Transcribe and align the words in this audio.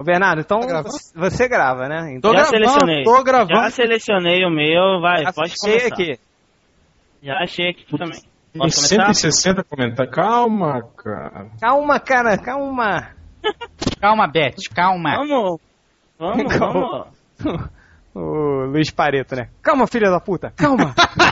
Ô, 0.00 0.04
Bernardo, 0.04 0.40
então 0.40 0.60
Tá 0.60 0.82
você, 1.14 1.46
grava, 1.46 1.86
né? 1.86 2.14
Então, 2.14 2.30
Tô 2.32 2.36
Já 2.38 2.44
gravando, 2.50 2.68
selecionei. 2.70 3.04
tô 3.04 3.22
gravando. 3.22 3.52
Já 3.62 3.70
selecionei 3.70 4.44
o 4.46 4.50
meu, 4.50 4.98
vai, 5.02 5.24
já 5.24 5.32
pode 5.32 5.52
achei 5.52 5.78
começar. 5.78 5.94
aqui. 5.94 6.18
Já 7.22 7.34
achei 7.38 7.68
aqui 7.68 7.84
também. 7.98 8.18
Posso 8.56 8.88
começar? 8.88 9.12
160 9.14 9.62
comentários. 9.64 10.14
Calma, 10.14 10.82
cara. 10.96 11.46
Calma, 11.60 12.00
cara, 12.00 12.38
calma. 12.38 13.08
Calma, 14.00 14.26
Beth, 14.26 14.56
calma. 14.74 15.16
Vamos, 15.16 15.60
vamos, 16.18 16.52
Calma. 16.58 17.06
vamos. 17.38 17.68
o 18.14 18.64
Luiz 18.72 18.90
Pareto, 18.90 19.36
né? 19.36 19.48
Calma, 19.62 19.86
filha 19.86 20.10
da 20.10 20.18
puta, 20.18 20.50
calma. 20.56 20.94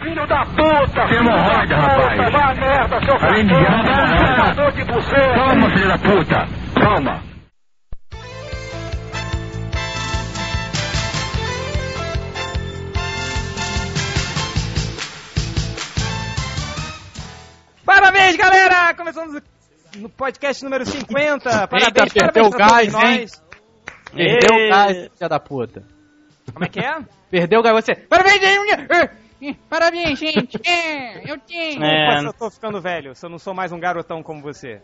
Filho 0.00 0.26
da 0.28 0.44
puta! 0.46 1.12
Hemorroida, 1.12 1.76
rapaz! 1.76 2.32
Vá 2.32 2.54
merda, 2.54 3.00
seu 3.04 3.18
cachorro! 3.18 4.72
de 4.72 4.84
buceta! 4.84 5.34
Calma, 5.34 5.70
filho 5.70 5.88
da 5.88 5.98
puta! 5.98 6.48
Calma! 6.80 7.22
Parabéns, 17.84 18.36
galera! 18.36 18.94
Começamos 18.94 19.42
no 19.96 20.08
podcast 20.08 20.62
número 20.62 20.86
50. 20.86 21.66
Parabéns, 21.66 22.12
perdeu 22.12 22.12
parabéns 22.14 22.46
o 22.46 22.50
todos 22.50 22.56
gás, 22.56 22.94
hein? 22.94 23.20
nós. 23.20 23.42
Perdeu 24.14 24.56
o 24.56 24.70
gás, 24.70 25.10
filha 25.16 25.28
da 25.28 25.40
puta. 25.40 25.82
Como 26.52 26.64
é 26.64 26.68
que 26.68 26.78
é? 26.78 26.98
Perdeu 27.28 27.58
o 27.58 27.62
gás, 27.64 27.74
você. 27.74 27.96
Parabéns, 27.96 28.38
Parabéns, 29.68 30.18
gente. 30.18 30.58
É, 30.66 31.30
eu 31.30 31.38
tenho. 31.38 31.82
É. 31.82 32.20
Eu 32.24 32.32
tô 32.32 32.50
ficando 32.50 32.80
velho, 32.80 33.14
se 33.14 33.24
eu 33.24 33.30
não 33.30 33.38
sou 33.38 33.54
mais 33.54 33.72
um 33.72 33.78
garotão 33.78 34.22
como 34.22 34.42
você. 34.42 34.80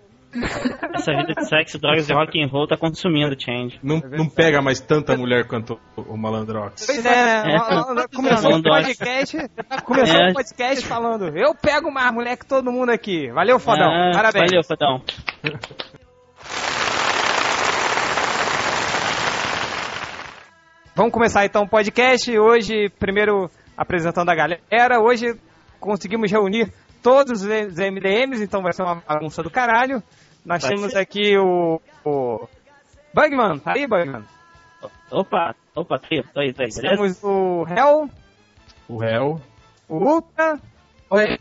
Essa 0.95 1.13
vida 1.13 1.33
de 1.33 1.47
sexo, 1.49 1.79
drogas 1.79 2.09
e 2.09 2.13
rock 2.13 2.43
and 2.43 2.49
roll 2.49 2.67
tá 2.67 2.77
consumindo 2.77 3.37
o 3.37 3.41
Change. 3.41 3.79
Não, 3.83 4.01
não 4.01 4.29
pega 4.29 4.61
mais 4.61 4.81
tanta 4.81 5.17
mulher 5.17 5.47
quanto 5.47 5.79
o, 5.97 6.01
o 6.03 6.19
Malandrox. 6.19 6.87
Pois 6.87 7.07
é, 7.07 7.45
né? 7.45 7.55
É. 7.55 8.17
Começou 8.17 8.55
o 8.55 8.61
dói. 8.63 8.83
podcast, 8.83 9.37
começou 9.85 10.17
É. 10.21 10.31
o 10.31 10.35
podcast 10.35 10.87
falando, 10.87 11.37
eu 11.39 11.55
pego 11.55 11.89
mais 11.93 12.13
mulher 12.13 12.37
que 12.37 12.47
todo 12.47 12.73
mundo 12.73 12.91
aqui. 12.91 13.31
Valeu, 13.31 13.61
fodão. 13.61 13.89
Ah, 13.89 14.11
Parabéns. 14.13 14.51
Valeu, 14.51 14.65
fodão. 14.65 15.03
Vamos 20.97 21.13
começar 21.13 21.45
então 21.45 21.65
o 21.65 21.69
podcast. 21.69 22.37
Hoje, 22.39 22.89
primeiro 22.99 23.51
apresentando 23.77 24.29
a 24.31 24.35
galera. 24.35 25.01
Hoje 25.01 25.39
conseguimos 25.81 26.31
reunir 26.31 26.73
todos 27.03 27.43
os 27.43 27.77
MDMs, 27.79 28.43
então 28.43 28.63
vai 28.63 28.73
ser 28.73 28.83
uma 28.83 28.97
bagunça 29.07 29.43
do 29.43 29.51
caralho. 29.51 30.03
Nós 30.45 30.63
Vai 30.63 30.75
temos 30.75 30.93
ser. 30.93 30.99
aqui 30.99 31.37
o, 31.39 31.81
o 32.05 32.47
Bugman. 33.15 33.59
Tá 33.59 33.73
aí, 33.73 33.87
Bugman? 33.87 34.25
Opa, 35.11 35.55
opa, 35.75 35.99
tô 35.99 36.07
aí, 36.15 36.23
tô 36.23 36.41
aí, 36.41 36.53
beleza? 36.53 36.81
Temos 36.83 37.23
o 37.23 37.65
Hell, 37.69 38.11
O 38.89 38.99
réu. 38.99 39.41
o 39.89 39.97
Ultra, 39.97 40.59
Oi. 41.11 41.39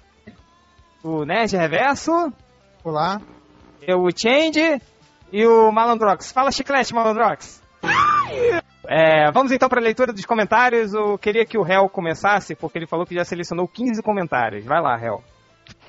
o 1.04 1.26
Nerd 1.26 1.56
Reverso, 1.58 2.32
Olá. 2.84 3.20
o 3.88 4.10
Change 4.18 4.82
e 5.32 5.46
o 5.46 5.72
Malandrox. 5.72 6.32
Fala 6.32 6.52
chiclete, 6.52 6.94
Malandrox. 6.94 7.62
É, 8.88 9.32
vamos 9.32 9.52
então 9.52 9.70
para 9.70 9.80
a 9.80 9.84
leitura 9.84 10.12
dos 10.14 10.26
comentários. 10.26 10.94
Eu 10.94 11.18
queria 11.18 11.46
que 11.46 11.58
o 11.58 11.66
Hell 11.66 11.88
começasse, 11.90 12.56
porque 12.56 12.78
ele 12.78 12.88
falou 12.88 13.06
que 13.06 13.16
já 13.16 13.24
selecionou 13.24 13.68
15 13.68 14.02
comentários. 14.04 14.66
Vai 14.66 14.82
lá, 14.82 15.00
Hell. 15.02 15.24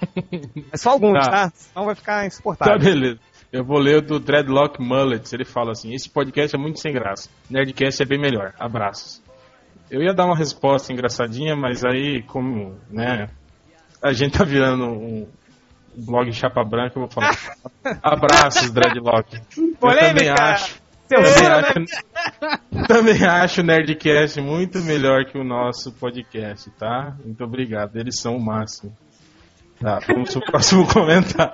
É 0.73 0.77
só 0.77 0.91
alguns, 0.91 1.25
Tá. 1.25 1.31
tá? 1.31 1.53
Senão 1.55 1.87
vai 1.87 1.95
ficar 1.95 2.21
Tá, 2.21 2.27
insuportável. 2.27 2.79
beleza. 2.79 3.19
Eu 3.53 3.65
vou 3.65 3.79
ler 3.79 3.99
o 3.99 4.03
do 4.03 4.19
Dreadlock 4.21 4.81
Mullets. 4.83 5.33
Ele 5.33 5.45
fala 5.45 5.73
assim: 5.73 5.93
Esse 5.95 6.09
podcast 6.11 6.55
é 6.55 6.59
muito 6.59 6.81
sem 6.81 6.93
graça. 6.93 7.29
Nerdcast 7.49 8.03
é 8.03 8.07
bem 8.07 8.19
melhor. 8.21 8.53
Abraços. 8.59 9.23
Eu 9.91 10.03
ia 10.03 10.13
dar 10.15 10.27
uma 10.27 10.37
resposta 10.37 10.93
engraçadinha, 10.93 11.55
mas 11.55 11.85
aí, 11.85 12.23
como, 12.23 12.77
né, 12.91 13.29
a 14.03 14.13
gente 14.13 14.37
tá 14.39 14.45
virando 14.45 14.87
um 14.87 15.29
blog 15.97 16.33
chapa 16.33 16.65
branca, 16.65 16.99
eu 16.99 17.03
vou 17.03 17.11
falar. 17.11 17.37
Abraços, 18.03 18.71
Dreadlock. 18.73 19.37
Eu 19.57 19.77
Polêmica. 19.79 20.09
também 20.09 20.31
acho. 20.31 20.83
Censura, 21.07 21.61
né? 21.61 21.73
Também 21.73 21.85
acho, 21.93 22.03
também 22.89 23.25
acho 23.25 23.61
o 23.61 23.65
Nerdcast 23.65 24.41
muito 24.41 24.79
melhor 24.81 25.25
que 25.25 25.39
o 25.39 25.45
nosso 25.45 25.93
podcast, 25.93 26.71
tá? 26.73 27.17
Muito 27.25 27.43
obrigado. 27.45 27.97
Eles 27.97 28.21
são 28.21 28.37
o 28.37 28.45
máximo. 28.45 28.95
Tá, 29.81 29.99
vamos 30.07 30.33
pro 30.33 30.45
próximo 30.45 30.87
comentário. 30.93 31.53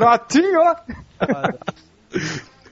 Rotinho! 0.00 0.74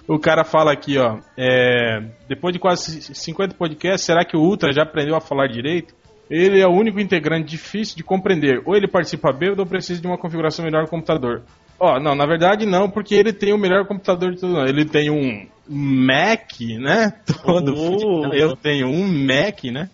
O 0.09 0.19
cara 0.19 0.45
fala 0.45 0.73
aqui, 0.73 0.99
ó. 0.99 1.19
é, 1.37 2.03
depois 2.29 2.53
de 2.53 2.59
quase 2.59 3.15
50 3.15 3.55
podcasts, 3.55 4.05
será 4.05 4.25
que 4.25 4.37
o 4.37 4.41
Ultra 4.41 4.73
já 4.73 4.83
aprendeu 4.83 5.15
a 5.15 5.21
falar 5.21 5.47
direito? 5.47 5.95
Ele 6.29 6.61
é 6.61 6.67
o 6.67 6.73
único 6.73 7.01
integrante 7.01 7.49
difícil 7.49 7.97
de 7.97 8.05
compreender. 8.05 8.63
Ou 8.65 8.77
ele 8.77 8.87
participa 8.87 9.33
bêbado 9.33 9.63
ou 9.63 9.67
precisa 9.67 10.01
de 10.01 10.07
uma 10.07 10.19
configuração 10.19 10.65
melhor 10.65 10.83
no 10.83 10.89
computador. 10.89 11.43
Ó, 11.79 11.99
não, 11.99 12.15
na 12.15 12.27
verdade 12.27 12.67
não, 12.67 12.89
porque 12.89 13.15
ele 13.15 13.33
tem 13.33 13.53
o 13.53 13.59
melhor 13.59 13.87
computador 13.87 14.33
de 14.33 14.41
tudo. 14.41 14.61
Ele 14.61 14.85
tem 14.85 15.11
um 15.11 15.49
Mac, 15.71 16.51
né? 16.79 17.13
Todo. 17.45 17.75
Oh. 17.77 18.27
Eu 18.35 18.57
tenho 18.57 18.89
um 18.89 19.07
Mac, 19.07 19.65
né? 19.65 19.89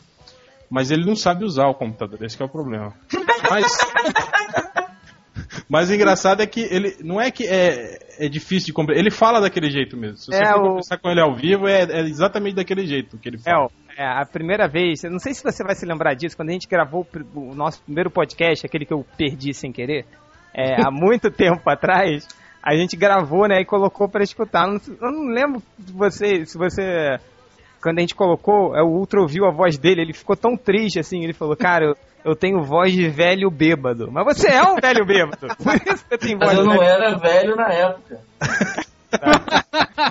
Mas 0.70 0.90
ele 0.90 1.04
não 1.04 1.14
sabe 1.14 1.44
usar 1.44 1.66
o 1.68 1.74
computador, 1.74 2.22
esse 2.24 2.36
que 2.36 2.42
é 2.42 2.46
o 2.46 2.48
problema. 2.48 2.92
Mas. 3.50 3.66
Mas 5.68 5.90
o 5.90 5.94
engraçado 5.94 6.42
é 6.42 6.46
que 6.46 6.60
ele. 6.60 6.96
Não 7.02 7.20
é 7.20 7.30
que 7.30 7.44
é, 7.46 7.98
é 8.18 8.28
difícil 8.28 8.66
de 8.66 8.72
compreender. 8.72 9.02
Ele 9.02 9.10
fala 9.10 9.40
daquele 9.40 9.70
jeito 9.70 9.96
mesmo. 9.96 10.16
Se 10.16 10.26
você 10.26 10.42
É, 10.42 10.52
for 10.52 10.60
o- 10.60 10.68
conversar 10.68 10.98
com 10.98 11.08
ele 11.10 11.20
ao 11.20 11.34
vivo, 11.34 11.66
é, 11.68 11.82
é 11.82 12.00
exatamente 12.02 12.54
daquele 12.56 12.86
jeito 12.86 13.18
que 13.18 13.28
ele 13.28 13.38
fala. 13.38 13.62
Hell, 13.64 13.70
é, 13.98 14.04
a 14.06 14.24
primeira 14.24 14.68
vez, 14.68 15.02
eu 15.04 15.10
não 15.10 15.18
sei 15.18 15.34
se 15.34 15.42
você 15.42 15.62
vai 15.64 15.74
se 15.74 15.84
lembrar 15.84 16.14
disso, 16.14 16.36
quando 16.36 16.50
a 16.50 16.52
gente 16.52 16.68
gravou 16.68 17.06
o 17.34 17.40
o 17.50 17.54
nosso 17.54 17.82
primeiro 17.82 18.10
podcast, 18.10 18.64
aquele 18.66 18.84
que 18.86 18.92
eu 18.94 19.04
perdi 19.16 19.52
sem 19.54 19.72
querer, 19.72 20.04
é, 20.54 20.80
há 20.82 20.90
muito 20.92 21.30
tempo 21.30 21.68
atrás, 21.68 22.26
a 22.66 22.74
gente 22.76 22.96
gravou, 22.96 23.46
né, 23.46 23.60
e 23.60 23.64
colocou 23.64 24.08
pra 24.08 24.24
escutar. 24.24 24.66
Não- 24.66 24.80
Eu 25.00 25.12
não 25.12 25.26
lembro 25.32 25.62
de 25.78 25.92
você, 25.92 26.44
se 26.44 26.58
você. 26.58 27.16
Quando 27.80 27.98
a 27.98 28.00
gente 28.00 28.14
colocou, 28.16 28.74
é, 28.76 28.82
o 28.82 28.88
Ultra 28.88 29.20
ouviu 29.20 29.44
a 29.46 29.52
voz 29.52 29.78
dele, 29.78 30.00
ele 30.02 30.12
ficou 30.12 30.34
tão 30.36 30.56
triste 30.56 30.98
assim, 30.98 31.22
ele 31.22 31.32
falou, 31.32 31.56
cara, 31.56 31.84
eu, 31.84 31.96
eu 32.24 32.34
tenho 32.34 32.60
voz 32.64 32.92
de 32.92 33.08
velho 33.08 33.48
bêbado. 33.50 34.10
Mas 34.10 34.24
você 34.36 34.48
é 34.48 34.62
um 34.64 34.74
velho 34.74 35.06
bêbado. 35.06 35.46
Por 35.62 35.74
isso 35.76 36.04
você 36.08 36.18
tem 36.18 36.36
voz 36.36 36.50
Mas 36.50 36.58
eu 36.58 36.64
não 36.64 36.78
velho 36.78 36.84
era 36.90 37.16
velho 37.16 37.54
na 37.54 37.68
época. 37.72 38.20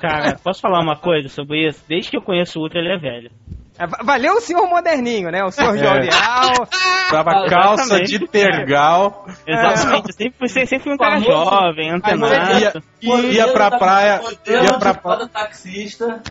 Cara, 0.01 0.39
posso 0.41 0.61
falar 0.61 0.79
uma 0.81 0.95
coisa 0.95 1.27
sobre 1.27 1.67
isso? 1.67 1.83
Desde 1.89 2.09
que 2.11 2.17
eu 2.17 2.21
conheço 2.21 2.57
o 2.59 2.61
Ultra, 2.63 2.79
ele 2.79 2.93
é 2.93 2.97
velho. 2.97 3.31
É, 3.77 3.85
va- 3.87 3.99
Valeu 4.03 4.35
o 4.35 4.41
senhor 4.41 4.67
moderninho, 4.67 5.29
né? 5.29 5.43
O 5.43 5.51
senhor 5.51 5.75
É. 5.75 5.77
jovial. 5.77 6.67
Tava 7.11 7.47
calça 7.49 7.83
exatamente. 8.01 8.19
de 8.19 8.27
tergal. 8.27 9.25
Exatamente, 9.45 10.07
eu 10.09 10.13
sempre, 10.13 10.33
fui- 10.39 10.47
sempre 10.49 10.79
fui 10.79 10.93
um 10.93 10.97
cara 10.97 11.19
jovem, 11.19 11.87
Ia, 11.89 11.95
antenado. 11.95 12.83
ia 13.31 13.47
pra 13.51 13.71
praia. 13.77 14.21
Ia 14.47 14.79
pra, 14.79 14.93
foda 14.93 15.27
taxista. 15.27 16.21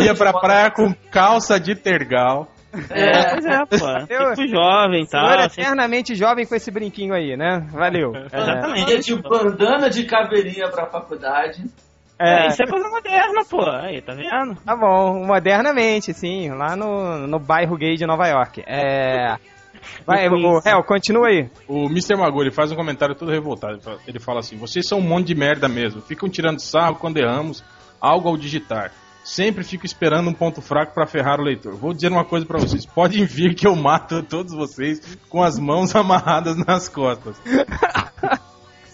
ia 0.00 0.14
pra 0.14 0.32
praia 0.32 0.70
com 0.70 0.94
calça 1.10 1.58
de 1.60 1.74
tergal. 1.74 2.48
É, 2.90 3.30
Pois 3.30 3.46
é, 3.46 3.58
pô. 3.66 3.86
Eu- 4.12 4.34
Tipo 4.34 4.48
jovem 4.48 5.02
e 5.02 5.06
senhor 5.06 5.22
tal. 5.22 5.30
é 5.38 5.42
sempre- 5.48 5.62
eternamente 5.62 6.14
jovem 6.14 6.46
com 6.46 6.54
esse 6.54 6.70
brinquinho 6.70 7.14
aí, 7.14 7.36
né? 7.36 7.66
Valeu. 7.72 8.12
É, 8.14 8.26
Exatamente. 8.40 8.90
ia 8.92 8.98
de 9.00 9.14
bandana 9.22 9.88
de 9.90 10.04
caveirinha 10.04 10.68
pra 10.68 10.86
faculdade. 10.86 11.64
É, 12.18 12.44
é, 12.44 12.48
isso 12.48 12.62
é 12.62 12.66
coisa 12.66 12.88
moderna, 12.88 13.44
pô. 13.48 13.62
Aí, 13.68 14.00
tá 14.00 14.14
vendo? 14.14 14.54
tá 14.64 14.74
bom, 14.76 15.24
modernamente, 15.26 16.14
sim, 16.14 16.50
lá 16.50 16.74
no, 16.74 17.26
no 17.26 17.38
bairro 17.38 17.76
gay 17.76 17.94
de 17.96 18.06
Nova 18.06 18.26
York. 18.26 18.62
É. 18.66 19.36
Vai, 20.06 20.28
o 20.28 20.60
Hel, 20.64 20.82
continua 20.82 21.28
aí. 21.28 21.48
O 21.68 21.84
Mr. 21.86 22.16
Magoo, 22.16 22.42
ele 22.42 22.50
faz 22.50 22.72
um 22.72 22.76
comentário 22.76 23.14
todo 23.14 23.30
revoltado. 23.30 23.78
Ele 24.06 24.18
fala- 24.18 24.40
assim: 24.40 24.56
Vocês 24.56 24.88
são 24.88 24.98
um 24.98 25.02
monte 25.02 25.26
de 25.28 25.34
merda 25.34 25.68
mesmo. 25.68 26.00
Ficam 26.00 26.28
tirando 26.28 26.58
sarro 26.58 26.96
quando 26.96 27.18
erramos 27.18 27.62
algo 28.00 28.28
ao 28.28 28.36
digitar. 28.36 28.90
Sempre 29.22 29.64
fico 29.64 29.84
esperando 29.84 30.30
um 30.30 30.32
ponto 30.32 30.62
fraco 30.62 30.94
pra 30.94 31.06
ferrar 31.06 31.40
o 31.40 31.44
leitor. 31.44 31.74
Vou 31.74 31.92
dizer 31.92 32.10
uma 32.10 32.24
coisa 32.24 32.46
pra 32.46 32.58
vocês: 32.58 32.86
podem 32.86 33.24
vir 33.24 33.54
que 33.54 33.66
eu 33.66 33.76
mato 33.76 34.22
todos 34.22 34.52
vocês 34.54 35.18
com 35.28 35.42
as 35.42 35.58
mãos 35.58 35.94
amarradas 35.96 36.56
nas 36.56 36.88
costas. 36.88 37.36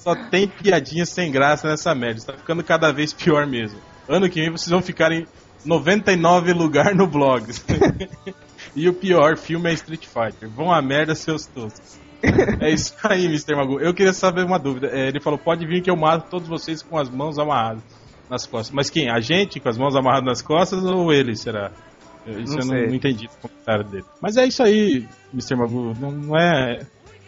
Só 0.02 0.16
tem 0.16 0.48
piadinha 0.48 1.06
sem 1.06 1.30
graça 1.30 1.68
nessa 1.68 1.94
merda. 1.94 2.18
Está 2.18 2.32
ficando 2.32 2.64
cada 2.64 2.92
vez 2.92 3.12
pior 3.12 3.46
mesmo. 3.46 3.78
Ano 4.08 4.28
que 4.28 4.40
vem 4.40 4.50
vocês 4.50 4.68
vão 4.68 4.82
ficar 4.82 5.12
em 5.12 5.26
99 5.64 6.52
lugar 6.52 6.92
no 6.92 7.06
blog. 7.06 7.46
e 8.74 8.88
o 8.88 8.94
pior 8.94 9.36
filme 9.36 9.70
é 9.70 9.74
Street 9.74 10.06
Fighter. 10.06 10.48
Vão 10.50 10.72
a 10.72 10.82
merda, 10.82 11.14
seus 11.14 11.46
toscos. 11.46 12.00
É 12.60 12.70
isso 12.70 12.94
aí, 13.04 13.26
Mr. 13.26 13.54
Magoo. 13.54 13.80
Eu 13.80 13.94
queria 13.94 14.12
saber 14.12 14.44
uma 14.44 14.58
dúvida. 14.58 14.88
É, 14.88 15.08
ele 15.08 15.20
falou: 15.20 15.38
pode 15.38 15.64
vir 15.66 15.82
que 15.82 15.90
eu 15.90 15.96
mato 15.96 16.28
todos 16.28 16.48
vocês 16.48 16.82
com 16.82 16.98
as 16.98 17.08
mãos 17.08 17.38
amarradas 17.38 17.82
nas 18.28 18.44
costas. 18.44 18.74
Mas 18.74 18.90
quem? 18.90 19.08
A 19.08 19.20
gente 19.20 19.60
com 19.60 19.68
as 19.68 19.78
mãos 19.78 19.94
amarradas 19.94 20.26
nas 20.26 20.42
costas 20.42 20.82
ou 20.84 21.12
ele, 21.12 21.36
será? 21.36 21.70
Isso 22.26 22.56
Não 22.56 22.60
eu 22.60 22.66
não, 22.66 22.88
não 22.88 22.94
entendi 22.94 23.26
do 23.26 23.48
comentário 23.48 23.84
dele. 23.84 24.04
Mas 24.20 24.36
é 24.36 24.46
isso 24.46 24.62
aí, 24.62 25.06
Mr. 25.32 25.56
Magoo. 25.56 25.94
Não, 26.00 26.10
não 26.10 26.36
é. 26.36 26.80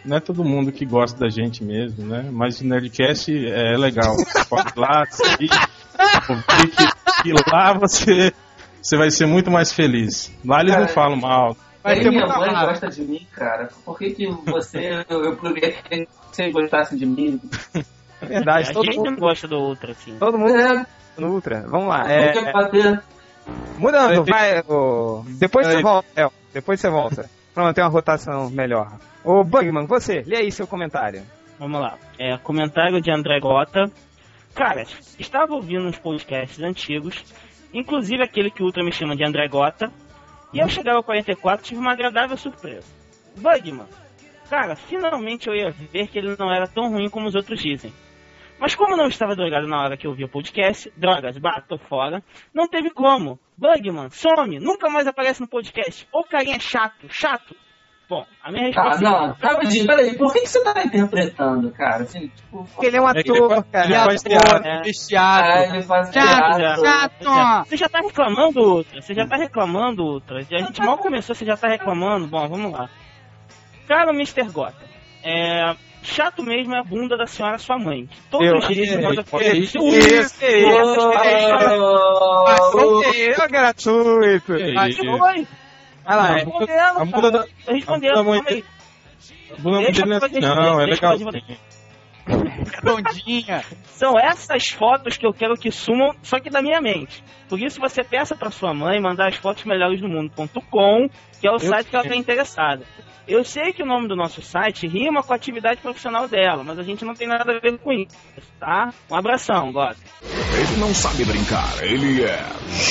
Não 0.05 0.17
é 0.17 0.19
todo 0.19 0.43
mundo 0.43 0.71
que 0.71 0.85
gosta 0.85 1.19
da 1.19 1.29
gente 1.29 1.63
mesmo, 1.63 2.05
né? 2.05 2.29
Mas 2.31 2.61
o 2.61 2.65
Nerdcast 2.65 3.31
é 3.31 3.77
legal. 3.77 4.15
Você 4.15 4.45
pode 4.45 4.69
ir 4.69 4.79
lá, 4.79 5.05
seguir, 5.05 5.49
que, 5.49 7.23
que 7.23 7.33
lá 7.51 7.73
você, 7.73 8.33
você 8.81 8.97
vai 8.97 9.09
ser 9.09 9.25
muito 9.25 9.49
mais 9.49 9.71
feliz. 9.73 10.31
Lá 10.45 10.61
eles 10.61 10.75
não 10.75 10.87
falam 10.87 11.17
mal. 11.17 11.57
Ter 11.83 12.09
minha 12.09 12.25
mãe 12.25 12.49
raiva. 12.49 12.71
gosta 12.71 12.87
de 12.89 13.01
mim, 13.03 13.27
cara. 13.31 13.69
Por 13.83 13.97
que, 13.97 14.11
que 14.11 14.27
você, 14.27 15.05
eu, 15.07 15.23
eu 15.23 15.37
queria 15.37 15.71
que 15.71 16.07
vocês 16.31 16.51
gostassem 16.51 16.97
de 16.97 17.05
mim? 17.05 17.39
É 18.21 18.25
verdade, 18.25 18.69
a 18.69 18.73
todo 18.73 18.85
gente 18.85 18.97
mundo, 18.97 19.11
não 19.11 19.17
gosta 19.17 19.47
do 19.47 19.55
outro, 19.57 19.91
assim. 19.91 20.15
todo 20.17 20.37
mundo 20.37 20.55
É, 20.55 20.85
no 21.17 21.33
Ultra. 21.33 21.65
Vamos 21.67 21.89
lá. 21.89 22.11
É, 22.11 22.51
bater. 22.51 23.03
mudando, 23.77 24.25
vai. 24.25 24.61
ô, 24.67 25.23
depois 25.37 25.67
você 25.67 25.81
volta, 25.81 26.07
El. 26.15 26.33
Depois 26.53 26.79
você 26.79 26.89
volta. 26.89 27.29
Pra 27.55 27.63
manter 27.63 27.81
uma 27.81 27.89
rotação 27.89 28.49
melhor. 28.49 28.99
Ô, 29.23 29.41
Bugman, 29.41 29.85
você, 29.85 30.21
lê 30.27 30.35
aí 30.35 30.51
seu 30.51 30.67
comentário. 30.67 31.23
Vamos 31.57 31.79
lá. 31.79 31.97
É, 32.19 32.37
comentário 32.37 33.01
de 33.01 33.09
André 33.09 33.39
Gota. 33.39 33.89
Cara, 34.53 34.83
estava 35.17 35.53
ouvindo 35.53 35.85
uns 35.85 35.97
podcasts 35.97 36.59
antigos, 36.59 37.23
inclusive 37.73 38.21
aquele 38.21 38.51
que 38.51 38.61
o 38.61 38.65
Ultra 38.65 38.83
me 38.83 38.91
chama 38.91 39.15
de 39.15 39.23
André 39.23 39.47
Gota, 39.47 39.89
e 40.51 40.61
ao 40.61 40.67
chegar 40.67 40.95
ao 40.95 41.03
44 41.03 41.65
tive 41.65 41.79
uma 41.79 41.93
agradável 41.93 42.35
surpresa. 42.35 42.87
Bugman. 43.37 43.87
Cara, 44.49 44.75
finalmente 44.75 45.47
eu 45.47 45.55
ia 45.55 45.71
ver 45.71 46.07
que 46.07 46.17
ele 46.17 46.35
não 46.37 46.53
era 46.53 46.67
tão 46.67 46.89
ruim 46.89 47.09
como 47.09 47.27
os 47.27 47.35
outros 47.35 47.61
dizem. 47.61 47.93
Mas 48.59 48.73
como 48.75 48.95
não 48.95 49.07
estava 49.07 49.35
drogado 49.35 49.67
na 49.67 49.81
hora 49.83 49.97
que 49.97 50.07
eu 50.07 50.13
vi 50.13 50.23
o 50.23 50.29
podcast, 50.29 50.91
drogas, 50.95 51.37
bato 51.37 51.77
fora, 51.77 52.23
não 52.53 52.67
teve 52.67 52.89
como. 52.89 53.37
Bugman, 53.57 54.09
some, 54.09 54.59
nunca 54.59 54.89
mais 54.89 55.07
aparece 55.07 55.41
no 55.41 55.47
podcast. 55.47 56.07
Ô 56.11 56.23
carinha 56.23 56.59
chato, 56.59 57.07
chato. 57.09 57.55
Bom, 58.07 58.23
a 58.43 58.51
minha 58.51 58.65
Ah, 58.65 58.67
resposta 58.67 59.01
não, 59.01 59.31
rapidinho, 59.33 59.87
peraí, 59.87 60.15
por 60.15 60.31
que, 60.31 60.41
que 60.41 60.47
você 60.47 60.63
tá 60.63 60.79
interpretando, 60.83 61.71
cara? 61.71 62.03
Assim, 62.03 62.27
tipo, 62.27 62.63
Porque 62.65 62.85
ele 62.85 62.97
é 62.97 63.01
um 63.01 63.07
É 63.09 63.19
ator, 63.19 63.49
faz- 63.49 63.65
cara. 63.71 63.85
ele 63.87 63.95
faz 63.95 64.23
Pô, 64.23 64.29
teatro. 64.29 64.67
É. 64.67 64.81
Vestiado. 64.83 65.47
ah, 65.47 65.63
ele 65.75 65.81
faz 65.81 66.13
Chato, 66.13 66.55
teatro. 66.57 66.85
chato. 67.25 67.67
Você 67.67 67.77
já 67.77 67.89
tá 67.89 67.99
reclamando, 68.01 68.59
Ultra? 68.61 69.01
Você 69.01 69.13
já 69.15 69.27
tá 69.27 69.35
reclamando, 69.37 70.03
Ultra? 70.03 70.37
A 70.37 70.41
gente 70.43 70.81
mal 70.81 70.97
começou, 70.99 71.33
você 71.33 71.45
já 71.45 71.57
tá 71.57 71.67
reclamando? 71.67 72.27
Bom, 72.27 72.47
vamos 72.47 72.71
lá. 72.73 72.89
Cara, 73.87 74.11
Mr. 74.11 74.51
Gota, 74.51 74.75
é... 75.23 75.75
Chato 76.05 76.43
mesmo 76.43 76.75
é 76.75 76.79
a 76.79 76.83
bunda 76.83 77.17
da 77.17 77.25
senhora 77.25 77.57
sua 77.57 77.77
mãe. 77.79 78.07
Todos 78.29 78.47
Eu- 78.47 78.57
os 78.57 78.67
dias 78.67 78.91
É, 78.91 79.01
manda 79.01 79.25
é 79.41 79.57
isso, 79.57 79.77
Isso, 79.79 80.37
que 80.39 80.45
isso. 80.45 80.69
Oh, 82.73 83.01
Que 83.11 83.31
isso, 83.31 83.47
gratuito. 83.49 84.53
Mas 84.73 84.95
foi. 84.97 85.47
Vai 86.05 86.15
lá, 86.17 86.31
é. 86.31 86.33
Respondendo, 86.35 86.79
A 86.79 87.05
bunda 87.05 87.31
da, 87.31 87.45
respondendo, 87.67 88.13
calma 88.13 88.35
aí. 88.47 88.63
a 89.51 89.61
bunda 89.61 89.79
dele 90.29 90.41
não 90.41 90.79
é 90.79 90.85
legal. 90.85 91.17
Redondinha. 92.83 93.63
São 93.85 94.17
essas 94.19 94.69
fotos 94.69 95.17
que 95.17 95.25
eu 95.25 95.33
quero 95.33 95.55
que 95.55 95.71
sumam, 95.71 96.13
só 96.21 96.39
que 96.39 96.49
da 96.49 96.61
minha 96.61 96.81
mente. 96.81 97.23
Por 97.47 97.59
isso 97.59 97.79
você 97.79 98.03
peça 98.03 98.35
pra 98.35 98.51
sua 98.51 98.73
mãe 98.73 98.99
mandar 98.99 99.27
as 99.29 99.35
fotos 99.35 99.63
melhores 99.65 100.01
do 100.01 100.07
mundo.com, 100.07 101.09
que 101.39 101.47
é 101.47 101.51
o 101.51 101.59
site 101.59 101.89
que 101.89 101.95
ela 101.95 102.07
tá 102.07 102.15
interessada. 102.15 102.85
Eu 103.27 103.43
sei 103.43 103.73
que 103.73 103.81
o 103.81 103.85
nome 103.85 104.07
do 104.07 104.15
nosso 104.15 104.41
site 104.41 104.87
rima 104.87 105.23
com 105.23 105.33
a 105.33 105.35
atividade 105.35 105.81
profissional 105.81 106.27
dela, 106.27 106.63
mas 106.63 106.77
a 106.77 106.83
gente 106.83 107.03
não 107.03 107.15
tem 107.15 107.27
nada 107.27 107.43
a 107.43 107.59
ver 107.59 107.77
com 107.79 107.91
isso, 107.91 108.15
tá? 108.59 108.93
Um 109.09 109.15
abração, 109.15 109.71
God. 109.71 109.97
Ele 110.23 110.79
não 110.79 110.93
sabe 110.93 111.25
brincar, 111.25 111.83
ele 111.83 112.23
é 112.23 112.39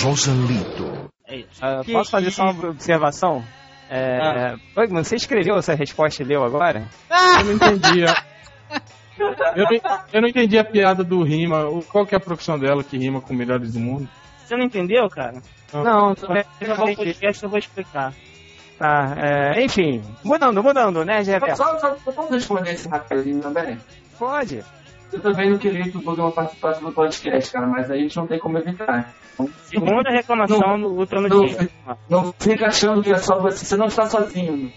Joselito. 0.01 1.09
É 1.27 1.37
isso. 1.37 1.65
Ah, 1.65 1.83
posso 1.91 2.11
fazer 2.11 2.31
só 2.33 2.51
uma 2.51 2.71
observação? 2.71 3.45
É, 3.89 4.57
Bugman, 4.75 5.05
você 5.05 5.15
escreveu 5.15 5.57
essa 5.57 5.75
resposta 5.75 6.23
e 6.23 6.27
leu 6.27 6.43
agora? 6.43 6.89
Eu 7.39 7.45
não 7.45 7.53
entendi. 7.53 8.05
Eu 9.19 9.65
não, 9.65 10.01
eu 10.13 10.21
não 10.23 10.29
entendi 10.29 10.59
a 10.59 10.65
piada 10.65 11.05
do 11.05 11.23
rima. 11.23 11.65
Qual 11.91 12.07
que 12.07 12.15
é 12.15 12.19
a 12.19 12.21
profissão 12.21 12.59
dela 12.59 12.83
que 12.83 12.99
rima 12.99 13.21
com 13.21 13.33
melhores 13.33 13.73
do 13.73 13.81
mundo? 13.81 14.09
Você 14.45 14.57
não 14.57 14.65
entendeu, 14.65 15.09
cara? 15.09 15.41
Não, 15.73 16.15
Se 16.15 16.25
eu 16.61 16.75
vou 16.77 16.95
podcast, 16.95 17.43
eu 17.43 17.49
vou 17.49 17.59
explicar. 17.59 18.13
Tá, 18.79 19.15
é, 19.17 19.65
enfim, 19.65 20.03
mudando, 20.25 20.63
mudando, 20.63 21.05
né, 21.05 21.23
Jefferson? 21.23 21.63
Só, 21.63 21.79
só, 21.79 21.97
só 21.97 22.11
vamos 22.11 22.33
responder 22.33 22.73
esse 22.73 22.89
rapidinho 22.89 23.41
também. 23.41 23.79
Pode. 24.19 24.65
Eu 25.13 25.21
também 25.21 25.51
não 25.51 25.59
queria 25.59 25.85
que 25.85 25.97
o 25.97 26.01
Bugman 26.01 26.33
participasse 26.33 26.83
do 26.83 26.91
podcast, 26.91 27.53
cara, 27.53 27.67
mas 27.69 27.89
a 27.89 27.97
gente 27.97 28.17
não 28.17 28.27
tem 28.27 28.39
como 28.39 28.59
evitar. 28.59 29.15
Então, 29.35 29.49
Segunda 29.65 30.11
reclamação 30.11 30.81
do 30.81 30.89
Ultra 30.89 31.21
no 31.21 31.29
não, 31.29 31.47
dia. 31.47 31.69
não 32.11 32.33
fica 32.33 32.67
achando 32.67 33.03
que 33.03 33.13
é 33.13 33.19
só 33.19 33.39
você, 33.39 33.65
você 33.65 33.77
não 33.77 33.87
está 33.87 34.07
sozinho. 34.07 34.73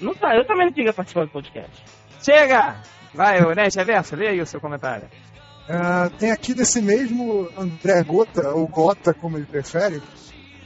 Não 0.00 0.14
tá, 0.14 0.34
eu 0.34 0.46
também 0.46 0.66
não 0.66 0.72
queria 0.72 0.94
participar 0.94 1.26
do 1.26 1.30
podcast. 1.30 1.84
Chega! 2.22 2.76
Vai, 3.14 3.42
o 3.42 3.54
né, 3.54 3.68
Jefferson, 3.70 4.16
lê 4.16 4.28
aí 4.28 4.40
o 4.40 4.46
seu 4.46 4.60
comentário. 4.60 5.08
Ah, 5.68 6.10
tem 6.18 6.30
aqui 6.30 6.54
desse 6.54 6.80
mesmo 6.80 7.48
André 7.56 8.02
Gota, 8.02 8.50
ou 8.50 8.66
Gota, 8.66 9.14
como 9.14 9.36
ele 9.36 9.46
prefere, 9.46 10.02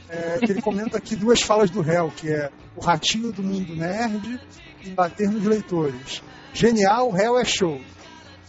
é, 0.09 0.39
que 0.39 0.51
ele 0.51 0.61
comenta 0.61 0.97
aqui 0.97 1.15
duas 1.15 1.41
falas 1.41 1.69
do 1.69 1.81
réu, 1.81 2.11
que 2.15 2.29
é 2.29 2.49
o 2.75 2.81
ratinho 2.81 3.31
do 3.31 3.43
mundo 3.43 3.75
nerd 3.75 4.39
e 4.83 4.89
bater 4.89 5.29
nos 5.29 5.45
leitores. 5.45 6.23
Genial, 6.53 7.09
o 7.09 7.11
réu 7.11 7.37
é 7.37 7.45
show. 7.45 7.79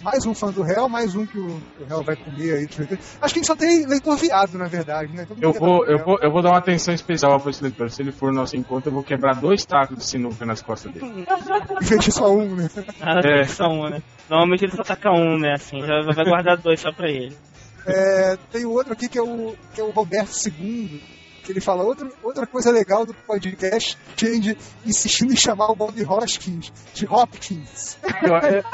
Mais 0.03 0.25
um 0.27 0.33
fã 0.35 0.53
do 0.53 0.62
réu, 0.62 0.89
mais 0.89 1.17
um 1.17 1.27
que 1.27 1.39
o, 1.39 1.61
o 1.81 1.85
réu 1.89 2.03
vai 2.03 2.15
comer 2.15 2.55
aí. 2.55 2.65
Acho 2.67 2.77
que 2.77 2.95
a 3.21 3.29
gente 3.29 3.47
só 3.47 3.56
tem 3.56 3.85
leitor 3.87 4.17
viado, 4.17 4.56
na 4.56 4.67
verdade, 4.67 5.12
né? 5.12 5.27
Eu 5.41 5.53
quer 5.53 5.59
vou, 5.59 5.85
eu, 5.87 6.05
vou, 6.05 6.19
eu 6.21 6.31
vou 6.31 6.41
dar 6.41 6.50
uma 6.50 6.59
atenção 6.59 6.95
especial 6.95 7.41
para 7.41 7.50
esse 7.50 7.62
leitor. 7.62 7.91
Se 7.91 8.03
ele 8.03 8.12
for 8.12 8.33
no 8.33 8.39
nosso 8.39 8.56
encontro, 8.56 8.91
eu 8.91 8.95
vou 8.95 9.03
quebrar 9.03 9.35
dois 9.35 9.65
tacos 9.65 9.99
de 9.99 10.05
sinuca 10.05 10.47
nas 10.47 10.62
costas 10.62 10.93
dele. 10.93 11.27
De 11.99 12.12
só 12.12 12.31
um, 12.33 12.55
né? 12.55 12.71
Ah, 13.00 13.19
É. 13.25 13.45
só 13.45 13.69
um, 13.69 13.89
né? 13.89 14.03
Normalmente 14.31 14.65
ele 14.65 14.73
só 14.73 14.85
taca 14.85 15.11
um, 15.11 15.37
né? 15.39 15.55
Assim, 15.55 15.81
já 15.81 16.03
vai 16.15 16.25
guardar 16.25 16.56
dois 16.59 16.81
só 16.81 16.93
pra 16.93 17.11
ele. 17.11 17.37
É, 17.87 18.37
tem 18.53 18.65
o 18.65 18.71
outro 18.71 18.93
aqui 18.93 19.09
que 19.09 19.19
é 19.19 19.23
o, 19.23 19.55
que 19.75 19.81
é 19.81 19.85
o 19.85 19.91
Roberto 19.91 20.31
II, 20.47 21.03
que 21.49 21.53
ele 21.53 21.61
fala 21.62 21.83
outro, 21.83 22.12
outra 22.23 22.47
coisa 22.47 22.71
legal 22.71 23.06
do 23.06 23.15
podcast, 23.15 23.97
Change 24.19 24.55
insistindo 24.85 25.33
em 25.33 25.37
chamar 25.37 25.71
o 25.71 25.75
Bob 25.75 25.99
Hoskins 26.05 26.71
de 26.93 27.06
Hopkins. 27.06 27.97
Eu, 28.23 28.35
eu- 28.37 28.65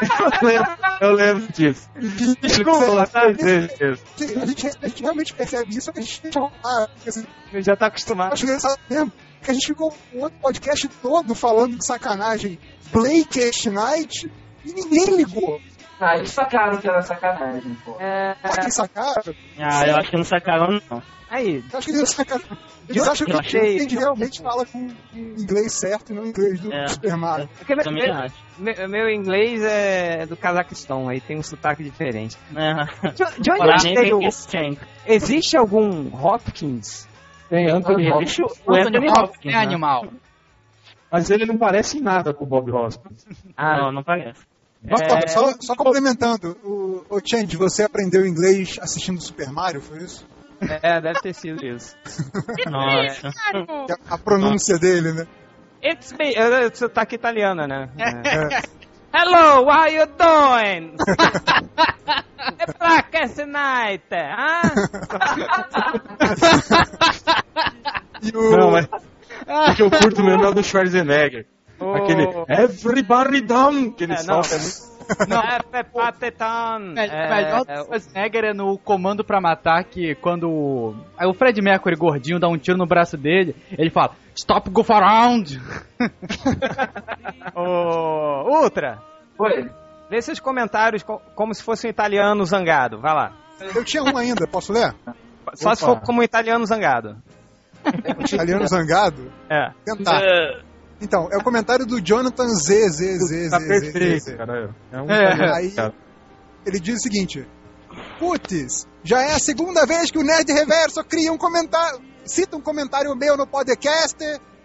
eu 0.41 0.49
lembro, 0.49 0.73
eu 1.01 1.13
lembro 1.13 1.53
disso. 1.53 1.89
Desculpa, 2.41 3.07
tá? 3.07 3.33
Que 3.33 4.25
a, 4.25 4.47
gente, 4.47 4.67
a 4.83 4.89
gente 4.89 5.03
realmente 5.03 5.35
percebe 5.35 5.77
isso, 5.77 5.93
que 5.93 6.01
a 6.01 6.03
gente 6.03 6.21
porque, 6.21 7.09
assim, 7.09 7.25
Já 7.61 7.77
tá 7.77 7.87
acostumado. 7.87 8.33
acho 8.33 8.45
engraçado 8.45 8.77
mesmo, 8.91 9.13
que 9.41 9.51
a 9.51 9.55
gente 9.55 9.67
ficou 9.69 9.95
o 10.13 10.19
outro 10.21 10.39
podcast 10.41 10.89
todo 11.01 11.33
falando 11.35 11.77
de 11.79 11.87
sacanagem 11.87 12.59
Blakest 12.93 13.67
Night 13.67 14.29
e 14.65 14.73
ninguém 14.73 15.17
ligou. 15.17 15.61
Ah, 16.01 16.17
eles 16.17 16.31
sacaram 16.33 16.77
que 16.79 16.89
era 16.89 17.01
sacanagem, 17.03 17.73
pô. 17.85 17.95
Será 17.99 18.35
que 18.35 18.61
eles 18.63 18.75
sacaram? 18.75 19.23
Ah, 19.61 19.87
eu 19.87 19.97
acho 19.97 20.11
que 20.11 20.17
não 20.17 20.25
sacaram, 20.25 20.81
não. 20.91 21.03
Aí, 21.35 21.65
Eu 21.73 21.79
acho 21.79 21.87
que 21.89 21.97
eles. 21.97 22.19
Eles 22.89 23.07
Eu- 23.07 23.13
acham 23.13 23.27
que 23.27 23.33
achei- 23.33 23.79
gente 23.81 23.97
realmente 23.97 24.41
fala 24.43 24.65
com 24.67 24.89
inglês 25.15 25.73
certo 25.73 26.13
e 26.13 26.15
não 26.15 26.25
inglês 26.27 26.61
do 26.61 26.73
É. 26.73 26.87
Super 26.87 27.17
Mario. 27.17 27.49
porque 27.59 27.75
meu, 27.75 27.85
Também 27.85 28.05
meu, 28.05 28.15
acho. 28.15 28.35
meu- 28.89 29.11
inglês 29.11 29.63
é 29.63 30.27
do 30.27 30.37
Cazaquistão, 30.37 31.09
aí 31.09 31.21
tem 31.21 31.37
um 31.39 31.43
sotaque 31.43 31.83
diferente. 31.83 32.37
É. 32.55 32.75
De, 33.11 33.41
de 33.41 33.51
onde 33.51 33.59
Para 33.59 33.75
é 33.75 34.15
o- 34.15 34.21
Existe 35.07 35.57
algum 35.57 36.09
Hopkins? 36.15 37.09
Tem 37.49 37.69
Anthony 37.71 38.11
Hopkins. 38.11 38.23
Existe 38.39 38.43
o 38.43 38.73
o 38.73 38.77
Anthony 38.77 39.09
Hopkins, 39.11 39.55
é 39.55 39.57
animal. 39.57 40.07
Mas 41.11 41.31
ele 41.31 41.47
não 41.47 41.57
parece 41.57 41.99
em 41.99 42.01
nada 42.01 42.33
com 42.35 42.45
o 42.45 42.47
Bob 42.47 42.71
Hoskins. 42.73 43.25
Ah, 43.57 43.79
Não, 43.83 43.93
não 43.93 44.03
parece. 44.03 44.41
É, 44.87 45.27
Só, 45.29 45.53
só 45.61 45.75
complementando, 45.75 46.57
o, 46.63 47.05
o 47.09 47.21
Change, 47.25 47.57
você 47.57 47.83
aprendeu 47.85 48.27
inglês 48.27 48.79
assistindo 48.83 49.19
Super 49.21 49.51
Mario, 49.51 49.81
foi 49.81 49.99
isso? 49.99 50.27
É, 50.83 51.01
deve 51.01 51.21
ter 51.21 51.35
sido 51.35 51.65
isso. 51.65 51.97
Nossa. 52.71 53.29
A, 54.09 54.15
a 54.15 54.19
pronúncia 54.19 54.79
dele, 54.79 55.13
né? 55.13 55.27
It's 55.83 56.13
me, 56.13 56.35
é, 56.35 56.67
é 56.67 56.71
sotaque 56.75 57.15
italiano, 57.17 57.67
né? 57.67 57.89
É. 57.99 58.57
É. 58.57 58.63
Hello, 59.17 59.67
how 59.69 59.87
you 59.87 60.07
doing? 60.07 60.97
É 63.13 63.23
essa 63.23 63.47
night, 63.47 64.05
ah? 64.13 64.61
E 68.23 68.37
o, 68.37 68.51
Não, 68.57 68.71
mas 68.71 68.87
o 69.47 69.75
que 69.75 69.83
eu 69.83 69.91
curto 69.91 70.23
mesmo 70.23 70.45
é 70.45 70.49
o 70.49 70.55
do 70.55 70.63
Schwarzenegger. 70.63 71.47
Oh. 71.81 71.95
Aquele 71.95 72.27
Everybody 72.49 73.41
Down 73.43 73.91
que 73.93 74.05
ele 74.05 74.13
É, 74.15 74.23
não. 74.25 74.43
solta. 74.43 74.55
é 74.55 74.59
muito- 74.59 74.94
Não, 75.29 75.41
é 75.43 75.59
Pepatetan. 75.63 76.79
Me- 76.79 76.95
melhor 77.09 77.65
do 77.65 77.85
Schwarzenegger 77.85 78.45
é 78.45 78.53
no 78.55 78.79
Comando 78.79 79.25
pra 79.25 79.41
Matar, 79.41 79.85
que 79.85 80.15
quando 80.17 80.49
o- 80.51 80.97
aí 81.17 81.27
o 81.27 81.35
Fred 81.35 81.61
Mercury 81.63 81.97
gordinho 81.97 82.39
dá 82.39 82.49
um 82.49 82.57
tiro 82.59 82.77
no 82.79 82.87
braço 82.87 83.17
dele, 83.17 83.55
ele 83.77 83.91
fala, 83.91 84.13
Stop 84.37 84.69
go 84.71 84.85
around! 84.89 85.61
Ô, 87.55 88.63
Ultra, 88.63 88.99
Foi. 89.37 89.71
lê 90.11 90.21
seus 90.23 90.41
comentários 90.41 91.03
co- 91.03 91.21
como 91.35 91.55
se 91.55 91.63
fosse 91.63 91.87
um 91.87 91.91
italiano 91.91 92.45
zangado. 92.45 92.99
Vai 92.99 93.15
lá. 93.15 93.33
eu 93.75 93.85
tinha 93.85 94.03
um 94.03 94.17
ainda, 94.17 94.47
posso 94.47 94.73
ler? 94.73 94.95
Só 95.55 95.75
se 95.75 95.85
Opa. 95.85 95.95
for 96.01 96.07
como 96.07 96.21
um 96.21 96.25
italiano 96.25 96.65
zangado. 96.67 97.17
Italiano 98.33 98.67
zangado? 98.67 99.31
É. 99.49 99.71
Tentar. 99.85 100.21
É, 100.23 100.61
Então, 101.01 101.29
é 101.33 101.37
o 101.37 101.43
comentário 101.43 101.85
do 101.85 102.01
Jonathan 102.01 102.49
Z, 102.49 102.89
Z, 102.91 103.19
Z, 103.19 103.51
Tá 103.51 103.59
Z, 103.59 103.65
Z, 103.65 103.69
perfeito, 103.93 104.25
Z. 104.25 104.37
cara. 104.37 104.75
É 104.93 105.03
um 105.03 105.11
É. 105.11 105.57
Aí 105.57 105.75
ele 106.65 106.81
diz 106.81 106.97
o 106.97 107.03
seguinte: 107.03 107.47
Putz, 108.19 108.87
já 109.03 109.23
é 109.23 109.35
a 109.35 109.39
segunda 109.39 109.85
vez 109.87 110.11
que 110.11 110.19
o 110.19 110.23
Nerd 110.23 110.51
Reverso 110.53 111.03
cria 111.05 111.33
um 111.33 111.39
comentário, 111.39 112.01
cita 112.25 112.57
um 112.57 112.61
comentário 112.61 113.15
meu 113.15 113.37
no 113.37 113.47
podcast 113.47 114.17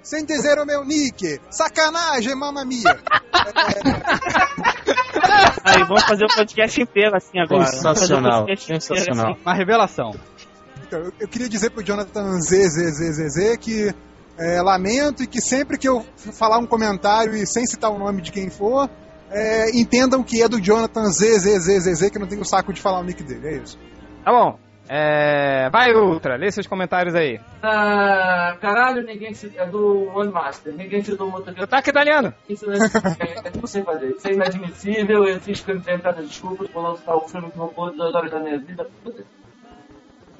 sem 0.02 0.26
dizer 0.26 0.58
o 0.60 0.66
meu 0.66 0.84
nick. 0.86 1.40
Sacanagem, 1.50 2.34
mamma 2.36 2.64
mia. 2.66 2.84
Aí, 5.64 5.84
vamos 5.84 6.04
fazer 6.04 6.26
o 6.26 6.36
podcast 6.36 6.82
inteiro 6.82 7.16
assim 7.16 7.40
agora. 7.40 7.66
Sensacional, 7.66 8.46
sensacional. 8.58 9.32
assim. 9.34 9.42
Uma 9.42 9.54
revelação. 9.54 10.16
Então, 10.88 11.00
eu, 11.00 11.14
eu 11.20 11.28
queria 11.28 11.50
dizer 11.50 11.70
pro 11.70 11.84
Jonathan 11.84 12.40
Z, 12.40 12.70
Z, 12.70 12.92
Z, 12.92 13.12
Z, 13.12 13.30
Z 13.30 13.58
que 13.58 13.94
é, 14.39 14.62
lamento 14.62 15.22
e 15.22 15.27
que 15.27 15.41
sempre 15.41 15.77
que 15.77 15.88
eu 15.88 16.03
falar 16.15 16.58
um 16.58 16.65
comentário 16.65 17.36
e 17.36 17.46
sem 17.46 17.65
citar 17.65 17.91
o 17.91 18.00
nome 18.00 18.22
de 18.22 18.31
quem 18.31 18.50
for, 18.50 18.89
é, 19.29 19.77
entendam 19.77 20.24
que 20.24 20.41
é 20.41 20.48
do 20.48 20.62
Jonathan 20.62 21.05
Z, 21.12 21.39
Z, 21.39 21.60
Z, 21.60 21.79
Z, 21.81 21.96
Z, 21.96 22.10
que 22.10 22.19
não 22.19 22.27
tenho 22.27 22.46
saco 22.46 22.74
de 22.74 22.81
falar 22.81 23.00
o 23.00 23.03
nick 23.03 23.22
dele. 23.22 23.48
É 23.48 23.58
isso. 23.58 23.77
Tá 24.24 24.31
bom. 24.31 24.58
É... 24.91 25.69
Vai, 25.69 25.93
Ultra, 25.93 26.36
lê 26.36 26.51
seus 26.51 26.65
comentários 26.65 27.13
aí. 27.13 27.39
Ah, 27.62 28.58
caralho, 28.60 29.03
ninguém 29.03 29.36
se. 29.36 29.55
É 29.55 29.63
do 29.67 30.10
One 30.15 30.31
Master. 30.31 30.74
Ninguém 30.74 31.03
se 31.03 31.15
do 31.15 31.27
motoqueiro. 31.27 31.60
Sotaque 31.60 31.91
italiano. 31.91 32.34
Isso 32.50 32.65
não 32.65 32.74
é, 32.74 32.77
é, 32.77 33.51
não 33.55 33.67
sei 33.67 33.84
fazer. 33.84 34.15
Isso 34.15 34.27
é 34.27 34.34
inadmissível. 34.34 35.25
Eu 35.25 35.39
fiz 35.39 35.62
que 35.62 35.69
eu 35.69 35.75
inventado 35.75 36.24
desculpas 36.24 36.67
por 36.69 36.81
lançar 36.81 37.15
o 37.15 37.27
filme 37.27 37.51
que 37.51 37.58
roubou 37.60 37.96
duas 37.96 38.15
horas 38.15 38.31
da 38.31 38.39
minha 38.39 38.58
vida. 38.58 38.89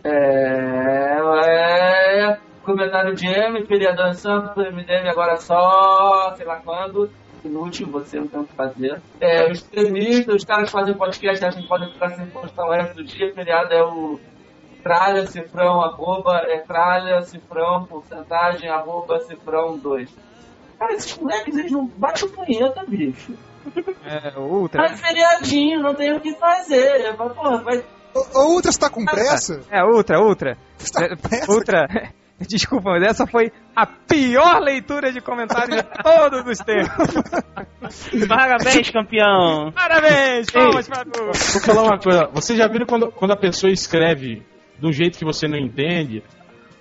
É. 0.04 1.20
é 1.46 2.49
comentário 2.64 3.16
de 3.16 3.28
M, 3.28 3.66
queria 3.66 3.94
dançando 3.94 4.50
pro 4.54 4.64
MDM 4.72 5.08
agora 5.10 5.38
só, 5.38 6.34
sei 6.36 6.46
lá 6.46 6.58
quando. 6.58 7.10
Inútil, 7.44 7.88
você 7.88 8.20
não 8.20 8.28
tem 8.28 8.42
o 8.42 8.44
que 8.46 8.54
fazer. 8.54 9.02
É, 9.22 9.50
os 9.50 9.60
extremistas, 9.60 10.36
os 10.36 10.44
caras 10.44 10.66
que 10.66 10.72
fazem 10.72 10.94
podcast 10.94 11.46
acham 11.46 11.62
que 11.62 11.68
podem 11.70 11.90
ficar 11.92 12.10
sem 12.10 12.26
postar 12.28 12.66
o 12.66 12.72
resto 12.72 12.96
do 12.96 13.04
dia. 13.04 13.34
Feriado 13.34 13.74
é 13.74 13.82
o 13.84 14.20
tralha, 14.84 15.26
cifrão, 15.26 15.82
arroba, 15.82 16.38
é 16.48 16.58
tralha, 16.60 17.22
cifrão, 17.22 17.86
porcentagem, 17.86 18.70
arroba, 18.70 19.20
cifrão 19.22 19.78
2. 19.78 20.10
Cara, 20.78 20.94
esses 20.94 21.18
moleques, 21.18 21.58
eles 21.58 21.72
não 21.72 21.86
batem 21.86 22.30
punheta, 22.30 22.84
bicho. 22.88 23.34
É, 24.06 24.38
o 24.38 24.44
Ultra. 24.44 24.86
É 24.86 24.90
feriadinho, 24.96 25.82
não 25.82 25.94
tem 25.94 26.14
o 26.14 26.20
que 26.22 26.34
fazer. 26.36 27.16
Mas, 27.18 27.34
porra, 27.34 27.64
vai... 27.64 27.84
Ultra, 28.36 28.72
você 28.72 28.80
tá 28.80 28.90
com 28.90 29.06
pressa? 29.06 29.62
É, 29.70 29.84
Ultra, 29.84 30.20
Ultra. 30.20 30.58
Você 30.78 30.92
tá 30.92 31.06
É, 31.06 31.10
com 31.10 31.18
pressa? 31.18 31.52
Ultra. 31.52 31.88
Desculpa, 32.48 32.92
mas 32.92 33.04
essa 33.04 33.28
foi 33.28 33.52
a 33.76 33.86
pior 33.86 34.60
leitura 34.62 35.12
de 35.12 35.20
comentários 35.20 35.76
de 35.76 35.84
todos 36.02 36.46
os 36.48 36.60
tempos. 36.60 38.28
Parabéns, 38.28 38.90
campeão. 38.90 39.72
Parabéns, 39.74 40.50
palmas 40.50 40.88
tu. 40.88 41.24
Vou 41.24 41.62
falar 41.62 41.84
uma 41.84 42.00
coisa. 42.00 42.30
Vocês 42.32 42.58
já 42.58 42.68
viram 42.68 42.86
quando, 42.86 43.12
quando 43.12 43.32
a 43.32 43.38
pessoa 43.38 43.72
escreve 43.72 44.44
de 44.80 44.88
um 44.88 44.92
jeito 44.92 45.18
que 45.18 45.26
você 45.26 45.48
não 45.48 45.58
entende? 45.58 46.24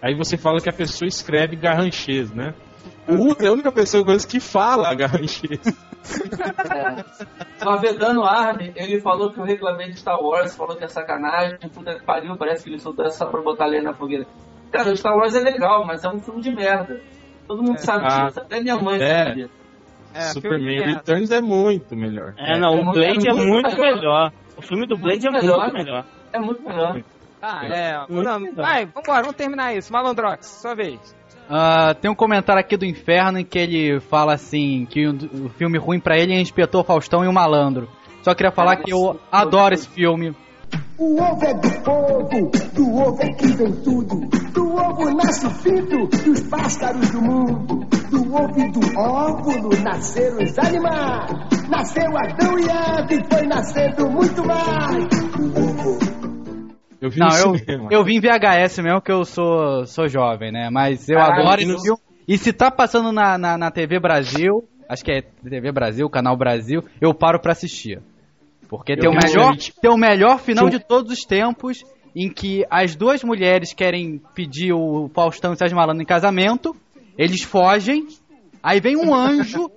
Aí 0.00 0.14
você 0.14 0.36
fala 0.36 0.60
que 0.60 0.68
a 0.68 0.72
pessoa 0.72 1.08
escreve 1.08 1.56
garranchês, 1.56 2.32
né? 2.32 2.54
O 3.08 3.14
Ultra 3.14 3.46
é 3.46 3.48
a 3.48 3.52
única 3.52 3.72
pessoa 3.72 4.04
que 4.28 4.38
fala 4.38 4.94
garranchês. 4.94 5.60
É. 6.70 7.64
O 7.66 7.70
Avedano 7.70 8.22
Arme, 8.22 8.72
ele 8.76 9.00
falou 9.00 9.32
que 9.32 9.40
eu 9.40 9.44
reclamei 9.44 9.90
de 9.90 9.98
Star 9.98 10.22
Wars, 10.22 10.54
falou 10.54 10.76
que 10.76 10.84
é 10.84 10.88
sacanagem, 10.88 11.58
puta 11.74 11.98
que 11.98 12.04
pariu, 12.04 12.36
parece 12.36 12.64
que 12.64 12.70
ele 12.70 12.78
soltou 12.78 13.04
essa 13.04 13.26
pra 13.26 13.40
botar 13.42 13.66
lenha 13.66 13.82
na 13.82 13.94
fogueira. 13.94 14.26
Cara, 14.70 14.90
o 14.90 14.96
Star 14.96 15.16
Wars 15.16 15.34
é 15.34 15.40
legal, 15.40 15.84
mas 15.86 16.04
é 16.04 16.08
um 16.08 16.18
filme 16.20 16.40
de 16.40 16.50
merda. 16.54 17.00
Todo 17.46 17.62
mundo 17.62 17.78
sabe 17.78 18.04
Ah. 18.06 18.26
disso, 18.26 18.40
até 18.40 18.60
minha 18.60 18.76
mãe 18.76 19.00
É. 19.00 19.24
sabe 19.24 19.34
disso. 19.42 19.50
É, 20.14 20.20
Superman. 20.22 20.80
Returns 20.94 21.30
é 21.30 21.40
muito 21.40 21.94
melhor. 21.96 22.34
É, 22.36 22.58
não, 22.58 22.74
É 22.74 22.80
o 22.80 22.84
muito- 22.84 22.98
Blade 22.98 23.28
é 23.28 23.30
é 23.30 23.34
muito 23.34 23.48
muito 23.48 23.76
melhor. 23.80 23.94
melhor. 23.96 24.32
O 24.56 24.62
filme 24.62 24.86
do 24.86 24.96
Blade 24.96 25.26
é 25.26 25.30
Muito 25.30 25.44
muito 25.46 25.56
melhor. 25.62 25.72
melhor. 25.72 26.04
É 26.32 26.38
muito 26.38 26.62
melhor. 26.62 27.00
Tá, 27.40 27.60
é. 27.64 27.98
Muito 28.12 28.24
Não, 28.28 28.38
legal. 28.38 28.54
vai, 28.66 28.86
vambora, 28.86 29.20
vamos 29.22 29.36
terminar 29.36 29.74
isso. 29.76 29.92
Malondrox, 29.92 30.46
sua 30.60 30.74
vez. 30.74 30.98
Ah, 31.48 31.94
tem 31.98 32.10
um 32.10 32.14
comentário 32.14 32.60
aqui 32.60 32.76
do 32.76 32.84
Inferno 32.84 33.38
em 33.38 33.44
que 33.44 33.58
ele 33.58 34.00
fala 34.00 34.34
assim: 34.34 34.86
que 34.90 35.06
o, 35.06 35.14
o 35.46 35.48
filme 35.50 35.78
ruim 35.78 36.00
pra 36.00 36.18
ele 36.18 36.34
é 36.34 36.40
Inspetor 36.40 36.84
Faustão 36.84 37.24
e 37.24 37.28
o 37.28 37.32
Malandro. 37.32 37.88
Só 38.22 38.34
queria 38.34 38.50
falar 38.52 38.76
que 38.76 38.92
eu 38.92 39.18
adoro 39.30 39.72
esse 39.74 39.88
filme. 39.88 40.34
O 40.98 41.14
ovo 41.14 41.44
é 41.44 41.54
do 41.54 41.70
povo, 41.84 42.50
do 42.74 42.96
ovo 42.96 43.22
é 43.22 43.32
que 43.34 43.46
vem 43.46 43.72
tudo. 43.84 44.16
Do 44.52 44.74
ovo 44.74 45.14
nasce 45.14 45.46
o 45.46 45.50
pinto 45.62 46.08
dos 46.24 46.40
pássaros 46.48 47.08
do 47.10 47.22
mundo. 47.22 47.86
Do 48.10 48.34
ovo 48.34 48.60
e 48.60 48.72
do 48.72 48.98
óvulo 48.98 49.80
nasceram 49.84 50.38
os 50.38 50.58
animais. 50.58 51.30
Nasceu 51.68 52.18
Adão 52.18 52.58
e 52.58 52.64
Eva 52.64 53.14
e 53.14 53.32
foi 53.32 53.46
nascendo 53.46 54.10
muito 54.10 54.44
mais. 54.44 55.04
O 55.38 55.60
ovo. 55.60 55.98
Eu 57.00 57.10
vi 57.10 57.20
Não, 57.20 57.28
eu, 57.28 57.58
cinema. 57.58 57.88
eu 57.92 58.02
vim 58.04 58.16
em 58.16 58.20
VHS 58.20 58.78
mesmo, 58.80 59.00
que 59.00 59.12
eu 59.12 59.24
sou, 59.24 59.86
sou 59.86 60.08
jovem, 60.08 60.50
né? 60.50 60.68
Mas 60.68 61.08
eu 61.08 61.16
Caralho, 61.16 61.42
adoro 61.42 61.62
eu 61.62 61.74
esse 61.76 61.82
filme. 61.84 62.00
E 62.26 62.36
se 62.36 62.52
tá 62.52 62.72
passando 62.72 63.12
na, 63.12 63.38
na, 63.38 63.56
na 63.56 63.70
TV 63.70 64.00
Brasil, 64.00 64.68
acho 64.88 65.04
que 65.04 65.12
é 65.12 65.22
TV 65.22 65.70
Brasil, 65.70 66.10
Canal 66.10 66.36
Brasil, 66.36 66.82
eu 67.00 67.14
paro 67.14 67.38
pra 67.40 67.52
assistir. 67.52 68.02
Porque 68.68 68.96
tem 68.96 69.08
o, 69.08 69.12
melhor, 69.14 69.56
tem 69.80 69.90
o 69.90 69.96
melhor 69.96 70.38
final 70.38 70.68
de 70.68 70.78
todos 70.78 71.10
os 71.12 71.24
tempos, 71.24 71.82
em 72.14 72.28
que 72.28 72.64
as 72.70 72.94
duas 72.94 73.22
mulheres 73.24 73.72
querem 73.72 74.20
pedir 74.34 74.72
o 74.72 75.08
Faustão 75.14 75.52
e 75.52 75.54
o 75.54 75.56
Sérgio 75.56 75.76
Malandro 75.76 76.02
em 76.02 76.06
casamento, 76.06 76.76
eles 77.16 77.42
fogem, 77.42 78.06
aí 78.62 78.80
vem 78.80 78.96
um 78.96 79.14
anjo 79.14 79.70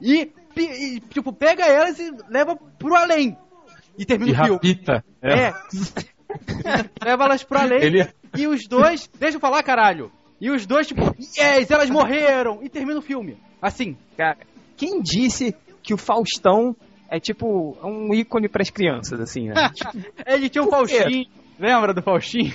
e, 0.00 0.30
e, 0.56 1.00
tipo, 1.10 1.32
pega 1.32 1.64
elas 1.66 1.98
e 1.98 2.10
leva 2.30 2.56
pro 2.78 2.94
além. 2.94 3.36
E 3.98 4.04
termina 4.04 4.30
E 4.30 4.32
o 4.32 4.36
filme. 4.44 4.54
rapita. 4.54 5.04
É. 5.20 5.52
Leva 7.04 7.24
elas 7.24 7.42
pro 7.42 7.58
além. 7.58 7.82
Ele- 7.82 8.08
E 8.36 8.46
os 8.46 8.66
dois. 8.68 9.08
Deixa 9.18 9.36
eu 9.36 9.40
falar, 9.40 9.62
caralho. 9.62 10.10
E 10.40 10.50
os 10.50 10.66
dois, 10.66 10.86
tipo, 10.86 11.02
yes, 11.18 11.70
elas 11.70 11.90
morreram. 11.90 12.60
E 12.62 12.68
termina 12.68 12.98
o 12.98 13.02
filme. 13.02 13.36
Assim. 13.60 13.96
Cara, 14.16 14.36
quem 14.76 15.00
disse 15.00 15.54
que 15.82 15.92
o 15.92 15.98
Faustão 15.98 16.76
é 17.10 17.18
tipo 17.18 17.76
um 17.82 18.12
ícone 18.14 18.48
pras 18.48 18.70
crianças, 18.70 19.20
assim, 19.20 19.48
né? 19.48 19.54
Ele 20.26 20.48
tinha 20.48 20.62
um? 20.62 20.68
Faustinho. 20.68 21.26
Lembra 21.58 21.92
do 21.92 22.02
Faustinho? 22.02 22.52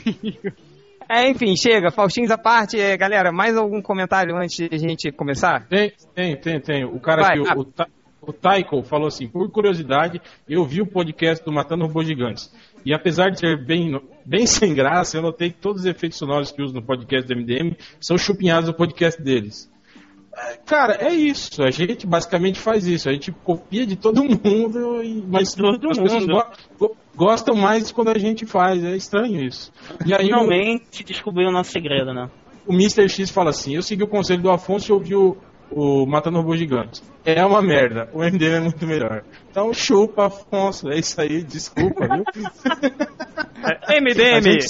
é, 1.10 1.30
enfim, 1.30 1.56
chega. 1.56 1.92
Faustinhos 1.92 2.32
à 2.32 2.38
parte. 2.38 2.80
É, 2.80 2.96
galera, 2.96 3.32
mais 3.32 3.58
algum 3.58 3.82
comentário 3.82 4.36
antes 4.38 4.56
de 4.56 4.70
a 4.74 4.78
gente 4.78 5.12
começar? 5.12 5.68
Tem, 5.68 5.92
tem, 6.14 6.38
tem, 6.38 6.60
tem. 6.60 6.86
O 6.86 7.00
cara 7.00 7.24
Vai, 7.24 7.40
aqui, 7.40 7.50
ah. 7.50 7.58
o, 7.58 7.66
Ta- 7.66 7.88
o 8.22 8.32
Taiko, 8.32 8.84
falou 8.84 9.08
assim: 9.08 9.28
por 9.28 9.50
curiosidade, 9.52 10.22
eu 10.48 10.64
vi 10.64 10.82
o 10.82 10.88
podcast 10.88 11.44
do 11.44 11.52
Matando 11.52 11.86
Robôs 11.86 12.08
Gigantes. 12.08 12.54
E 12.86 12.94
apesar 12.94 13.30
de 13.30 13.40
ser 13.40 13.66
bem, 13.66 14.00
bem 14.26 14.46
sem 14.48 14.74
graça, 14.74 15.18
eu 15.18 15.22
notei 15.22 15.52
que 15.52 15.60
todos 15.60 15.82
os 15.82 15.88
efeitos 15.88 16.18
sonoros 16.18 16.52
que 16.52 16.62
usam 16.62 16.80
no 16.80 16.86
podcast 16.86 17.28
do 17.28 17.40
MDM 17.40 17.76
são 18.00 18.18
chupinhados 18.18 18.70
no 18.70 18.76
podcast 18.76 19.22
deles. 19.22 19.72
Cara, 20.66 20.98
é 21.00 21.14
isso. 21.14 21.62
A 21.64 21.70
gente 21.72 22.08
basicamente 22.08 22.60
faz 22.60 22.88
isso. 22.88 23.08
A 23.08 23.14
gente 23.14 23.32
copia 23.32 23.86
de 23.86 23.96
todo 23.96 24.24
mundo, 24.26 25.02
mas 25.28 25.54
Todo 25.54 25.90
as 25.92 25.98
pessoas 26.00 26.26
mundo. 26.26 26.34
go- 26.80 26.88
go- 26.88 26.98
gostam 27.16 27.56
mais 27.56 27.92
quando 27.92 28.10
a 28.10 28.18
gente 28.18 28.46
faz. 28.46 28.84
É 28.84 28.96
estranho 28.96 29.44
isso. 29.44 29.72
E 30.06 30.14
aí 30.14 30.24
o, 30.24 30.26
Finalmente 30.26 31.04
descobriu 31.04 31.50
o 31.50 31.52
nosso 31.52 31.72
segredo, 31.72 32.14
né? 32.14 32.30
o 32.66 32.74
Mr. 32.74 33.08
X 33.10 33.30
fala 33.30 33.50
assim: 33.52 33.76
Eu 33.76 33.84
segui 33.84 34.04
o 34.04 34.08
conselho 34.08 34.42
do 34.42 34.50
Afonso 34.50 34.92
e 34.92 34.94
ouvi 34.94 35.16
o, 35.16 35.38
o 35.76 36.06
Matando 36.06 36.38
Robôs 36.38 36.60
Gigantes. 36.60 37.02
É 37.26 37.44
uma 37.46 37.62
merda. 37.62 38.10
O 38.14 38.20
MDM 38.20 38.56
é 38.56 38.60
muito 38.60 38.86
melhor. 38.86 39.24
Então 39.50 39.74
chupa, 39.74 40.28
Afonso. 40.28 40.90
É 40.90 40.98
isso 40.98 41.20
aí. 41.22 41.42
Desculpa, 41.44 42.08
viu? 42.08 42.24
A 43.88 43.94
MDM! 44.02 44.42
gente, 44.44 44.66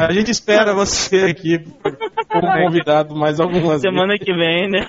a 0.00 0.12
gente 0.12 0.30
espera 0.30 0.72
você 0.72 1.24
aqui 1.24 1.58
como 2.28 2.46
convidado 2.64 3.14
mais 3.16 3.40
algumas 3.40 3.80
Semana 3.80 4.16
que 4.18 4.32
vem, 4.32 4.70
né? 4.70 4.86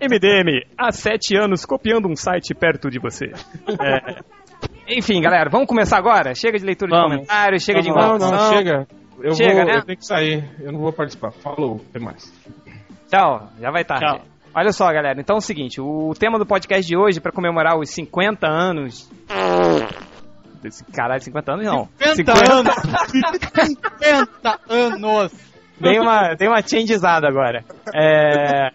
MDM, 0.00 0.66
há 0.76 0.90
sete 0.92 1.36
anos 1.36 1.64
copiando 1.64 2.08
um 2.08 2.16
site 2.16 2.54
perto 2.54 2.90
de 2.90 2.98
você. 2.98 3.26
É. 3.80 4.20
Enfim, 4.88 5.20
galera, 5.20 5.48
vamos 5.50 5.66
começar 5.68 5.96
agora? 5.98 6.34
Chega 6.34 6.58
de 6.58 6.64
leitura 6.64 6.90
de 6.90 6.96
Vamos. 6.96 7.14
comentários, 7.16 7.62
chega 7.62 7.80
de 7.80 7.88
Não, 7.88 7.96
não, 7.96 8.16
enrolação. 8.16 8.56
chega. 8.56 8.86
Eu, 9.22 9.32
Chega, 9.34 9.54
vou, 9.54 9.64
né? 9.64 9.76
eu 9.78 9.82
tenho 9.84 9.98
que 9.98 10.04
sair. 10.06 10.44
Eu 10.60 10.72
não 10.72 10.80
vou 10.80 10.92
participar. 10.92 11.30
Falou, 11.32 11.80
até 11.88 11.98
mais. 11.98 12.30
Tchau, 13.14 13.48
já 13.60 13.70
vai 13.70 13.84
tarde. 13.84 14.04
Tchau. 14.06 14.20
Olha 14.56 14.72
só, 14.72 14.86
galera, 14.92 15.20
então 15.20 15.36
é 15.36 15.38
o 15.38 15.42
seguinte, 15.42 15.80
o 15.80 16.12
tema 16.18 16.38
do 16.38 16.46
podcast 16.46 16.86
de 16.86 16.96
hoje, 16.96 17.20
pra 17.20 17.32
comemorar 17.32 17.78
os 17.78 17.90
50 17.90 18.46
anos... 18.46 19.10
Desse- 20.62 20.84
Caralho, 20.92 21.20
50 21.22 21.52
anos 21.52 21.66
não. 21.66 21.88
50 22.14 22.52
anos! 22.52 22.74
50 23.98 24.60
anos! 24.68 25.32
Dei 25.80 25.98
uma, 25.98 26.34
dei 26.34 26.48
uma 26.48 26.62
changeizada 26.62 27.26
agora. 27.28 27.64
É, 27.92 28.70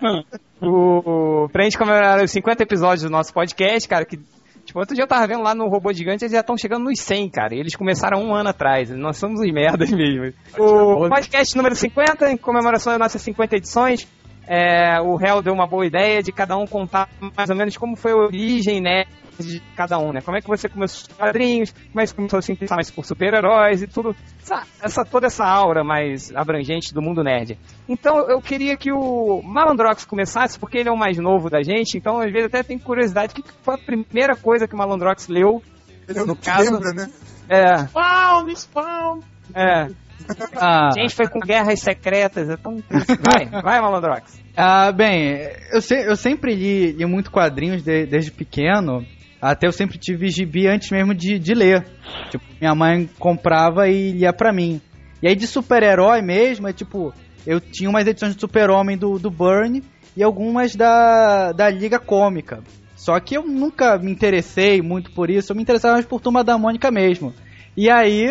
o, 0.62 1.48
pra 1.52 1.64
gente 1.64 1.78
comemorar 1.78 2.22
os 2.24 2.30
50 2.32 2.62
episódios 2.64 3.04
do 3.04 3.10
nosso 3.10 3.34
podcast, 3.34 3.88
cara, 3.88 4.06
que. 4.06 4.20
Tipo, 4.66 4.80
outro 4.80 4.94
dia 4.94 5.04
eu 5.04 5.08
tava 5.08 5.26
vendo 5.26 5.42
lá 5.42 5.56
no 5.56 5.68
Robô 5.68 5.92
Gigante, 5.92 6.24
eles 6.26 6.34
já 6.34 6.42
estão 6.42 6.56
chegando 6.56 6.84
nos 6.84 7.00
100, 7.00 7.30
cara. 7.32 7.56
E 7.56 7.60
eles 7.60 7.76
começaram 7.76 8.22
um 8.22 8.36
ano 8.36 8.50
atrás. 8.50 8.90
Nós 8.92 9.18
somos 9.18 9.40
os 9.40 9.52
merdas 9.52 9.90
mesmo. 9.90 10.32
O 10.60 11.10
podcast 11.10 11.56
número 11.58 11.74
50, 11.76 12.32
em 12.34 12.38
comemoração 12.38 12.92
das 12.94 13.00
nossas 13.00 13.22
50 13.24 13.56
edições. 13.56 14.08
É, 14.50 15.00
o 15.00 15.16
réu 15.16 15.42
deu 15.42 15.54
uma 15.54 15.68
boa 15.68 15.86
ideia 15.86 16.22
de 16.24 16.32
cada 16.32 16.58
um 16.58 16.66
contar 16.66 17.08
mais 17.38 17.50
ou 17.50 17.56
menos 17.56 17.78
como 17.78 17.96
foi 17.96 18.12
a 18.12 18.16
origem, 18.18 18.82
né? 18.82 19.06
De 19.40 19.62
cada 19.74 19.98
um, 19.98 20.12
né? 20.12 20.20
Como 20.20 20.36
é 20.36 20.42
que 20.42 20.48
você 20.50 20.68
começou 20.68 21.08
os 21.10 21.16
quadrinhos, 21.16 21.72
como 21.72 22.02
é 22.02 22.04
que 22.04 22.10
você 22.10 22.16
começou 22.16 22.40
a 22.40 22.42
se 22.42 22.52
interessar 22.52 22.76
mais 22.76 22.92
por 22.92 23.06
super-heróis 23.06 23.82
e 23.82 23.88
tudo. 23.88 24.14
Essa, 24.42 24.64
essa- 24.82 25.06
toda 25.06 25.28
essa 25.28 25.46
aura 25.46 25.82
mais 25.82 26.36
abrangente 26.36 26.94
do 26.94 27.02
mundo 27.02 27.24
nerd. 27.24 27.58
Então 27.88 28.30
eu 28.30 28.42
queria 28.42 28.76
que 28.76 28.92
o 28.92 29.42
Malandrox 29.42 30.04
começasse, 30.04 30.60
porque 30.60 30.78
ele 30.80 30.90
é 30.90 30.92
o 30.92 30.98
mais 30.98 31.18
novo 31.18 31.50
da 31.50 31.62
gente, 31.64 31.98
então 31.98 32.20
às 32.20 32.30
vezes 32.34 32.48
até 32.48 32.64
tem 32.64 32.78
curiosidade. 32.78 33.32
O 33.32 33.36
que 33.42 33.50
foi 33.64 33.76
a 33.76 33.78
primeira 33.78 34.36
coisa 34.36 34.68
que 34.68 34.74
o 34.74 34.78
Malandrox 34.78 35.30
leu? 35.30 35.64
Ele 36.08 36.20
é 36.20 36.22
o 36.24 36.26
No 36.26 36.36
caso- 36.36 36.72
lembra, 36.74 36.92
né? 36.94 37.10
É, 37.48 37.78
Spawn, 37.88 38.56
spawn. 38.56 39.20
é. 39.56 39.88
Ah, 40.62 40.90
gente 40.96 41.16
foi 41.16 41.28
com 41.28 41.40
guerras 41.40 41.80
secretas, 41.80 42.50
é 42.50 42.58
tão 42.58 42.76
triste. 42.82 43.16
Vai, 43.22 43.46
vai, 43.62 43.80
Malandrox. 43.82 44.40
ah, 44.56 44.92
bem, 44.92 45.40
eu, 45.72 45.82
se- 45.82 46.06
eu 46.06 46.16
sempre 46.16 46.54
li, 46.54 46.92
li 46.92 47.06
muito 47.06 47.32
quadrinhos 47.32 47.82
de- 47.84 48.06
desde 48.06 48.32
pequeno. 48.32 49.06
Até 49.42 49.68
eu 49.68 49.72
sempre 49.72 49.98
tive 49.98 50.28
gibi 50.30 50.68
antes 50.68 50.92
mesmo 50.92 51.14
de, 51.16 51.40
de 51.40 51.54
ler. 51.54 51.86
Tipo, 52.30 52.44
minha 52.60 52.76
mãe 52.76 53.10
comprava 53.18 53.88
e 53.88 54.12
lia 54.12 54.34
pra 54.34 54.52
mim. 54.52 54.82
E 55.24 55.28
aí 55.30 55.36
de 55.36 55.48
super-herói 55.48 56.22
mesmo, 56.22 56.68
é 56.68 56.74
tipo, 56.74 57.14
eu 57.48 57.60
tinha 57.62 57.90
umas 57.90 58.06
edições 58.06 58.36
de 58.36 58.42
Super-Homem 58.42 58.98
do, 58.98 59.18
do 59.18 59.32
Burn 59.32 59.82
e 60.18 60.22
algumas 60.24 60.76
da, 60.76 61.54
da 61.54 61.70
Liga 61.70 61.98
Cômica. 62.00 62.62
Só 62.98 63.18
que 63.22 63.38
eu 63.38 63.44
nunca 63.44 63.98
me 63.98 64.12
interessei 64.12 64.82
muito 64.82 65.10
por 65.12 65.30
isso, 65.30 65.54
eu 65.54 65.56
me 65.56 65.62
interessava 65.62 65.94
mais 65.94 66.06
por 66.06 66.20
Turma 66.20 66.44
da 66.44 66.58
Mônica 66.58 66.92
mesmo. 66.92 67.34
E 67.78 67.90
aí, 67.90 68.28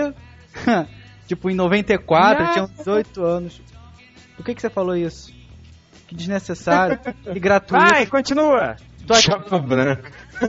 tipo, 1.28 1.48
em 1.48 1.54
94, 1.54 2.44
eu 2.44 2.52
tinha 2.52 2.64
uns 2.64 2.70
18 2.72 3.24
anos. 3.24 3.62
Por 4.36 4.44
que, 4.44 4.54
que 4.54 4.60
você 4.60 4.68
falou 4.70 4.96
isso? 4.96 5.32
Que 6.08 6.14
desnecessário, 6.14 6.98
que 6.98 7.12
gratuito. 7.38 7.84
Vai, 7.84 8.06
continua. 8.06 8.76
Tô 9.06 9.14
aqui- 9.14 9.22
Chapa 9.22 9.58
branca. 9.58 10.10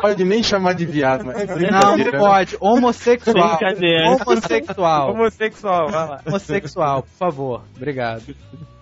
Pode 0.00 0.24
nem 0.24 0.42
chamar 0.42 0.74
de 0.74 0.86
viado, 0.86 1.24
mas. 1.24 1.46
Não, 1.48 1.96
não 1.96 2.10
pode. 2.12 2.56
Homossexual. 2.60 3.58
Brincadeira. 3.58 4.10
Homossexual. 4.10 5.10
Homossexual, 5.12 5.88
vai 5.90 6.08
lá. 6.08 6.20
Homossexual, 6.26 7.02
por 7.02 7.10
favor. 7.18 7.62
Obrigado. 7.76 8.34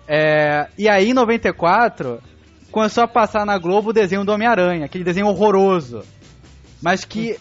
É, 0.07 0.67
e 0.77 0.87
aí, 0.87 1.09
em 1.09 1.13
94, 1.13 2.21
começou 2.71 3.03
a 3.03 3.07
passar 3.07 3.45
na 3.45 3.57
Globo 3.57 3.89
o 3.89 3.93
desenho 3.93 4.23
do 4.23 4.31
Homem-Aranha, 4.31 4.85
aquele 4.85 5.03
desenho 5.03 5.27
horroroso. 5.27 6.03
Mas 6.81 7.03
que, 7.03 7.37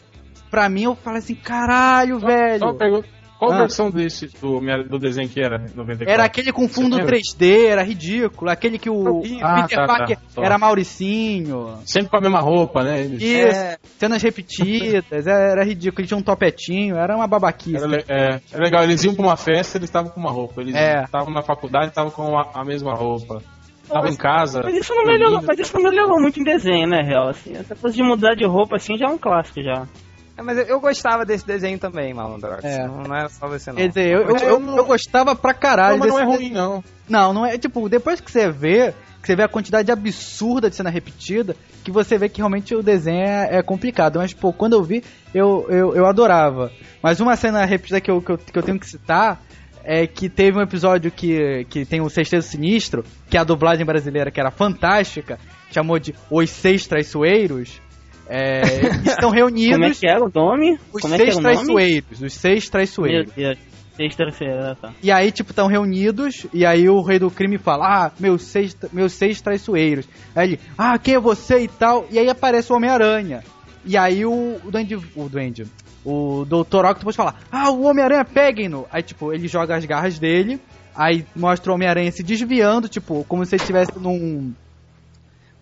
pra 0.57 0.71
mim, 0.71 0.85
eu 0.85 0.95
falei 0.97 1.19
assim, 1.19 1.35
caralho, 1.35 2.19
Só 2.19 2.27
uma 2.27 2.35
velho. 2.35 2.75
pergunta. 2.79 3.09
Qual 3.39 3.53
Ah. 3.53 3.59
versão 3.59 3.91
desse 3.91 4.29
do, 4.41 4.61
do 4.89 4.99
desenho 4.99 5.29
que 5.29 5.39
era? 5.39 5.59
94? 5.59 6.09
Era 6.11 6.25
aquele 6.25 6.51
com 6.55 6.67
fundo 6.67 6.97
Você 6.97 7.03
lembra? 7.03 7.19
3D, 7.19 7.67
era 7.67 7.83
ridículo. 7.83 8.51
Aquele 8.51 8.79
que 8.79 8.89
o 8.89 9.21
Ah, 9.43 9.61
Peter 9.61 9.77
tá, 9.79 9.87
tá. 9.87 9.99
Parker 9.99 10.19
Tô. 10.35 10.43
era 10.43 10.57
Mauricinho. 10.57 11.77
Sempre 11.85 12.09
com 12.11 12.17
a 12.17 12.21
mesma 12.23 12.41
roupa, 12.41 12.83
né? 12.83 13.01
Eles- 13.03 13.21
Isso, 13.23 13.79
cenas 13.99 14.23
repetidas, 14.23 15.27
era 15.29 15.63
ridículo. 15.63 16.01
Ele 16.01 16.09
tinha 16.09 16.17
um 16.17 16.23
topetinho, 16.23 16.97
era 16.97 17.15
uma 17.15 17.27
babaquice. 17.27 17.77
Era, 17.77 17.97
é, 18.09 18.41
era 18.51 18.65
legal, 18.65 18.85
eles 18.85 19.05
iam 19.05 19.15
pra 19.15 19.27
uma 19.27 19.37
festa, 19.37 19.77
eles 19.77 19.91
estavam 19.91 20.11
com 20.11 20.19
uma 20.19 20.31
roupa. 20.31 20.63
Eles 20.63 20.75
É. 20.75 21.03
estavam 21.05 21.31
na 21.31 21.43
faculdade, 21.43 21.89
estavam 21.89 22.11
com 22.11 22.39
a, 22.39 22.49
a 22.55 22.65
mesma 22.65 22.95
roupa. 22.95 23.43
Estavam 23.83 24.09
em 24.11 24.17
casa. 24.17 24.63
Mas 24.65 24.77
isso 24.79 24.95
não 24.95 25.05
melhorou, 25.05 25.43
mas 25.47 25.59
isso 25.59 25.77
não 25.77 25.91
melhorou 25.91 26.19
muito 26.21 26.41
em 26.41 26.43
desenho, 26.43 26.89
né, 26.89 27.03
real? 27.03 27.29
Assim, 27.29 27.53
essa 27.55 27.77
coisa 27.77 27.95
de 27.95 28.03
mudar 28.03 28.35
de 28.35 28.47
roupa 28.47 28.77
assim 28.77 28.97
já 28.97 29.07
é 29.07 29.09
um 29.11 29.19
clássico 29.19 29.63
já. 29.63 29.87
É, 30.37 30.43
mas 30.43 30.69
eu, 30.69 30.78
gostava 30.78 31.25
desse 31.25 31.47
desenho 31.47 31.78
também, 31.78 32.12
Malandrox. 32.12 32.62
É. 32.62 32.87
Não, 32.87 33.05
não 33.05 33.16
era 33.16 33.28
só 33.28 33.49
você, 33.49 33.71
não. 33.71 33.76
Quer 33.76 33.88
dizer, 33.88 34.07
eu, 34.12 34.23
eu, 34.23 34.37
eu, 34.37 34.76
eu 34.76 34.85
gostava 34.85 35.35
pra 35.35 35.55
caralho 35.55 35.99
Não, 35.99 36.07
mas 36.07 36.09
não 36.09 36.21
é 36.21 36.25
ruim, 36.25 36.50
não. 36.50 36.85
Não, 37.09 37.33
não 37.33 37.47
é. 37.47 37.57
Tipo, 37.57 37.88
depois 37.88 38.21
que 38.21 38.31
você 38.31 38.50
vê, 38.50 38.93
que 39.23 39.26
você 39.26 39.35
vê 39.35 39.45
a 39.45 39.49
quantidade 39.49 39.90
absurda 39.90 40.69
de 40.69 40.76
cena 40.76 40.90
repetida, 40.90 41.57
que 41.83 41.90
você 41.90 42.19
vê 42.19 42.28
que 42.28 42.38
realmente 42.38 42.75
o 42.75 42.83
desenho 42.83 43.26
é, 43.26 43.57
é 43.57 43.62
complicado. 43.62 44.19
Mas, 44.19 44.35
pô, 44.35 44.52
quando 44.52 44.75
eu 44.75 44.83
vi, 44.83 45.02
eu, 45.35 45.66
eu, 45.71 45.97
eu 45.97 46.07
adorava. 46.07 46.71
Mas 47.02 47.19
uma 47.19 47.35
cena 47.35 47.64
repetida 47.64 48.00
que 48.00 48.11
eu, 48.11 48.21
que 48.21 48.31
eu, 48.31 48.38
que 48.38 48.59
eu 48.59 48.62
tenho 48.62 48.78
que 48.78 48.87
citar 48.87 49.40
é 49.83 50.06
que 50.06 50.28
teve 50.28 50.58
um 50.58 50.63
episódio 50.63 51.11
que, 51.13 51.65
que 51.71 51.87
tem 51.87 52.00
o 52.00 52.11
Sexteto 52.11 52.43
Sinistro, 52.43 53.04
que 53.30 53.39
a 53.39 53.45
dublagem 53.45 53.87
brasileira, 53.87 54.32
que 54.32 54.41
era 54.41 54.50
fantástica, 54.50 55.39
chamou 55.71 55.99
de 55.99 56.13
Os 56.28 56.50
Seis 56.50 56.87
Traiçoeiros. 56.87 57.80
É, 58.28 58.60
eles 58.84 59.06
estão 59.06 59.30
reunidos. 59.30 59.75
Como 59.76 59.84
é 59.84 59.91
que 59.95 60.08
era 60.08 60.25
o 60.25 60.30
nome? 60.32 60.78
Os 60.93 61.02
Como 61.02 61.15
é 61.15 61.19
seis 61.19 61.34
nome? 61.36 61.43
traiçoeiros, 61.43 62.23
os 62.23 62.32
seis 62.32 62.65
Meu 62.65 62.71
traiçoeiros. 62.71 63.32
Deus. 63.32 63.58
Seis 63.97 64.15
terceira, 64.15 64.76
tá. 64.78 64.93
E 65.02 65.10
aí, 65.10 65.32
tipo, 65.32 65.52
estão 65.52 65.69
reunidos, 65.69 66.47
e 66.52 66.67
aí 66.67 66.86
o 66.86 67.00
rei 67.00 67.19
do 67.19 67.30
crime 67.30 67.56
fala, 67.56 67.86
ah, 67.86 68.12
meus 68.21 68.43
seis, 68.43 68.76
meus 68.93 69.12
seis 69.15 69.41
traiçoeiros. 69.41 70.06
Aí 70.34 70.49
ele, 70.49 70.60
ah, 70.76 70.99
quem 70.99 71.15
é 71.15 71.19
você 71.21 71.60
e 71.60 71.69
tal? 71.69 72.06
E 72.10 72.19
aí 72.19 72.28
aparece 72.28 72.71
o 72.71 72.76
Homem-Aranha. 72.76 73.43
E 73.86 73.97
aí 73.97 74.26
o, 74.26 74.60
o 74.62 74.71
Duende, 74.71 74.97
o 74.97 75.28
Duende, 75.30 75.65
o 76.04 76.45
Dr. 76.45 76.84
Octopus 76.84 77.17
fala, 77.17 77.36
ah, 77.50 77.71
o 77.71 77.84
Homem-Aranha, 77.84 78.25
peguem-no. 78.25 78.86
Aí, 78.93 79.02
tipo, 79.02 79.32
ele 79.32 79.49
joga 79.49 79.76
as 79.76 79.84
garras 79.86 80.19
dele, 80.19 80.60
aí 80.95 81.25
mostra 81.34 81.73
o 81.73 81.75
Homem-Aranha 81.75 82.12
se 82.12 82.23
desviando, 82.23 82.89
tipo, 82.91 83.25
como 83.25 83.47
se 83.47 83.54
ele 83.54 83.62
estivesse 83.62 83.93
num... 83.99 84.52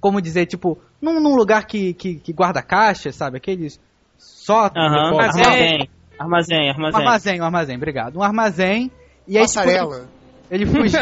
Como 0.05 0.21
dizer, 0.21 0.45
tipo, 0.45 0.79
num, 1.01 1.19
num 1.19 1.35
lugar 1.35 1.67
que, 1.67 1.95
que, 1.95 2.17
que 2.17 2.31
guarda 2.31 2.61
caixas, 2.61 3.17
sabe? 3.17 3.39
Aqueles 3.39 3.81
só... 4.19 4.67
Aham, 4.67 5.19
Armazém. 5.19 5.43
armazém. 5.43 5.89
Armazém, 6.19 6.69
armazém. 6.69 7.01
armazém, 7.01 7.41
um 7.41 7.45
armazém, 7.45 7.77
obrigado. 7.77 8.19
Um 8.19 8.23
armazém. 8.23 8.91
E 9.27 9.39
aí, 9.39 9.47
tipo, 9.47 9.55
Passarela. 9.57 10.07
ele 10.51 10.67
fugindo. 10.67 10.99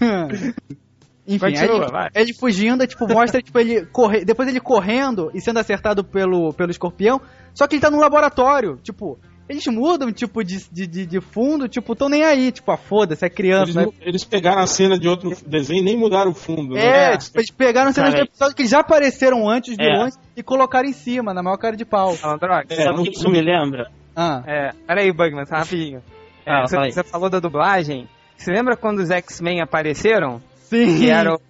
Enfim, 1.28 1.38
Continua, 1.38 1.76
ele, 1.76 1.92
vai. 1.92 2.08
ele 2.12 2.34
fugindo, 2.34 2.84
tipo, 2.88 3.06
mostra 3.06 3.40
tipo, 3.40 3.56
ele 3.56 3.86
corre, 3.86 4.24
depois 4.24 4.48
ele 4.48 4.58
correndo 4.58 5.30
e 5.32 5.40
sendo 5.40 5.60
acertado 5.60 6.02
pelo, 6.02 6.52
pelo 6.54 6.72
escorpião. 6.72 7.20
Só 7.54 7.68
que 7.68 7.76
ele 7.76 7.82
tá 7.82 7.88
num 7.88 8.00
laboratório, 8.00 8.80
tipo, 8.82 9.16
eles 9.50 9.66
mudam, 9.66 10.12
tipo, 10.12 10.42
de, 10.44 10.58
de, 10.70 10.86
de, 10.86 11.06
de 11.06 11.20
fundo, 11.20 11.68
tipo, 11.68 11.94
tão 11.96 12.08
nem 12.08 12.22
aí, 12.24 12.52
tipo, 12.52 12.70
a 12.70 12.76
foda-se, 12.76 13.24
é 13.24 13.28
criança. 13.28 13.64
Eles, 13.64 13.74
né? 13.76 13.86
eles 14.00 14.24
pegaram 14.24 14.62
a 14.62 14.66
cena 14.66 14.98
de 14.98 15.08
outro 15.08 15.30
desenho 15.46 15.80
e 15.80 15.84
nem 15.84 15.96
mudaram 15.96 16.30
o 16.30 16.34
fundo. 16.34 16.76
É, 16.78 17.10
né? 17.10 17.16
tipo, 17.18 17.38
eles 17.38 17.50
pegaram 17.50 17.92
cenas 17.92 18.10
do 18.10 18.16
Cara, 18.16 18.24
episódio 18.26 18.56
que 18.56 18.66
já 18.66 18.80
apareceram 18.80 19.48
antes, 19.48 19.76
É. 19.78 19.82
vilões, 19.84 20.14
e 20.36 20.42
colocaram 20.42 20.88
em 20.88 20.92
cima, 20.92 21.34
na 21.34 21.42
maior 21.42 21.56
cara 21.56 21.76
de 21.76 21.84
pau. 21.84 22.12
É, 22.12 22.16
Sabe 22.16 23.00
o 23.00 23.02
que 23.02 23.10
isso 23.10 23.28
me 23.28 23.40
lembra? 23.42 23.90
Ah, 24.14 24.42
É, 24.46 24.70
peraí, 24.86 25.12
Bugman, 25.12 25.44
tá 25.44 25.58
rapidinho. 25.58 26.02
É, 26.46 26.52
Ah, 26.52 26.66
você, 26.66 26.76
você 26.90 27.02
falou 27.04 27.28
da 27.28 27.40
dublagem. 27.40 28.08
Você 28.36 28.50
lembra 28.52 28.76
quando 28.76 29.00
os 29.00 29.10
X-Men 29.10 29.60
apareceram? 29.60 30.40
sim. 30.62 30.96
Que 30.98 31.10
era 31.10 31.34
o, 31.34 31.40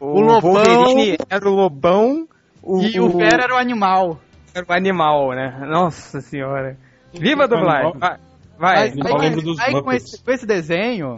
O 0.00 0.20
Lobão. 0.20 0.52
Wolverine, 0.54 1.18
era 1.28 1.48
o 1.48 1.52
Lobão, 1.54 2.26
o, 2.62 2.80
E 2.82 2.98
o 3.00 3.10
Vera 3.18 3.44
era 3.44 3.54
o 3.54 3.58
animal. 3.58 4.18
era 4.54 4.64
o 4.68 4.72
animal, 4.72 5.30
né? 5.32 5.58
Nossa 5.68 6.20
senhora. 6.20 6.76
Viva 7.12 7.44
a 7.44 7.46
dublagem! 7.46 7.92
Vai, 7.98 8.10
vai. 8.10 8.18
Mas, 8.58 8.92
aí, 9.22 9.30
dos 9.30 9.58
aí 9.60 9.82
com, 9.82 9.92
esse, 9.92 10.22
com 10.22 10.30
esse 10.32 10.44
desenho, 10.44 11.16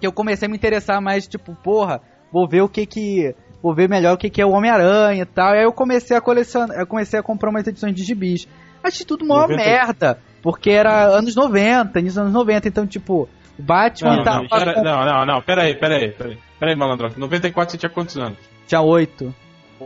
que 0.00 0.06
eu 0.06 0.12
comecei 0.12 0.46
a 0.46 0.50
me 0.50 0.56
interessar 0.56 1.00
mais, 1.00 1.26
tipo, 1.28 1.54
porra, 1.54 2.00
vou 2.32 2.48
ver 2.48 2.62
o 2.62 2.68
que 2.68 2.84
que. 2.86 3.34
Vou 3.62 3.72
ver 3.72 3.88
melhor 3.88 4.14
o 4.14 4.18
que, 4.18 4.28
que 4.28 4.42
é 4.42 4.44
o 4.44 4.50
Homem-Aranha 4.50 5.22
e 5.22 5.26
tal. 5.26 5.54
E 5.54 5.58
aí 5.58 5.64
eu 5.64 5.72
comecei 5.72 6.16
a 6.16 6.20
colecionar. 6.20 6.76
Eu 6.76 6.86
comecei 6.86 7.20
a 7.20 7.22
comprar 7.22 7.48
umas 7.48 7.64
edições 7.64 7.94
de 7.94 8.02
gibis. 8.02 8.48
Achei 8.82 9.06
tudo 9.06 9.24
uma 9.24 9.42
90. 9.42 9.56
merda. 9.56 10.18
Porque 10.42 10.70
era 10.70 11.04
anos 11.06 11.36
90, 11.36 12.00
início 12.00 12.16
dos 12.16 12.18
anos 12.18 12.32
90, 12.32 12.66
então, 12.66 12.84
tipo, 12.84 13.28
o 13.56 13.62
Batman 13.62 14.16
Não, 14.16 14.24
tava 14.24 14.38
não, 14.38 14.48
pera, 14.48 14.74
com- 14.74 14.82
não, 14.82 15.04
não, 15.04 15.26
não, 15.26 15.42
pera 15.42 15.62
aí, 15.62 15.76
pera 15.76 15.94
aí, 15.94 16.10
pera 16.10 16.30
aí. 16.30 16.38
Pera 16.58 16.72
aí, 16.72 16.76
Malandrox. 16.76 17.16
94 17.16 17.70
você 17.70 17.78
tinha 17.78 17.90
quantos 17.90 18.16
anos? 18.18 18.38
tinha 18.66 18.80
8. 18.80 19.32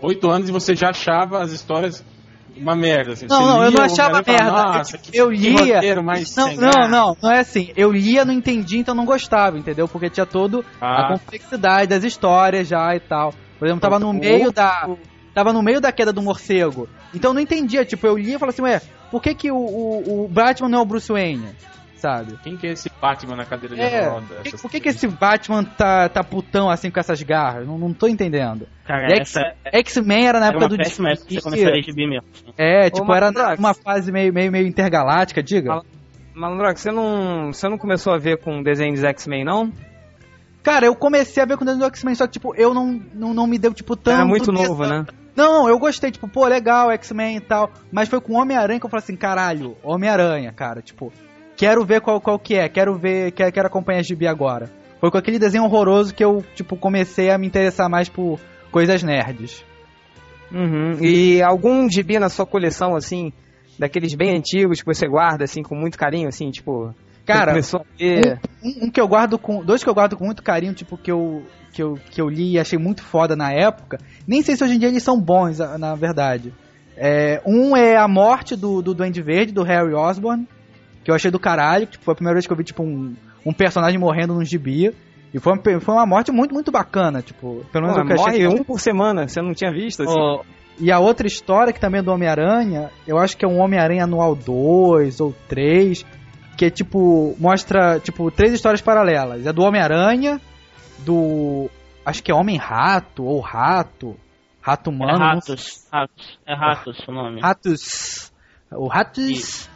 8 0.01 0.31
anos 0.31 0.49
e 0.49 0.53
você 0.53 0.75
já 0.75 0.89
achava 0.89 1.43
as 1.43 1.53
histórias 1.53 2.03
uma 2.57 2.75
merda. 2.77 3.13
Assim. 3.13 3.27
Não, 3.29 3.47
não, 3.47 3.65
eu 3.65 3.71
não 3.71 3.83
achava 3.83 4.23
merda. 4.27 4.45
Eu, 4.49 4.53
Nossa, 4.53 4.99
que, 4.99 5.17
eu 5.19 5.31
lia. 5.31 6.03
mais 6.03 6.35
Não, 6.37 6.49
sem 6.49 6.57
não, 6.57 6.71
graça." 6.71 6.89
não, 6.89 7.17
não 7.23 7.31
é 7.33 7.41
assim. 7.41 7.71
Eu 7.77 7.93
lia, 7.93 8.25
não 8.25 8.33
entendi, 8.33 8.79
então 8.79 8.95
não 8.95 9.05
gostava, 9.05 9.59
entendeu? 9.59 9.87
Porque 9.89 10.09
tinha 10.11 10.27
todo 10.27 10.65
a 10.81 11.07
Ah. 11.07 11.09
complexidade 11.19 11.89
das 11.89 12.05
histórias 12.05 12.69
já 12.69 12.95
e 12.95 13.01
tal. 13.01 13.33
Por 13.59 13.67
exemplo, 13.67 13.81
tava 13.81 13.99
no 13.99 14.13
meio 14.13 14.53
da. 14.53 14.89
Tava 15.35 15.53
no 15.53 15.63
meio 15.63 15.81
da 15.81 15.93
queda 15.93 16.13
do 16.15 16.23
morcego. 16.23 16.89
Então 17.15 17.31
eu 17.31 17.35
não 17.35 17.41
entendia, 17.41 17.85
tipo, 17.85 18.07
eu 18.07 18.17
lia 18.17 18.37
e 18.37 18.39
falava 18.39 18.53
assim, 18.55 18.63
ué, 18.63 18.81
por 19.11 19.21
que, 19.23 19.35
que 19.35 19.51
o, 19.51 19.57
o, 19.57 20.25
o 20.25 20.29
Batman 20.29 20.69
não 20.71 20.79
é 20.79 20.83
o 20.83 20.85
Bruce 20.87 21.13
Wayne? 21.13 21.49
Sabe? 22.07 22.39
Quem 22.45 22.57
que 22.57 22.69
é 22.69 22.71
esse 22.71 22.89
Batman 23.01 23.35
na 23.35 23.45
cadeira 23.45 23.75
de 23.75 23.81
É, 23.81 24.07
roda? 24.07 24.27
por 24.27 24.43
que, 24.45 24.57
por 24.59 24.71
que, 24.71 24.81
que 24.81 24.89
esse 24.91 25.09
Batman 25.09 25.65
tá, 25.65 26.09
tá 26.09 26.23
putão 26.23 26.71
assim 26.71 26.89
com 26.89 27.01
essas 27.01 27.21
garras? 27.21 27.67
Não, 27.67 27.77
não 27.77 27.93
tô 27.93 28.07
entendendo. 28.07 28.69
Cara, 28.85 29.13
essa 29.13 29.55
X-Men 29.73 30.29
era 30.29 30.39
na 30.39 30.49
época 30.49 30.69
do 30.69 30.77
você 30.77 31.67
a 31.67 31.81
gibi 31.81 32.07
mesmo. 32.07 32.29
É, 32.57 32.87
Ô, 32.87 32.91
tipo, 32.91 33.13
era 33.13 33.27
Matrax. 33.27 33.59
uma 33.59 33.75
fase 33.75 34.13
meio, 34.13 34.33
meio, 34.33 34.53
meio 34.53 34.69
intergaláctica, 34.69 35.43
diga. 35.43 35.83
Malandrox, 36.33 36.81
você 36.81 36.93
não, 36.93 37.53
você 37.53 37.69
não 37.69 37.77
começou 37.77 38.15
a 38.15 38.19
ver 38.19 38.39
com 38.39 38.63
desenhos 38.63 39.03
X-Men, 39.03 39.45
não? 39.45 39.73
Cara, 40.63 40.87
eu 40.87 40.95
comecei 40.95 41.43
a 41.43 41.47
ver 41.47 41.57
com 41.57 41.65
o 41.65 41.67
desenho 41.67 41.85
do 41.85 41.89
X-Men, 41.89 42.15
só 42.15 42.27
que, 42.27 42.35
tipo, 42.35 42.55
eu 42.55 42.73
não, 42.73 43.01
não, 43.15 43.35
não 43.35 43.47
me 43.47 43.59
deu, 43.59 43.75
tipo, 43.75 43.97
tanto... 43.97 44.15
Era 44.17 44.25
muito 44.25 44.53
novo, 44.53 44.87
né? 44.87 45.05
Não, 45.35 45.69
eu 45.69 45.79
gostei, 45.79 46.11
tipo, 46.11 46.27
pô, 46.27 46.47
legal, 46.47 46.91
X-Men 46.93 47.37
e 47.37 47.41
tal. 47.41 47.71
Mas 47.93 48.09
foi 48.09 48.21
com 48.21 48.35
Homem-Aranha 48.35 48.81
que 48.81 48.87
eu 48.87 48.91
falei 48.91 49.03
assim, 49.03 49.17
caralho, 49.17 49.77
Homem-Aranha, 49.83 50.53
cara, 50.53 50.81
tipo. 50.81 51.13
Quero 51.57 51.85
ver 51.85 52.01
qual, 52.01 52.21
qual 52.21 52.39
que 52.39 52.55
é, 52.55 52.69
quero 52.69 52.97
ver, 52.99 53.33
quero, 53.33 53.53
quero 53.53 53.67
acompanhar 53.67 54.03
gibi 54.03 54.27
agora. 54.27 54.71
Foi 55.01 55.11
com 55.11 55.19
aquele 55.19 55.39
desenho 55.39 55.65
horroroso 55.65 56.15
que 56.15 56.25
eu, 56.25 56.45
tipo, 56.55 56.77
comecei 56.77 57.31
a 57.31 57.39
me 57.39 57.47
interessar 57.47 57.89
mais 57.89 58.09
por 58.09 58.39
coisas 58.71 59.03
nerds. 59.03 59.65
Uhum. 60.53 60.99
E 61.01 61.43
algum 61.43 61.89
gibi 61.91 62.19
na 62.19 62.29
sua 62.29 62.47
coleção, 62.47 62.95
assim, 62.95 63.33
daqueles 63.79 64.15
bem 64.15 64.37
antigos 64.37 64.81
que 64.81 64.87
você 64.87 65.07
guarda, 65.07 65.45
assim, 65.45 65.63
com 65.63 65.75
muito 65.75 65.99
carinho, 65.99 66.29
assim, 66.29 66.51
tipo... 66.51 66.95
Cara. 67.27 67.55
Um, 68.63 68.87
um 68.87 68.91
que 68.91 69.01
eu 69.01 69.09
guardo 69.09 69.37
com. 69.37 69.65
Dois 69.65 69.83
que 69.83 69.91
eu 69.91 69.95
guardo 69.95 70.17
com 70.17 70.25
muito 70.25 70.45
carinho, 70.45 70.73
tipo, 70.73 70.97
que 70.97 71.11
eu, 71.11 71.43
que 71.73 71.83
eu, 71.83 71.99
que 72.09 72.21
eu 72.21 72.29
li 72.29 72.53
e 72.53 72.59
achei 72.59 72.79
muito 72.79 73.03
foda 73.03 73.35
na 73.35 73.53
época. 73.53 73.99
Nem 74.29 74.43
sei 74.43 74.55
se 74.55 74.63
hoje 74.63 74.77
em 74.77 74.79
dia 74.79 74.89
eles 74.89 75.03
são 75.03 75.21
bons, 75.21 75.59
na 75.59 75.97
verdade. 75.97 76.55
É, 76.97 77.43
um 77.45 77.77
é 77.77 77.97
a 77.97 78.07
morte 78.07 78.55
do, 78.55 78.81
do 78.81 78.95
Duende 78.95 79.21
Verde, 79.21 79.53
do 79.53 79.65
Harry 79.65 79.93
Osborn, 79.93 80.47
que 81.07 81.11
eu 81.13 81.15
achei 81.15 81.31
do 81.31 81.39
caralho. 81.39 81.87
Tipo, 81.87 82.05
foi 82.05 82.13
a 82.13 82.15
primeira 82.17 82.35
vez 82.35 82.49
que 82.49 82.53
eu 82.53 82.57
vi, 82.57 82.65
tipo, 82.65 82.83
um, 82.83 83.15
um 83.47 83.53
personagem 83.53 83.97
morrendo 83.97 84.35
num 84.35 84.45
gibi. 84.45 84.93
E 85.33 85.39
foi, 85.39 85.53
uma- 85.53 85.81
foi 85.81 85.95
uma 85.95 86.05
morte 86.05 86.33
muito, 86.33 86.53
muito 86.53 86.73
bacana, 86.73 87.23
tipo, 87.23 87.65
pelo 87.71 87.87
menos 87.87 88.01
Pô, 88.01 88.07
que 88.07 88.13
eu 88.13 88.25
achei. 88.27 88.45
morre 88.49 88.61
um 88.61 88.65
por 88.65 88.81
semana, 88.81 89.29
você 89.29 89.41
não 89.41 89.55
tinha 89.55 89.71
visto, 89.71 90.03
assim? 90.03 90.19
Ó, 90.19 90.43
e 90.81 90.91
a 90.91 90.99
outra 90.99 91.29
história, 91.29 91.73
que 91.73 91.79
também 91.81 92.01
é 92.01 92.03
do 92.03 92.11
Homem-Aranha, 92.11 92.91
eu 93.07 93.19
acho 93.19 93.37
que 93.37 93.45
é 93.45 93.49
um 93.49 93.61
Homem-Aranha 93.61 94.03
anual 94.05 94.35
2 94.35 95.21
ou 95.21 95.33
3, 95.49 96.05
que 96.57 96.65
é 96.65 96.71
tipo, 96.71 97.37
mostra, 97.39 98.01
tipo, 98.01 98.31
três 98.33 98.53
histórias 98.53 98.81
paralelas. 98.81 99.47
É 99.47 99.53
do 99.53 99.63
Homem-Aranha, 99.63 100.41
do. 101.05 101.71
Acho 102.05 102.23
que 102.23 102.31
é 102.33 102.35
Homem-Rato 102.35 103.23
ou 103.25 103.41
Rato. 103.41 104.17
Rato 104.61 104.91
É 104.91 104.93
Humano. 104.93 105.19
não 105.19 105.27
Ratos. 105.27 105.87
Ratos. 105.93 106.39
É 106.47 106.55
Ratos 106.55 106.99
o 107.07 107.13
nome. 107.13 107.41
Ratos. 107.41 108.33
O 108.73 108.89
Ratos. 108.89 109.69
E 109.69 109.76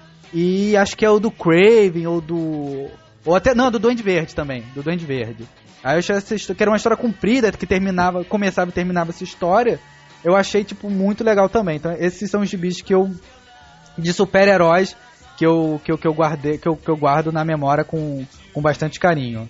acho 0.80 0.96
que 0.96 1.04
é 1.04 1.10
o 1.10 1.18
do 1.18 1.30
Craven, 1.30 2.06
ou 2.06 2.20
do. 2.20 2.88
Ou 3.24 3.34
até. 3.34 3.54
Não, 3.54 3.70
do 3.70 3.78
Duende 3.78 4.02
Verde 4.02 4.34
também. 4.34 4.62
Do 4.74 4.82
Duende 4.82 5.04
Verde. 5.04 5.46
Aí 5.82 5.94
eu 5.94 5.98
achei 5.98 6.16
essa 6.16 6.34
história, 6.34 6.56
que 6.56 6.62
era 6.62 6.70
uma 6.70 6.76
história 6.76 6.96
comprida, 6.96 7.50
que 7.52 7.66
terminava, 7.66 8.22
começava 8.24 8.70
e 8.70 8.72
terminava 8.74 9.10
essa 9.10 9.24
história. 9.24 9.80
Eu 10.22 10.36
achei, 10.36 10.62
tipo, 10.62 10.90
muito 10.90 11.24
legal 11.24 11.48
também. 11.48 11.76
Então, 11.76 11.92
esses 11.98 12.30
são 12.30 12.42
os 12.42 12.48
gibis 12.48 12.80
que 12.82 12.94
eu. 12.94 13.10
de 13.96 14.12
super-heróis 14.12 14.94
que 15.36 15.46
eu, 15.46 15.80
que 15.82 15.90
eu, 15.90 15.96
que 15.98 16.06
eu 16.06 16.12
guardei, 16.12 16.58
que 16.58 16.68
eu, 16.68 16.76
que 16.76 16.88
eu 16.88 16.96
guardo 16.96 17.32
na 17.32 17.44
memória 17.44 17.82
com, 17.82 18.24
com 18.52 18.60
bastante 18.60 19.00
carinho. 19.00 19.48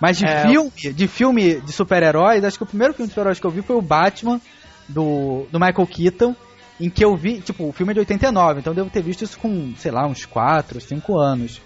Mas 0.00 0.18
de 0.18 0.26
É. 0.26 0.48
filme, 0.48 0.70
de 0.94 1.08
filme 1.08 1.60
de 1.60 1.72
super-heróis, 1.72 2.42
acho 2.44 2.56
que 2.56 2.64
o 2.64 2.66
primeiro 2.66 2.94
filme 2.94 3.06
de 3.08 3.12
super-heróis 3.12 3.38
que 3.38 3.46
eu 3.46 3.50
vi 3.50 3.60
foi 3.62 3.76
o 3.76 3.82
Batman, 3.82 4.40
do, 4.88 5.46
do 5.50 5.58
Michael 5.60 5.86
Keaton, 5.86 6.34
em 6.80 6.90
que 6.90 7.04
eu 7.04 7.16
vi, 7.16 7.40
tipo, 7.40 7.68
o 7.68 7.72
filme 7.72 7.92
é 7.92 7.94
de 7.94 8.00
89, 8.00 8.60
então 8.60 8.74
devo 8.74 8.90
ter 8.90 9.02
visto 9.02 9.24
isso 9.24 9.38
com, 9.38 9.74
sei 9.76 9.90
lá, 9.90 10.06
uns 10.06 10.24
4, 10.26 10.80
5 10.80 11.18
anos. 11.18 11.60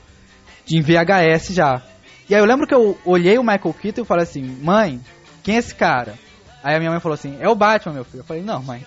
De 0.64 0.77
em 0.77 0.83
VHS 0.83 1.53
já. 1.53 1.83
E 2.29 2.35
aí 2.35 2.40
eu 2.40 2.46
lembro 2.46 2.66
que 2.66 2.75
eu 2.75 2.96
olhei 3.05 3.38
o 3.38 3.42
Michael 3.42 3.75
Keaton 3.75 4.03
e 4.03 4.05
falei 4.05 4.23
assim, 4.23 4.42
mãe, 4.42 5.01
quem 5.42 5.57
é 5.57 5.59
esse 5.59 5.75
cara? 5.75 6.14
Aí 6.62 6.77
a 6.77 6.79
minha 6.79 6.90
mãe 6.90 7.01
falou 7.01 7.14
assim, 7.14 7.38
é 7.40 7.49
o 7.49 7.55
Batman, 7.55 7.94
meu 7.94 8.05
filho. 8.05 8.20
Eu 8.20 8.25
falei, 8.25 8.42
não, 8.42 8.62
mãe, 8.62 8.85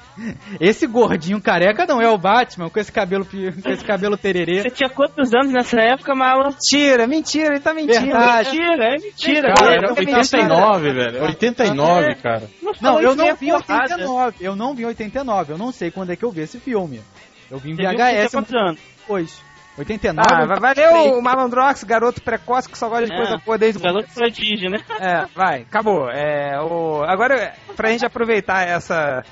esse 0.60 0.86
gordinho 0.86 1.42
careca 1.42 1.86
não 1.88 2.00
é 2.00 2.08
o 2.08 2.18
Batman, 2.18 2.70
com 2.70 2.80
esse 2.80 2.92
cabelo, 2.92 3.26
com 3.26 3.70
esse 3.70 3.84
cabelo 3.84 4.16
tererê. 4.16 4.62
Você 4.62 4.70
tinha 4.70 4.90
quantos 4.90 5.34
anos 5.34 5.52
nessa 5.52 5.82
época, 5.82 6.14
Mala? 6.14 6.50
Mentira, 6.50 7.08
mentira, 7.08 7.56
ele 7.56 7.60
tá 7.60 7.74
mentindo. 7.74 8.06
Verdade. 8.06 8.52
Mentira, 8.52 8.86
é 8.86 8.98
mentira. 9.00 9.54
Cara, 9.54 9.56
cara. 9.56 9.74
era 9.74 9.88
é 9.88 9.92
89, 9.92 10.94
velho. 10.94 11.24
89, 11.24 12.16
cara. 12.16 12.44
Não, 12.80 13.02
eu 13.02 13.16
não 13.16 13.36
vi 13.36 13.48
em 13.48 13.52
porrada. 13.52 13.96
89, 13.96 14.38
eu 14.40 14.56
não 14.56 14.76
vi 14.76 14.84
em 14.84 14.88
89, 14.88 15.54
eu 15.54 15.58
não 15.58 15.72
sei 15.72 15.90
quando 15.90 16.12
é 16.12 16.16
que 16.16 16.24
eu 16.24 16.32
vi 16.32 16.42
esse 16.42 16.60
filme. 16.60 17.02
Eu 17.50 17.58
vi 17.58 17.72
em 17.72 17.76
Você 17.76 17.82
viu 17.82 17.92
VHS 17.92 17.98
tinha 17.98 18.22
muito 18.22 18.32
quantos 18.32 18.54
anos? 18.56 18.80
depois. 19.04 19.53
89? 19.78 20.30
Ah, 20.30 20.46
valeu 20.60 21.18
o 21.18 21.22
Malandrox, 21.22 21.84
garoto 21.84 22.22
precoce 22.22 22.70
que 22.70 22.78
só 22.78 22.88
gosta 22.90 23.06
de 23.08 23.14
É, 23.14 23.16
coisa 23.16 23.38
boa 23.44 23.58
desde 23.58 23.80
o 23.80 23.82
Garoto 23.82 24.08
prodígio, 24.14 24.70
né? 24.70 24.78
É, 25.00 25.26
vai, 25.36 25.62
acabou. 25.62 26.10
É, 26.10 26.62
o, 26.62 27.04
agora, 27.04 27.54
pra 27.76 27.90
gente 27.90 28.06
aproveitar 28.06 28.68
essa. 28.68 29.24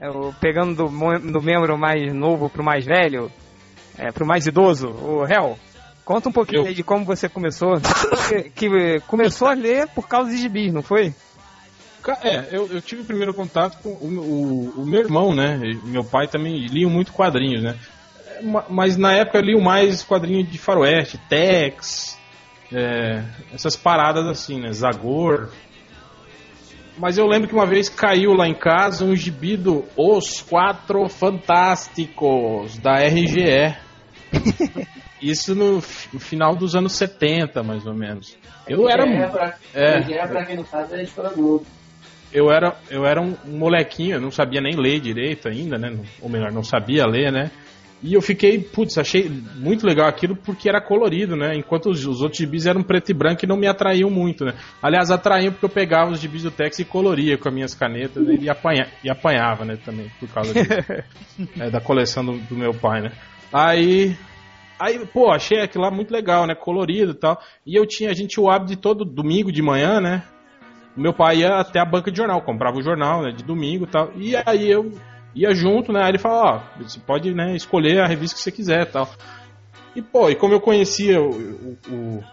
é, 0.00 0.08
o, 0.08 0.32
pegando 0.40 0.74
do, 0.76 0.86
do 1.32 1.42
membro 1.42 1.76
mais 1.76 2.12
novo 2.14 2.48
pro 2.48 2.62
mais 2.62 2.84
velho, 2.84 3.30
é, 3.98 4.12
pro 4.12 4.24
mais 4.26 4.46
idoso, 4.46 4.88
o 4.88 5.26
Hel, 5.26 5.58
conta 6.04 6.28
um 6.28 6.32
pouquinho 6.32 6.62
Eu. 6.62 6.66
aí 6.68 6.74
de 6.74 6.84
como 6.84 7.04
você 7.04 7.28
começou. 7.28 7.80
que, 8.28 8.68
que 8.68 9.00
começou 9.08 9.48
a 9.48 9.54
ler 9.54 9.88
por 9.88 10.06
causa 10.06 10.30
de 10.30 10.36
gibis, 10.36 10.72
não 10.72 10.82
foi? 10.82 11.12
É, 12.22 12.48
eu, 12.56 12.66
eu 12.72 12.80
tive 12.80 13.02
o 13.02 13.04
primeiro 13.04 13.34
contato 13.34 13.76
com 13.82 13.90
o, 13.90 14.72
o- 14.78 14.82
o 14.82 14.86
meu 14.86 15.00
irmão, 15.00 15.34
né? 15.34 15.60
E 15.62 15.74
Meu 15.86 16.02
pai 16.02 16.26
também 16.28 16.66
liam 16.66 16.88
muito 16.90 17.12
quadrinhos, 17.12 17.62
né? 17.62 17.76
Ma- 18.42 18.64
Mas 18.68 18.96
na 18.96 19.12
época 19.14 19.38
eu 19.38 19.42
liam 19.42 19.60
mais 19.60 20.02
quadrinhos 20.02 20.50
de 20.50 20.58
faroeste, 20.58 21.18
Tex, 21.28 22.18
é, 22.72 23.22
essas 23.54 23.76
paradas 23.76 24.26
assim, 24.26 24.60
né? 24.60 24.72
Zagor. 24.72 25.50
Mas 26.98 27.16
eu 27.16 27.26
lembro 27.26 27.48
que 27.48 27.54
uma 27.54 27.66
vez 27.66 27.88
caiu 27.88 28.32
lá 28.34 28.46
em 28.46 28.54
casa 28.54 29.04
um 29.04 29.16
gibi 29.16 29.56
do 29.56 29.84
Os 29.96 30.42
Quatro 30.42 31.08
Fantásticos, 31.08 32.78
da 32.78 32.96
RGE. 33.02 33.74
Isso 35.20 35.54
no, 35.54 35.80
fi- 35.80 36.08
no 36.14 36.20
final 36.20 36.56
dos 36.56 36.74
anos 36.74 36.92
70, 36.94 37.62
mais 37.62 37.86
ou 37.86 37.94
menos. 37.94 38.36
Eu 38.66 38.88
era. 38.88 39.04
É, 39.06 39.26
pra, 39.28 39.54
É. 39.74 39.98
é, 40.12 40.26
pra 40.26 40.44
quem 40.46 40.56
não 40.56 40.64
sabe, 40.64 40.94
é 40.94 41.02
editora 41.02 41.30
Globo. 41.30 41.66
eu 42.32 42.50
era, 42.50 42.76
eu 42.90 43.04
era 43.04 43.20
um, 43.20 43.34
molequinho, 43.44 44.16
eu 44.16 44.20
não 44.20 44.30
sabia 44.30 44.60
nem 44.60 44.76
ler 44.76 45.00
direito 45.00 45.48
ainda, 45.48 45.76
né? 45.78 45.90
Não- 45.90 46.04
Ou 46.22 46.28
melhor, 46.28 46.50
não 46.52 46.62
sabia 46.62 47.04
ler, 47.06 47.30
né? 47.32 47.50
E 48.02 48.14
eu 48.14 48.22
fiquei, 48.22 48.58
putz, 48.58 48.96
achei 48.96 49.30
muito 49.56 49.86
legal 49.86 50.08
aquilo 50.08 50.34
porque 50.34 50.68
era 50.68 50.80
colorido, 50.80 51.36
né? 51.36 51.54
Enquanto 51.54 51.90
os, 51.90 52.06
os 52.06 52.22
outros 52.22 52.38
gibis 52.38 52.64
eram 52.64 52.82
preto 52.82 53.10
e 53.10 53.14
branco 53.14 53.44
e 53.44 53.48
não 53.48 53.58
me 53.58 53.66
atraíam 53.66 54.08
muito, 54.08 54.44
né? 54.44 54.54
Aliás, 54.82 55.10
atraíam 55.10 55.52
porque 55.52 55.66
eu 55.66 55.70
pegava 55.70 56.10
os 56.10 56.18
gibis 56.18 56.42
do 56.42 56.50
Tex 56.50 56.78
e 56.78 56.84
coloria 56.84 57.36
com 57.36 57.48
as 57.48 57.54
minhas 57.54 57.74
canetas 57.74 58.26
né? 58.26 58.38
e, 58.40 58.48
apanha, 58.48 58.88
e 59.04 59.10
apanhava, 59.10 59.66
né? 59.66 59.78
Também, 59.84 60.10
por 60.18 60.28
causa. 60.28 60.52
É, 61.58 61.70
da 61.70 61.80
coleção 61.80 62.24
do, 62.24 62.38
do 62.38 62.54
meu 62.54 62.74
pai, 62.74 63.00
né? 63.00 63.12
Aí, 63.52 64.14
aí, 64.78 65.06
pô, 65.06 65.30
achei 65.30 65.60
aquilo 65.60 65.84
lá 65.84 65.90
muito 65.90 66.12
legal, 66.12 66.46
né? 66.46 66.54
Colorido 66.54 67.12
e 67.12 67.14
tal. 67.14 67.40
E 67.66 67.74
eu 67.74 67.86
tinha, 67.86 68.10
a 68.10 68.12
gente 68.12 68.34
tinha 68.34 68.44
o 68.44 68.50
hábito 68.50 68.72
de 68.72 68.76
todo 68.76 69.04
domingo 69.04 69.50
de 69.50 69.62
manhã, 69.62 70.00
né? 70.00 70.22
O 70.96 71.00
meu 71.00 71.14
pai 71.14 71.38
ia 71.38 71.58
até 71.58 71.80
a 71.80 71.84
banca 71.84 72.10
de 72.10 72.18
jornal, 72.18 72.42
comprava 72.42 72.76
o 72.76 72.82
jornal, 72.82 73.22
né, 73.22 73.30
de 73.30 73.44
domingo 73.44 73.84
e 73.84 73.88
tal. 73.88 74.10
E 74.16 74.34
aí 74.36 74.70
eu 74.70 74.92
ia 75.34 75.54
junto, 75.54 75.92
né? 75.92 76.02
Aí 76.02 76.10
ele 76.10 76.18
falou, 76.18 76.38
ó, 76.44 76.60
você 76.82 76.98
pode, 77.00 77.32
né, 77.34 77.54
escolher 77.54 78.00
a 78.00 78.06
revista 78.06 78.36
que 78.36 78.42
você 78.42 78.50
quiser 78.52 78.86
tal. 78.90 79.08
E, 79.94 80.00
pô, 80.02 80.30
e 80.30 80.34
como 80.36 80.54
eu 80.54 80.60
conhecia 80.60 81.20
o. 81.20 81.30
o- 81.30 81.78
o- 81.90 82.24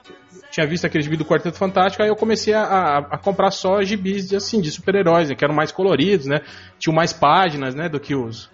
tinha 0.50 0.66
visto 0.66 0.86
aquele 0.86 1.04
gibi 1.04 1.18
do 1.18 1.26
Quarteto 1.26 1.58
Fantástico, 1.58 2.02
aí 2.02 2.10
eu 2.10 2.16
comecei 2.16 2.54
a, 2.54 2.62
a- 2.64 2.98
a 3.00 3.18
comprar 3.18 3.52
só 3.52 3.84
gibis 3.84 4.30
de, 4.30 4.36
assim, 4.36 4.62
de 4.62 4.72
super-heróis, 4.72 5.30
né, 5.30 5.36
que 5.36 5.44
eram 5.44 5.54
mais 5.54 5.72
coloridos, 5.74 6.26
né? 6.26 6.40
Tinham 6.80 6.96
mais 6.96 7.12
páginas, 7.12 7.76
né, 7.76 7.90
do 7.90 8.00
que 8.00 8.16
os, 8.16 8.50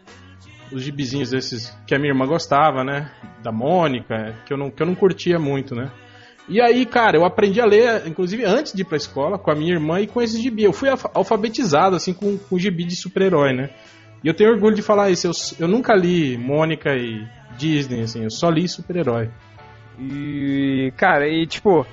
os 0.71 0.81
gibizinhos 0.81 1.29
desses 1.29 1.69
que 1.85 1.93
a 1.93 1.99
minha 1.99 2.11
irmã 2.11 2.25
gostava, 2.25 2.83
né? 2.83 3.11
Da 3.43 3.51
Mônica, 3.51 4.35
que 4.45 4.51
eu 4.53 4.57
não, 4.57 4.71
que 4.71 4.81
eu 4.81 4.87
não 4.87 4.95
curtia 4.95 5.37
muito, 5.37 5.75
né? 5.75 5.91
E 6.49 6.59
aí, 6.59 6.85
cara, 6.85 7.15
eu 7.15 7.23
aprendi 7.25 7.61
a 7.61 7.65
ler, 7.65 8.05
inclusive 8.07 8.43
antes 8.43 8.73
de 8.73 8.81
ir 8.81 8.85
pra 8.85 8.97
escola, 8.97 9.37
com 9.37 9.51
a 9.51 9.55
minha 9.55 9.73
irmã 9.73 9.99
e 10.01 10.07
com 10.07 10.21
esses 10.21 10.41
gibi. 10.41 10.63
Eu 10.63 10.73
fui 10.73 10.89
alfa- 10.89 11.11
alfabetizado, 11.13 11.95
assim, 11.95 12.13
com, 12.13 12.37
com 12.37 12.57
gibi 12.57 12.85
de 12.85 12.95
super-herói, 12.95 13.53
né? 13.53 13.69
E 14.23 14.27
eu 14.27 14.33
tenho 14.33 14.51
orgulho 14.51 14.75
de 14.75 14.81
falar 14.81 15.09
isso. 15.09 15.27
Eu, 15.27 15.31
eu 15.59 15.67
nunca 15.67 15.93
li 15.93 16.37
Mônica 16.37 16.89
e 16.95 17.27
Disney, 17.57 18.01
assim, 18.03 18.23
eu 18.23 18.31
só 18.31 18.49
li 18.49 18.67
super-herói. 18.69 19.29
E, 19.99 20.91
cara, 20.97 21.27
e 21.27 21.45
tipo, 21.45 21.85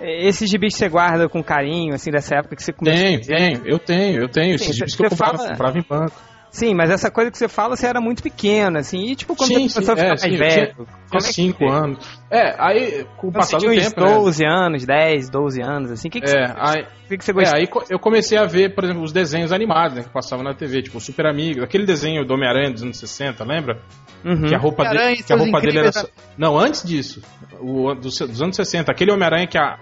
esses 0.00 0.48
gibis 0.50 0.72
que 0.74 0.78
você 0.78 0.88
guarda 0.88 1.28
com 1.28 1.42
carinho, 1.42 1.94
assim, 1.94 2.10
dessa 2.10 2.36
época 2.36 2.56
que 2.56 2.62
você 2.62 2.72
começou. 2.72 3.04
Tem, 3.04 3.20
tem, 3.20 3.60
eu 3.64 3.78
tenho, 3.78 4.22
eu 4.22 4.28
tenho. 4.28 4.58
Sim, 4.58 4.64
Esses 4.64 4.66
cê- 4.66 4.72
gibis 4.80 4.96
que 4.96 5.04
eu 5.04 5.10
comprava, 5.10 5.36
fala- 5.38 5.50
comprava 5.50 5.78
em 5.78 5.84
banco. 5.88 6.20
Sim, 6.54 6.72
mas 6.72 6.88
essa 6.88 7.10
coisa 7.10 7.32
que 7.32 7.36
você 7.36 7.48
fala, 7.48 7.74
você 7.74 7.84
era 7.84 8.00
muito 8.00 8.22
pequeno, 8.22 8.78
assim, 8.78 9.10
e 9.10 9.16
tipo, 9.16 9.34
quando 9.34 9.48
Sim, 9.48 9.68
você 9.68 9.74
começou 9.74 9.82
sim, 9.82 9.90
a 9.92 9.96
ficar 9.96 10.04
é, 10.04 10.08
mais 10.10 10.20
sim, 10.20 10.36
velho. 10.36 10.52
tinha- 10.52 10.74
como 10.76 10.86
Tinha 11.10 11.18
é 11.18 11.26
que 11.26 11.32
5 11.32 11.58
foi? 11.58 11.68
anos. 11.68 12.20
É, 12.30 12.54
aí, 12.58 13.06
com 13.16 13.26
o 13.26 13.32
você 13.32 13.38
passar 13.38 13.58
do 13.58 13.68
uns 13.70 13.82
tempo, 13.84 14.00
né? 14.00 14.14
12 14.14 14.44
anos, 14.46 14.84
10, 14.86 15.28
12 15.30 15.60
anos, 15.60 15.90
assim, 15.90 16.06
o 16.06 16.10
que, 16.12 16.20
que, 16.20 16.28
você, 16.28 16.36
É, 16.36 16.54
aí, 16.56 16.82
o 16.82 17.08
que, 17.08 17.18
que 17.18 17.24
você 17.24 17.30
É, 17.32 17.34
gostava? 17.34 17.56
aí 17.56 17.66
co- 17.66 17.84
eu 17.90 17.98
comecei 17.98 18.38
a 18.38 18.44
ver, 18.46 18.72
por 18.72 18.84
exemplo, 18.84 19.02
os 19.02 19.12
desenhos 19.12 19.50
animados, 19.52 19.96
né, 19.96 20.02
que 20.04 20.10
passavam 20.10 20.44
na 20.44 20.54
TV, 20.54 20.80
tipo 20.82 20.98
o 20.98 21.00
Super 21.00 21.26
Amigos, 21.26 21.64
aquele 21.64 21.84
desenho 21.84 22.24
do 22.24 22.32
Homem-Aranha 22.34 22.70
dos 22.70 22.84
anos 22.84 22.98
60, 23.00 23.42
lembra? 23.44 23.80
Uhum. 24.24 24.46
Que 24.46 24.54
a 24.54 24.58
roupa, 24.58 24.84
dele, 24.88 25.22
que 25.24 25.32
a 25.32 25.36
roupa 25.36 25.60
dele 25.60 25.78
era. 25.80 25.90
só- 25.90 26.06
Não, 26.38 26.56
antes 26.56 26.84
disso, 26.84 27.20
o, 27.60 27.94
dos, 27.96 28.16
dos 28.16 28.40
anos 28.40 28.54
60, 28.54 28.92
aquele 28.92 29.10
Homem-Aranha 29.10 29.48
que 29.48 29.58
a, 29.58 29.76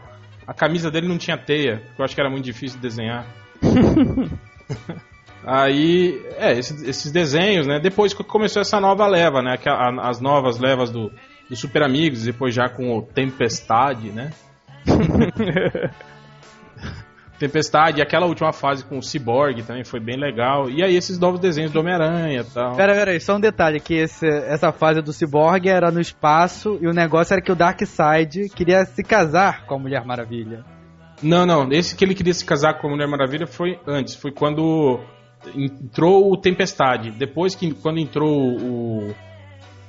a 0.46 0.54
camisa 0.54 0.90
dele 0.90 1.06
não 1.06 1.18
tinha 1.18 1.36
teia, 1.36 1.82
que 1.94 2.00
eu 2.00 2.04
acho 2.06 2.14
que 2.14 2.20
era 2.22 2.30
muito 2.30 2.46
difícil 2.46 2.78
de 2.78 2.82
desenhar. 2.82 3.26
Aí, 5.44 6.24
é, 6.38 6.52
esses, 6.56 6.82
esses 6.82 7.10
desenhos, 7.12 7.66
né? 7.66 7.80
Depois 7.80 8.14
que 8.14 8.22
começou 8.22 8.62
essa 8.62 8.80
nova 8.80 9.06
leva, 9.06 9.42
né? 9.42 9.56
as 10.00 10.20
novas 10.20 10.58
levas 10.58 10.90
do, 10.90 11.10
do 11.50 11.56
Super 11.56 11.82
Amigos, 11.82 12.22
depois 12.24 12.54
já 12.54 12.68
com 12.68 12.96
o 12.96 13.02
Tempestade, 13.02 14.10
né? 14.10 14.30
Tempestade, 17.38 18.00
aquela 18.00 18.26
última 18.26 18.52
fase 18.52 18.84
com 18.84 18.98
o 18.98 19.02
Cyborg 19.02 19.64
também 19.64 19.82
foi 19.82 19.98
bem 19.98 20.16
legal. 20.16 20.70
E 20.70 20.80
aí 20.80 20.94
esses 20.94 21.18
novos 21.18 21.40
desenhos 21.40 21.72
do 21.72 21.80
Homem-Aranha 21.80 22.40
e 22.40 22.44
tal. 22.44 22.76
Pera, 22.76 22.94
pera 22.94 23.10
aí, 23.10 23.18
só 23.20 23.34
um 23.34 23.40
detalhe, 23.40 23.80
que 23.80 23.94
esse- 23.94 24.28
essa 24.28 24.70
fase 24.70 25.02
do 25.02 25.12
Cyborg 25.12 25.68
era 25.68 25.90
no 25.90 26.00
espaço 26.00 26.78
e 26.80 26.86
o 26.86 26.92
negócio 26.92 27.34
era 27.34 27.42
que 27.42 27.50
o 27.50 27.56
Darkseid 27.56 28.48
queria 28.50 28.84
se 28.84 29.02
casar 29.02 29.66
com 29.66 29.74
a 29.74 29.78
Mulher 29.78 30.04
Maravilha. 30.04 30.64
Não, 31.20 31.44
não, 31.44 31.68
esse 31.72 31.96
que 31.96 32.04
ele 32.04 32.14
queria 32.14 32.32
se 32.34 32.44
casar 32.44 32.74
com 32.74 32.86
a 32.86 32.90
Mulher 32.90 33.08
Maravilha 33.08 33.46
foi 33.46 33.76
antes, 33.88 34.14
foi 34.14 34.30
quando 34.30 35.00
entrou 35.54 36.32
o 36.32 36.36
Tempestade. 36.36 37.10
Depois 37.10 37.54
que 37.54 37.72
quando 37.74 37.98
entrou 37.98 38.30
o 38.30 39.14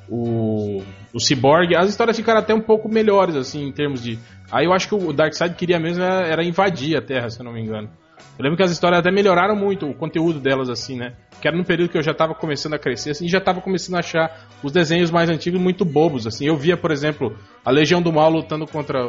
o, 0.09 0.83
o 1.13 1.19
Cyborg, 1.19 1.73
as 1.75 1.89
histórias 1.89 2.17
ficaram 2.17 2.39
até 2.39 2.53
um 2.53 2.59
pouco 2.61 2.89
melhores 2.89 3.35
assim 3.35 3.63
em 3.67 3.71
termos 3.71 4.03
de. 4.03 4.19
Aí 4.51 4.65
eu 4.65 4.73
acho 4.73 4.87
que 4.89 4.95
o 4.95 5.13
Darkseid 5.13 5.55
queria 5.55 5.79
mesmo 5.79 6.03
era, 6.03 6.27
era 6.27 6.43
invadir 6.43 6.97
a 6.97 7.01
Terra, 7.01 7.29
se 7.29 7.39
eu 7.39 7.45
não 7.45 7.53
me 7.53 7.61
engano. 7.61 7.89
Eu 8.37 8.43
lembro 8.43 8.57
que 8.57 8.63
as 8.63 8.71
histórias 8.71 8.99
até 8.99 9.11
melhoraram 9.11 9.55
muito 9.55 9.87
o 9.87 9.93
conteúdo 9.93 10.39
delas 10.39 10.69
assim, 10.69 10.97
né? 10.97 11.13
Que 11.41 11.47
era 11.47 11.55
no 11.57 11.63
período 11.63 11.89
que 11.89 11.97
eu 11.97 12.03
já 12.03 12.13
tava 12.13 12.33
começando 12.35 12.73
a 12.73 12.79
crescer 12.79 13.11
assim, 13.11 13.25
e 13.25 13.29
já 13.29 13.39
tava 13.39 13.61
começando 13.61 13.95
a 13.95 13.99
achar 13.99 14.47
os 14.61 14.71
desenhos 14.71 15.09
mais 15.09 15.29
antigos 15.29 15.59
muito 15.59 15.85
bobos 15.85 16.27
assim. 16.27 16.45
Eu 16.45 16.57
via, 16.57 16.75
por 16.75 16.91
exemplo, 16.91 17.37
a 17.63 17.71
Legião 17.71 18.01
do 18.01 18.11
Mal 18.11 18.29
lutando 18.29 18.67
contra 18.67 19.07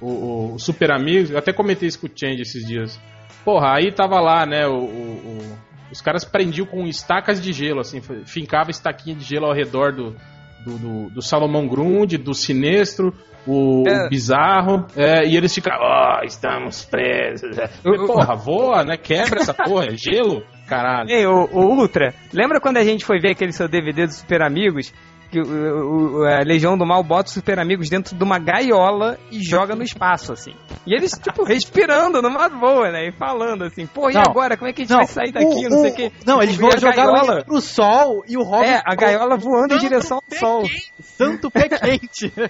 o, 0.00 0.54
o- 0.54 0.58
Super 0.58 0.90
Amigos, 0.90 1.30
eu 1.30 1.38
até 1.38 1.52
comentei 1.52 1.88
isso 1.88 1.98
com 2.00 2.06
o 2.06 2.10
Change 2.14 2.42
esses 2.42 2.66
dias. 2.66 3.00
Porra, 3.44 3.74
aí 3.76 3.90
tava 3.92 4.20
lá, 4.20 4.44
né, 4.44 4.66
o- 4.66 4.74
o- 4.84 5.58
os 5.90 6.00
caras 6.00 6.24
prendiam 6.24 6.66
com 6.66 6.86
estacas 6.86 7.40
de 7.40 7.52
gelo, 7.52 7.80
assim, 7.80 8.00
fincava 8.24 8.70
estaquinha 8.70 9.16
de 9.16 9.24
gelo 9.24 9.46
ao 9.46 9.52
redor 9.54 9.92
do, 9.92 10.16
do, 10.64 10.78
do, 10.78 11.10
do 11.10 11.22
Salomão 11.22 11.68
Grund, 11.68 12.16
do 12.16 12.34
Sinestro, 12.34 13.14
o, 13.46 13.84
É. 13.86 14.06
o 14.06 14.08
Bizarro, 14.08 14.86
é, 14.96 15.24
e 15.26 15.36
eles 15.36 15.54
ficavam, 15.54 15.86
ó, 15.86 16.22
estamos 16.24 16.84
presos. 16.84 17.56
Falei, 17.82 18.06
porra, 18.06 18.34
voa, 18.34 18.84
né, 18.84 18.96
quebra 18.96 19.40
essa 19.40 19.54
porra, 19.54 19.86
é 19.86 19.96
gelo, 19.96 20.42
caralho. 20.66 21.08
Ei, 21.08 21.24
o, 21.26 21.48
o 21.52 21.78
Ultra, 21.78 22.12
lembra 22.32 22.60
quando 22.60 22.78
a 22.78 22.84
gente 22.84 23.04
foi 23.04 23.20
ver 23.20 23.32
aquele 23.32 23.52
seu 23.52 23.68
DVD 23.68 24.06
dos 24.06 24.16
Super 24.16 24.42
Amigos? 24.42 24.92
Que 25.30 25.40
o, 25.40 26.20
o- 26.20 26.24
a 26.24 26.40
Legião 26.40 26.76
do 26.78 26.86
Mal 26.86 27.02
bota 27.02 27.28
os 27.28 27.34
Super 27.34 27.58
Amigos 27.58 27.88
dentro 27.88 28.16
de 28.16 28.22
uma 28.22 28.38
gaiola 28.38 29.18
e 29.30 29.42
joga 29.42 29.74
no 29.74 29.82
espaço, 29.82 30.32
assim. 30.32 30.52
E 30.86 30.94
eles, 30.94 31.12
tipo, 31.12 31.42
respirando 31.44 32.22
numa 32.22 32.48
boa, 32.48 32.90
né? 32.92 33.08
E 33.08 33.12
falando 33.12 33.64
assim, 33.64 33.86
pô, 33.86 34.10
e 34.10 34.14
Não. 34.14 34.22
agora? 34.22 34.56
Como 34.56 34.68
é 34.68 34.72
que 34.72 34.82
a 34.82 34.84
gente 34.84 34.90
Não, 34.92 34.98
vai 34.98 35.06
sair 35.06 35.32
daqui? 35.32 35.66
o- 35.66 35.70
não 35.70 35.80
sei 35.82 35.90
o- 35.90 35.94
quê. 35.94 36.12
Não, 36.24 36.42
eles 36.42 36.56
vão 36.56 36.70
jogar 36.72 36.96
gaiola- 36.96 37.44
pro 37.44 37.60
sol 37.60 38.22
e 38.28 38.36
o 38.36 38.42
Robin. 38.42 38.66
É, 38.68 38.82
a 38.84 38.94
gaiola 38.94 39.36
voando 39.36 39.74
em 39.74 39.78
direção 39.78 40.18
ao 40.30 40.38
sol. 40.38 40.62
quente, 40.62 40.92
Santo 41.00 41.50
pé 41.50 41.68
quente. 41.68 42.32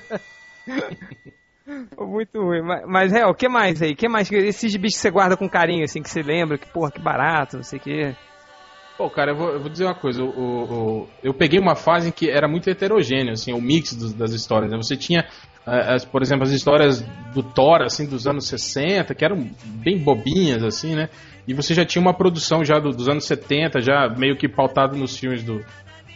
Muito 1.99 2.41
ruim. 2.41 2.63
Mas, 2.63 2.83
mas 2.87 3.13
é, 3.13 3.27
o 3.27 3.35
que 3.35 3.49
mais 3.49 3.83
aí? 3.83 3.93
O 3.93 3.97
que 3.97 4.09
mais? 4.09 4.31
Esses 4.31 4.77
bichos 4.77 4.97
que 4.97 5.03
você 5.03 5.11
guarda 5.11 5.37
com 5.37 5.49
carinho, 5.49 5.85
assim, 5.85 6.01
que 6.01 6.09
você 6.11 6.23
lembra, 6.23 6.59
que, 6.59 6.71
porra, 6.73 6.91
que 6.93 7.01
barato, 7.01 7.57
não 7.57 7.65
sei 7.65 7.79
o 7.79 7.83
quê. 7.83 8.17
Pô, 8.97 9.11
cara, 9.11 9.33
eu 9.33 9.37
vou, 9.37 9.49
eu 9.51 9.61
vou 9.61 9.69
dizer 9.69 9.85
uma 9.85 9.95
coisa. 9.95 10.23
o- 10.23 10.29
o- 10.31 10.65
o- 11.03 11.09
eu 11.23 11.35
peguei 11.35 11.61
uma 11.61 11.75
fase 11.75 12.09
em 12.09 12.13
que 12.13 12.31
era 12.31 12.49
muito 12.49 12.69
heterogêneo, 12.71 13.33
assim, 13.33 13.53
o 13.53 13.61
mix 13.61 13.95
das 14.15 14.33
histórias. 14.33 14.71
né? 14.71 14.77
Você 14.79 14.97
tinha, 14.97 15.21
eh, 15.67 15.95
as- 15.95 16.05
por 16.05 16.23
exemplo, 16.23 16.45
as 16.45 16.51
histórias 16.51 17.03
do 17.35 17.43
Thor, 17.43 17.83
assim, 17.83 18.07
dos 18.07 18.27
anos 18.27 18.47
60, 18.49 19.15
que 19.15 19.23
eram 19.25 19.51
bem 19.65 19.99
bobinhas, 19.99 20.63
assim, 20.65 20.95
né? 20.95 21.11
E 21.47 21.53
você 21.53 21.75
já 21.75 21.85
tinha 21.85 22.01
uma 22.01 22.15
produção 22.15 22.65
já 22.65 22.79
do- 22.79 22.91
dos 22.91 23.07
anos 23.09 23.27
70, 23.27 23.81
já 23.83 24.09
meio 24.17 24.37
que 24.37 24.49
pautado 24.49 24.97
nos 24.97 25.17
filmes 25.17 25.43
do. 25.43 25.63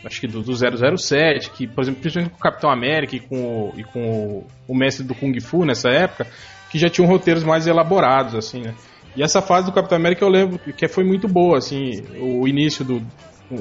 Acho 0.02 0.18
que 0.18 0.26
do, 0.26 0.40
do 0.40 0.54
007, 0.56 1.50
que, 1.50 1.66
por 1.68 1.82
exemplo, 1.82 2.00
principalmente 2.00 2.32
com 2.32 2.38
o 2.38 2.40
Capitão 2.40 2.70
América 2.70 3.14
e 3.14 3.20
com, 3.20 3.36
o, 3.36 3.72
e 3.78 3.84
com 3.84 4.46
o 4.66 4.74
mestre 4.74 5.04
do 5.06 5.14
Kung 5.14 5.38
Fu 5.40 5.66
nessa 5.66 5.90
época, 5.90 6.26
que 6.70 6.78
já 6.78 6.88
tinham 6.88 7.06
roteiros 7.06 7.44
mais 7.44 7.66
elaborados, 7.66 8.34
assim, 8.34 8.62
né? 8.62 8.74
E 9.16 9.22
essa 9.22 9.42
fase 9.42 9.66
do 9.66 9.72
Capitão 9.72 9.96
América 9.98 10.24
eu 10.24 10.28
lembro 10.28 10.58
que 10.58 10.88
foi 10.88 11.04
muito 11.04 11.26
boa, 11.28 11.58
assim, 11.58 12.02
o 12.18 12.46
início 12.46 12.84
do 12.84 13.02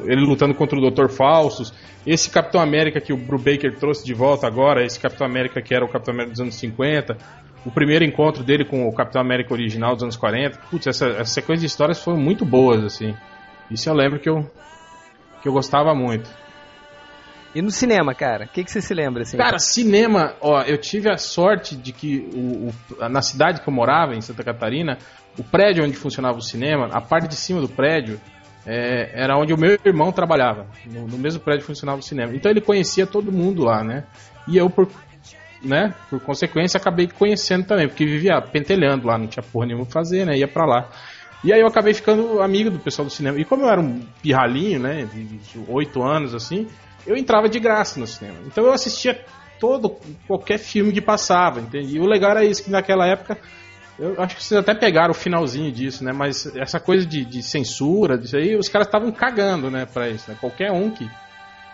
ele 0.05 0.21
lutando 0.21 0.53
contra 0.53 0.77
o 0.77 0.89
Dr. 0.91 1.09
Faustus, 1.09 1.73
esse 2.05 2.29
Capitão 2.29 2.61
América 2.61 3.01
que 3.01 3.11
o 3.11 3.17
Brubaker 3.17 3.75
trouxe 3.79 4.05
de 4.05 4.13
volta 4.13 4.45
agora, 4.45 4.85
esse 4.85 4.99
Capitão 4.99 5.25
América 5.25 5.61
que 5.63 5.73
era 5.73 5.83
o 5.83 5.87
Capitão 5.89 6.13
América 6.13 6.31
dos 6.33 6.41
anos 6.41 6.55
50, 6.55 7.17
o 7.65 7.71
primeiro 7.71 8.05
encontro 8.05 8.43
dele 8.43 8.63
com 8.63 8.87
o 8.87 8.93
Capitão 8.93 9.19
América 9.19 9.51
original 9.51 9.95
dos 9.95 10.03
anos 10.03 10.15
40, 10.15 10.59
putz, 10.69 10.85
essa, 10.85 11.07
essa 11.07 11.25
sequência 11.33 11.61
de 11.61 11.65
histórias 11.65 11.99
foram 12.03 12.19
muito 12.19 12.45
boas, 12.45 12.83
assim. 12.83 13.15
Isso 13.71 13.89
eu 13.89 13.95
lembro 13.95 14.19
que 14.19 14.29
eu 14.29 14.45
que 15.41 15.47
eu 15.47 15.53
gostava 15.53 15.95
muito. 15.95 16.29
E 17.55 17.61
no 17.61 17.71
cinema, 17.71 18.13
cara? 18.13 18.45
O 18.45 18.47
que, 18.49 18.63
que 18.63 18.69
você 18.71 18.81
se 18.81 18.93
lembra, 18.93 19.23
assim? 19.23 19.37
Cara, 19.37 19.57
cinema, 19.57 20.33
ó, 20.39 20.61
eu 20.61 20.77
tive 20.77 21.09
a 21.09 21.17
sorte 21.17 21.75
de 21.75 21.91
que 21.91 22.29
o, 22.33 22.69
o- 22.69 23.09
na 23.09 23.21
cidade 23.23 23.61
que 23.61 23.67
eu 23.67 23.73
morava, 23.73 24.13
em 24.13 24.21
Santa 24.21 24.43
Catarina, 24.43 24.99
o 25.39 25.43
prédio 25.43 25.83
onde 25.83 25.95
funcionava 25.95 26.37
o 26.37 26.41
cinema, 26.41 26.89
a 26.91 26.99
parte 26.99 27.29
de 27.29 27.35
cima 27.35 27.61
do 27.61 27.69
prédio, 27.69 28.19
é, 28.65 29.09
era 29.13 29.37
onde 29.37 29.53
o 29.53 29.57
meu 29.57 29.79
irmão 29.85 30.11
trabalhava. 30.11 30.67
No, 30.85 31.07
no 31.07 31.17
mesmo 31.17 31.39
prédio 31.39 31.65
funcionava 31.65 31.99
o 31.99 32.03
cinema. 32.03 32.35
Então 32.35 32.51
ele 32.51 32.61
conhecia 32.61 33.07
todo 33.07 33.31
mundo 33.31 33.63
lá, 33.63 33.83
né? 33.83 34.03
E 34.47 34.57
eu, 34.57 34.69
por, 34.69 34.89
né, 35.63 35.95
por 36.09 36.19
consequência, 36.19 36.77
acabei 36.77 37.07
conhecendo 37.07 37.65
também, 37.65 37.87
porque 37.87 38.05
vivia 38.05 38.41
pentelhando 38.41 39.07
lá, 39.07 39.17
não 39.17 39.27
tinha 39.27 39.43
porra 39.43 39.67
nenhuma 39.67 39.85
pra 39.85 39.93
fazer, 39.93 40.25
né? 40.25 40.37
Ia 40.37 40.47
pra 40.47 40.65
lá. 40.65 40.89
E 41.41 41.53
aí 41.53 41.61
eu 41.61 41.67
acabei 41.67 41.93
ficando 41.93 42.41
amigo 42.41 42.69
do 42.69 42.79
pessoal 42.79 43.05
do 43.05 43.11
cinema. 43.11 43.39
E 43.39 43.45
como 43.45 43.63
eu 43.63 43.69
era 43.69 43.79
um 43.79 44.01
pirralhinho, 44.21 44.79
né, 44.79 45.07
de 45.13 45.59
oito 45.69 46.03
anos 46.03 46.35
assim, 46.35 46.67
eu 47.07 47.15
entrava 47.15 47.47
de 47.47 47.59
graça 47.59 47.97
no 47.97 48.05
cinema. 48.05 48.37
Então 48.45 48.65
eu 48.65 48.73
assistia 48.73 49.23
todo, 49.57 49.97
qualquer 50.27 50.57
filme 50.57 50.91
que 50.91 51.01
passava, 51.01 51.59
entende? 51.61 51.95
E 51.95 51.99
o 51.99 52.05
legal 52.05 52.31
era 52.31 52.45
isso, 52.45 52.63
que 52.63 52.69
naquela 52.69 53.07
época, 53.07 53.37
eu 53.99 54.21
acho 54.21 54.35
que 54.35 54.43
vocês 54.43 54.59
até 54.59 54.73
pegaram 54.73 55.11
o 55.11 55.15
finalzinho 55.15 55.71
disso, 55.71 56.03
né? 56.03 56.13
Mas 56.13 56.45
essa 56.55 56.79
coisa 56.79 57.05
de, 57.05 57.25
de 57.25 57.43
censura, 57.43 58.17
disso 58.17 58.37
aí, 58.37 58.55
os 58.55 58.69
caras 58.69 58.87
estavam 58.87 59.11
cagando, 59.11 59.69
né, 59.69 59.85
pra 59.85 60.09
isso, 60.09 60.29
né? 60.31 60.37
Qualquer 60.39 60.71
um 60.71 60.89
que 60.89 61.09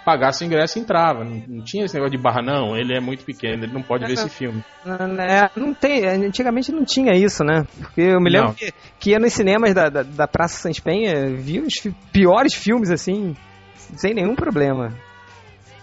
pagasse 0.05 0.45
ingresso 0.45 0.79
entrava. 0.79 1.23
Não, 1.23 1.43
não 1.47 1.63
tinha 1.63 1.85
esse 1.85 1.95
negócio 1.95 2.15
de 2.15 2.21
barra, 2.21 2.41
não, 2.41 2.77
ele 2.77 2.95
é 2.95 2.99
muito 2.99 3.25
pequeno, 3.25 3.63
ele 3.63 3.73
não 3.73 3.81
pode 3.81 4.05
ver 4.05 4.13
esse 4.13 4.29
filme. 4.29 4.63
É, 4.85 5.49
não 5.59 5.73
tem, 5.73 6.05
antigamente 6.05 6.71
não 6.71 6.85
tinha 6.85 7.13
isso, 7.15 7.43
né? 7.43 7.65
Porque 7.79 8.01
eu 8.01 8.21
me 8.21 8.29
lembro 8.29 8.49
Não. 8.49 8.53
que, 8.53 8.71
que 8.99 9.09
ia 9.11 9.19
nos 9.19 9.33
cinemas 9.33 9.73
da, 9.73 9.89
da, 9.89 10.03
da 10.03 10.27
Praça 10.27 10.59
Sans 10.59 10.79
Penha, 10.79 11.35
via 11.35 11.61
os 11.61 11.73
piores 12.11 12.53
filmes 12.53 12.91
assim, 12.91 13.35
sem 13.95 14.13
nenhum 14.13 14.35
problema. 14.35 14.93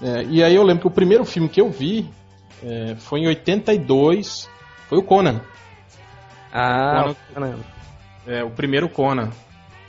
É, 0.00 0.24
e 0.24 0.42
aí 0.42 0.54
eu 0.54 0.62
lembro 0.62 0.82
que 0.82 0.88
o 0.88 0.90
primeiro 0.90 1.24
filme 1.24 1.48
que 1.48 1.60
eu 1.60 1.70
vi 1.70 2.08
é, 2.64 2.94
foi 2.96 3.20
em 3.20 3.26
82, 3.26 4.48
foi 4.88 4.98
o 4.98 5.02
Conan. 5.02 5.40
Ah, 6.52 7.14
Conan. 7.32 7.58
É, 8.26 8.44
o 8.44 8.50
primeiro 8.50 8.88
Conan. 8.88 9.30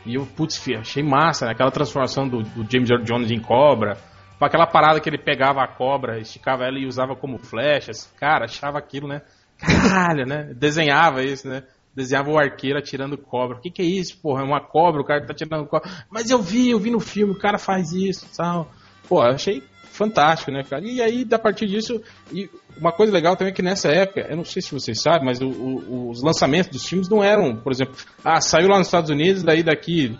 E 0.05 0.15
eu, 0.15 0.25
putz, 0.25 0.57
fi, 0.57 0.75
achei 0.75 1.03
massa, 1.03 1.45
né? 1.45 1.51
Aquela 1.51 1.71
transformação 1.71 2.27
do, 2.27 2.43
do 2.43 2.69
James 2.69 2.89
Earl 2.89 3.03
Jones 3.03 3.31
em 3.31 3.39
cobra. 3.39 3.97
Com 4.37 4.45
aquela 4.45 4.67
parada 4.67 4.99
que 4.99 5.09
ele 5.09 5.17
pegava 5.17 5.61
a 5.61 5.67
cobra, 5.67 6.19
esticava 6.19 6.65
ela 6.65 6.77
e 6.77 6.85
usava 6.85 7.15
como 7.15 7.37
flechas. 7.37 8.11
Cara, 8.19 8.45
achava 8.45 8.77
aquilo, 8.77 9.07
né? 9.07 9.21
Caralho, 9.57 10.25
né? 10.25 10.53
Desenhava 10.55 11.23
isso, 11.23 11.47
né? 11.47 11.63
Desenhava 11.95 12.31
o 12.31 12.37
arqueiro 12.37 12.77
atirando 12.77 13.17
cobra. 13.17 13.57
O 13.57 13.61
que, 13.61 13.69
que 13.69 13.81
é 13.81 13.85
isso, 13.85 14.19
porra? 14.19 14.41
É 14.41 14.45
uma 14.45 14.59
cobra, 14.59 15.01
o 15.01 15.05
cara 15.05 15.25
tá 15.25 15.31
atirando 15.31 15.67
cobra. 15.67 15.89
Mas 16.09 16.29
eu 16.29 16.41
vi, 16.41 16.71
eu 16.71 16.79
vi 16.79 16.89
no 16.89 16.99
filme, 16.99 17.33
o 17.33 17.39
cara 17.39 17.57
faz 17.57 17.93
isso 17.93 18.27
tal. 18.35 18.69
Pô, 19.07 19.21
achei 19.21 19.63
fantástico, 19.93 20.51
né, 20.51 20.61
cara? 20.69 20.83
E 20.85 21.01
aí, 21.01 21.25
a 21.31 21.39
partir 21.39 21.67
disso, 21.67 22.01
e 22.31 22.49
uma 22.77 22.91
coisa 22.91 23.13
legal 23.13 23.35
também 23.35 23.51
é 23.51 23.55
que 23.55 23.61
nessa 23.61 23.89
época, 23.89 24.25
eu 24.29 24.35
não 24.37 24.43
sei 24.45 24.61
se 24.61 24.71
vocês 24.73 25.01
sabem, 25.01 25.25
mas 25.25 25.39
o- 25.41 25.47
o- 25.47 26.09
os 26.09 26.21
lançamentos 26.23 26.71
dos 26.71 26.85
filmes 26.87 27.07
não 27.09 27.23
eram, 27.23 27.55
por 27.55 27.71
exemplo, 27.71 27.93
ah, 28.23 28.41
saiu 28.41 28.67
lá 28.67 28.77
nos 28.77 28.87
Estados 28.87 29.09
Unidos, 29.09 29.43
daí 29.43 29.63
daqui 29.63 30.17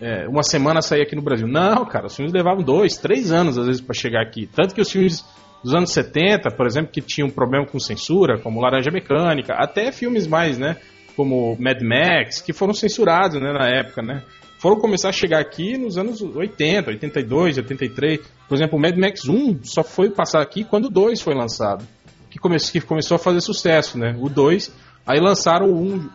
é, 0.00 0.26
uma 0.26 0.42
semana 0.42 0.82
sair 0.82 1.02
aqui 1.02 1.14
no 1.14 1.22
Brasil. 1.22 1.46
Não, 1.46 1.84
cara, 1.86 2.06
os 2.06 2.16
filmes 2.16 2.32
levavam 2.34 2.64
dois, 2.64 2.96
três 2.96 3.30
anos 3.30 3.56
às 3.56 3.66
vezes 3.66 3.80
para 3.80 3.94
chegar 3.94 4.20
aqui. 4.20 4.48
Tanto 4.52 4.74
que 4.74 4.80
os 4.80 4.90
filmes 4.90 5.24
dos 5.62 5.72
anos 5.74 5.92
70, 5.92 6.50
por 6.56 6.66
exemplo, 6.66 6.90
que 6.90 7.00
tinham 7.00 7.30
problema 7.30 7.64
com 7.64 7.78
censura, 7.78 8.36
como 8.40 8.60
Laranja 8.60 8.90
Mecânica, 8.90 9.54
até 9.54 9.92
filmes 9.92 10.26
mais, 10.26 10.58
né, 10.58 10.76
como 11.14 11.56
Mad 11.60 11.80
Max, 11.82 12.40
que 12.40 12.52
foram 12.52 12.74
censurados, 12.74 13.40
né, 13.40 13.52
na 13.52 13.68
época, 13.68 14.02
né. 14.02 14.24
Foram 14.58 14.80
começar 14.80 15.08
a 15.10 15.12
chegar 15.12 15.38
aqui 15.40 15.78
nos 15.78 15.96
anos 15.96 16.20
80, 16.20 16.90
82, 16.90 17.58
83. 17.58 18.20
Por 18.52 18.56
exemplo, 18.56 18.76
o 18.76 18.82
Mad 18.82 18.94
Max 18.98 19.26
1 19.26 19.64
só 19.64 19.82
foi 19.82 20.10
passar 20.10 20.42
aqui 20.42 20.62
quando 20.62 20.84
o 20.84 20.90
2 20.90 21.22
foi 21.22 21.34
lançado. 21.34 21.88
Que, 22.28 22.38
come 22.38 22.58
que 22.58 22.82
começou 22.82 23.14
a 23.14 23.18
fazer 23.18 23.40
sucesso, 23.40 23.96
né? 23.96 24.14
O 24.20 24.28
2, 24.28 24.70
aí 25.06 25.18
lançaram 25.18 25.70
o 25.70 25.94
1 25.94 26.10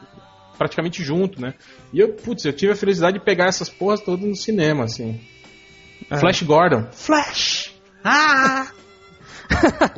praticamente 0.55 1.03
junto, 1.03 1.41
né? 1.41 1.55
E 1.91 1.99
eu, 1.99 2.13
putz, 2.13 2.45
eu 2.45 2.53
tive 2.53 2.73
a 2.73 2.75
felicidade 2.75 3.17
de 3.17 3.25
pegar 3.25 3.45
essas 3.45 3.69
porras 3.69 4.01
todas 4.01 4.23
no 4.23 4.35
cinema, 4.35 4.83
assim. 4.83 5.19
Flash 6.19 6.43
Gordon. 6.43 6.85
Flash! 6.91 7.73
Ah! 8.05 8.67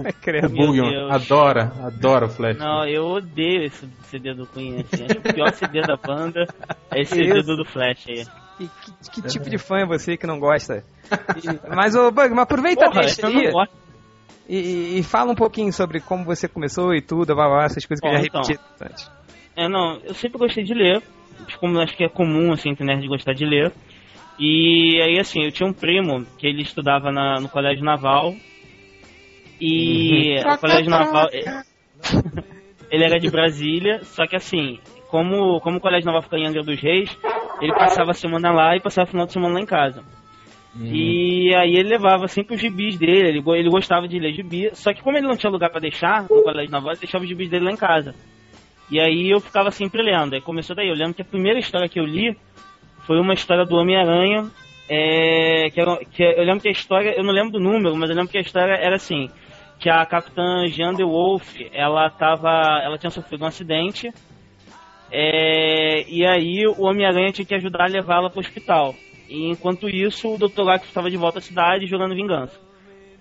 O 0.58 0.72
Deus. 0.72 1.12
adora, 1.12 1.74
adora 1.84 2.28
o 2.28 2.30
Flash. 2.30 2.58
Não, 2.58 2.88
eu 2.88 3.06
odeio 3.06 3.66
esse 3.66 3.86
CD 4.04 4.34
do 4.34 4.48
Queen, 4.48 4.80
assim. 4.80 5.04
Acho 5.04 5.16
que 5.16 5.30
o 5.30 5.34
pior 5.34 5.54
CD 5.54 5.82
da 5.82 5.98
banda 5.98 6.48
é 6.90 7.02
esse 7.02 7.16
CD 7.16 7.44
do 7.44 7.66
Flash 7.66 8.06
aí. 8.08 8.26
Que, 8.60 8.68
que- 8.68 9.22
que 9.22 9.28
tipo 9.30 9.50
de 9.50 9.58
fã 9.58 9.78
é 9.80 9.86
você 9.86 10.18
que 10.18 10.28
não 10.28 10.38
gosta? 10.38 10.84
E- 11.38 11.76
mas, 11.76 11.96
ô 11.96 12.12
Bugman, 12.12 12.42
aproveita 12.42 12.86
Porra, 12.86 13.00
a 13.00 13.06
deixa 13.06 13.26
aí 13.26 13.52
e, 14.50 14.58
e- 14.58 15.00
e 15.00 15.04
fala 15.04 15.32
um 15.32 15.36
pouquinho 15.36 15.72
sobre 15.72 16.00
como 16.02 16.26
você 16.26 16.48
começou 16.48 16.94
e 16.94 17.02
tudo, 17.02 17.34
blá, 17.34 17.46
blá, 17.48 17.56
blá, 17.58 17.66
essas 17.66 17.86
coisas 17.86 18.02
que 18.02 18.08
eu 18.08 18.12
Bom, 18.12 18.18
já 18.18 18.26
então. 18.28 18.42
repeti 18.42 18.60
antes. 18.82 19.12
É, 19.56 19.68
não, 19.70 19.98
eu 20.04 20.14
sempre 20.14 20.38
gostei 20.38 20.64
de 20.64 20.74
ler. 20.74 21.02
como 21.60 21.80
acho 21.80 21.96
que 21.96 22.04
é 22.04 22.10
comum, 22.10 22.52
assim, 22.52 22.70
entre 22.70 22.86
nerd 22.86 23.08
gostar 23.08 23.34
de 23.34 23.46
ler. 23.46 23.72
E 24.38 25.02
aí, 25.02 25.20
assim, 25.20 25.44
eu 25.44 25.52
tinha 25.52 25.68
um 25.68 25.74
primo 25.74 26.26
que 26.38 26.46
ele 26.48 26.62
estudava 26.64 27.12
na, 27.12 27.40
no 27.40 27.48
colégio 27.50 27.84
naval. 27.84 28.34
E 29.62 30.36
Uhum. 30.44 30.54
o 30.54 30.58
colégio 30.58 30.90
naval. 30.90 31.30
ele 32.92 33.04
era 33.04 33.20
de 33.20 33.30
Brasília, 33.30 34.04
só 34.04 34.26
que 34.26 34.36
assim, 34.36 34.80
como, 35.10 35.60
como 35.62 35.78
o 35.78 35.82
colégio 35.82 36.06
naval 36.06 36.24
fica 36.24 36.38
em 36.38 36.48
Angra 36.48 36.64
dos 36.64 36.80
Reis, 36.80 37.10
ele 37.62 37.74
passava 37.74 38.12
a 38.12 38.14
semana 38.14 38.52
lá 38.52 38.76
e 38.76 38.80
passava 38.80 39.08
o 39.08 39.12
final 39.12 39.26
de 39.26 39.34
semana 39.34 39.54
lá 39.56 39.62
em 39.62 39.66
casa. 39.66 40.04
E 40.76 41.54
aí 41.56 41.76
ele 41.76 41.90
levava 41.90 42.28
sempre 42.28 42.56
os 42.56 42.62
gibis 42.62 42.98
dele, 42.98 43.28
ele, 43.28 43.44
ele 43.58 43.70
gostava 43.70 44.08
de 44.08 44.20
ler 44.20 44.34
gibi, 44.34 44.70
só 44.74 44.94
que 44.94 45.02
como 45.02 45.18
ele 45.18 45.28
não 45.28 45.36
tinha 45.36 45.52
lugar 45.52 45.70
pra 45.70 45.80
deixar 45.80 46.24
no 46.24 46.44
colégio 46.44 46.72
naval, 46.72 46.92
ele 46.92 47.00
deixava 47.00 47.24
os 47.24 47.30
gibis 47.30 47.50
dele 47.50 47.66
lá 47.66 47.72
em 47.72 47.78
casa. 47.78 48.14
E 48.90 49.00
aí 49.00 49.30
eu 49.30 49.40
ficava 49.40 49.72
sempre 49.72 50.02
lendo, 50.02 50.34
aí 50.34 50.42
começou 50.42 50.76
daí, 50.76 50.88
eu 50.88 50.96
lembro 50.96 51.14
que 51.16 51.22
a 51.22 51.26
primeira 51.26 51.60
história 51.60 51.90
que 51.90 52.00
eu 52.00 52.06
li 52.06 52.38
foi 53.06 53.20
uma 53.20 53.34
história 53.34 53.66
do 53.66 53.76
Homem-Aranha, 53.76 54.50
é, 54.88 55.70
que, 55.72 55.82
era, 55.82 55.98
que 56.06 56.24
eu 56.24 56.44
lembro 56.44 56.62
que 56.62 56.70
a 56.70 56.72
história, 56.72 57.14
eu 57.18 57.24
não 57.24 57.34
lembro 57.34 57.52
do 57.52 57.60
número, 57.60 57.96
mas 57.96 58.10
eu 58.10 58.16
lembro 58.16 58.32
que 58.32 58.38
a 58.38 58.42
história 58.42 58.74
era 58.74 58.96
assim, 58.96 59.28
que 59.80 59.90
a 59.90 60.06
capitã 60.06 60.66
Jean 60.68 60.94
de 60.94 61.04
Wolf, 61.04 61.56
ela 61.74 62.10
tava, 62.10 62.82
ela 62.84 62.98
tinha 62.98 63.10
sofrido 63.10 63.44
um 63.44 63.48
acidente, 63.48 64.12
é, 65.12 66.04
e 66.10 66.26
aí 66.26 66.66
o 66.68 66.84
Homem-Aranha 66.84 67.32
tinha 67.32 67.46
que 67.46 67.56
ajudar 67.56 67.86
a 67.86 67.88
levá-la 67.88 68.30
pro 68.30 68.40
hospital. 68.40 68.96
E 69.28 69.48
enquanto 69.50 69.88
isso, 69.90 70.34
o 70.34 70.38
Dr. 70.38 70.62
Octopus 70.62 70.88
estava 70.88 71.10
de 71.10 71.18
volta 71.18 71.40
à 71.40 71.42
cidade 71.42 71.86
jogando 71.86 72.16
vingança. 72.16 72.60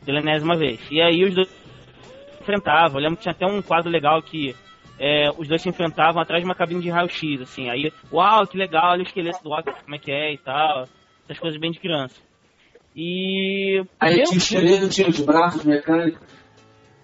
Pela 0.05 0.21
enésima 0.21 0.57
vez. 0.57 0.81
E 0.91 1.01
aí 1.01 1.25
os 1.25 1.35
dois 1.35 1.49
se 1.49 2.43
enfrentavam. 2.43 2.99
Eu 2.99 3.03
lembro 3.03 3.17
que 3.17 3.23
tinha 3.23 3.33
até 3.33 3.47
um 3.47 3.61
quadro 3.61 3.91
legal 3.91 4.23
que 4.23 4.55
é, 4.99 5.31
os 5.37 5.47
dois 5.47 5.61
se 5.61 5.69
enfrentavam 5.69 6.21
atrás 6.21 6.43
de 6.43 6.49
uma 6.49 6.55
cabine 6.55 6.81
de 6.81 6.89
raio-x, 6.89 7.43
assim. 7.43 7.69
Aí, 7.69 7.93
uau, 8.13 8.47
que 8.47 8.57
legal, 8.57 8.93
olha 8.93 9.03
o 9.03 9.07
esqueleto 9.07 9.43
do 9.43 9.51
Octopus, 9.53 9.83
como 9.83 9.95
é 9.95 9.99
que 9.99 10.11
é 10.11 10.33
e 10.33 10.39
tal. 10.39 10.85
Essas 11.25 11.39
coisas 11.39 11.61
bem 11.61 11.71
de 11.71 11.79
criança. 11.79 12.21
E... 12.97 13.83
Aí 14.01 14.19
eu- 14.19 14.25
tinha 14.25 14.35
o 14.35 14.39
esqueleto, 14.39 14.89
tinha 14.89 15.09
os 15.09 15.21
braços 15.21 15.65
mecânicos. 15.65 16.38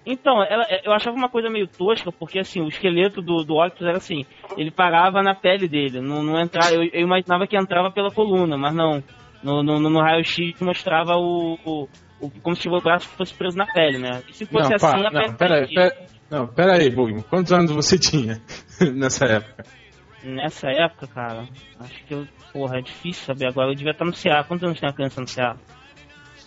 Então, 0.07 0.43
ela- 0.45 0.67
eu 0.85 0.93
achava 0.93 1.17
uma 1.17 1.29
coisa 1.29 1.49
meio 1.51 1.67
tosca, 1.67 2.11
porque 2.13 2.39
assim, 2.39 2.61
o 2.61 2.69
esqueleto 2.69 3.23
do, 3.23 3.43
do 3.45 3.55
Octopus 3.57 3.87
era 3.87 3.97
assim, 3.97 4.25
ele 4.57 4.71
parava 4.71 5.23
na 5.23 5.35
pele 5.35 5.67
dele, 5.69 6.01
não, 6.01 6.23
não 6.23 6.41
entrava, 6.41 6.73
eu, 6.75 6.85
eu 6.85 7.01
imaginava 7.01 7.47
que 7.47 7.57
entrava 7.57 7.91
pela 7.91 8.11
coluna, 8.11 8.57
mas 8.57 8.75
não. 8.75 9.03
No, 9.43 9.63
no, 9.63 9.79
no 9.79 10.01
raio-x 10.01 10.59
mostrava 10.61 11.17
o, 11.17 11.59
o, 11.67 11.89
o- 12.19 12.31
como 12.41 12.57
se 12.57 12.67
o 12.67 12.81
braço 12.81 13.07
fosse 13.09 13.35
preso 13.35 13.59
na 13.59 13.67
pele, 13.67 13.99
né? 13.99 14.23
E 14.27 14.33
se 14.33 14.47
fosse 14.47 14.71
Não, 14.71 14.77
assim, 14.77 15.03
pá, 15.03 15.09
a 15.09 15.11
não, 15.11 15.21
pele 15.21 15.37
pera 15.37 15.55
aí, 15.57 15.63
entendia. 15.65 15.91
pera, 15.91 16.07
não, 16.31 16.47
pera 16.47 16.73
aí, 16.75 16.89
Bugman. 16.91 17.23
Quantos 17.23 17.53
anos 17.53 17.71
você 17.71 17.99
tinha 18.01 18.41
nessa 18.95 19.27
época? 19.27 19.65
Nessa 20.23 20.71
época, 20.71 21.07
cara, 21.09 21.47
acho 21.81 22.05
que 22.07 22.15
eu, 22.15 22.27
porra, 22.55 22.79
é 22.79 22.81
difícil 22.81 23.23
saber 23.27 23.49
agora, 23.49 23.71
eu 23.71 23.75
devia 23.75 23.93
estar 23.93 24.07
no 24.07 24.15
CA, 24.15 24.43
quantos 24.43 24.65
anos 24.65 24.81
tem 24.81 24.89
a 24.89 24.93
criança 24.95 25.21
no 25.21 25.27
CA? 25.27 25.57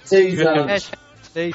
Seis 0.04 0.40
anos. 0.44 0.92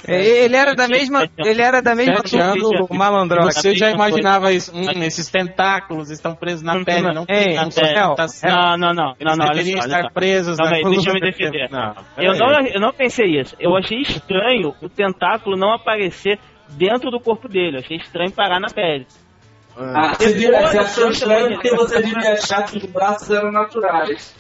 Ele 0.09 0.57
era 0.57 0.75
da 0.75 0.87
mesma, 0.89 1.29
ele 1.39 1.63
era 1.63 1.81
da 1.81 1.95
mesma 1.95 2.23
turma 2.23 2.55
do 2.55 2.95
Malandrox. 2.95 3.55
Você 3.57 3.75
já 3.75 3.91
imaginava 3.91 4.53
isso? 4.53 4.73
Hum, 4.75 5.03
esses 5.03 5.29
tentáculos 5.31 6.11
estão 6.11 6.35
presos 6.35 6.63
na 6.63 6.75
Não, 6.75 6.85
pele, 6.85 7.13
não, 7.13 7.25
tem 7.27 7.57
não, 7.57 7.71
sustentação. 7.71 8.51
Não, 8.51 8.77
não, 8.77 8.95
não, 8.95 9.15
Eles 9.19 9.37
não, 9.37 9.37
não, 9.37 9.45
olha 9.47 9.55
deveriam 9.55 9.83
só, 9.83 9.89
olha 9.89 9.97
estar 9.99 10.13
presos 10.13 10.59
na 10.59 10.69
aí, 10.77 10.83
deixa 10.83 11.11
eu 11.11 11.15
me 11.15 11.21
defender. 11.21 11.69
Não, 11.71 11.95
Eu 12.17 12.35
não, 12.35 12.67
eu 12.67 12.81
não 12.81 12.93
pensei 12.93 13.41
isso. 13.41 13.57
Eu 13.59 13.77
achei 13.77 14.01
estranho 14.01 14.75
o 14.81 14.89
tentáculo 14.89 15.57
não 15.57 15.73
aparecer 15.73 16.39
dentro 16.71 17.11
do 17.11 17.21
corpo 17.21 17.49
dele. 17.49 17.77
Eu 17.77 17.81
achei 17.81 17.97
estranho 17.97 18.31
parar 18.33 18.61
na 18.61 18.69
pele. 18.69 19.07
Ah, 19.77 20.15
você, 20.15 20.35
devia- 20.35 20.61
você 20.67 20.79
achou 20.79 21.11
estranho 21.11 21.55
porque 21.55 21.75
você 21.75 22.03
devia 22.03 22.35
achar 22.35 22.65
que 22.65 22.77
os 22.77 22.85
braços 22.87 23.31
eram 23.31 23.51
naturais. 23.51 24.35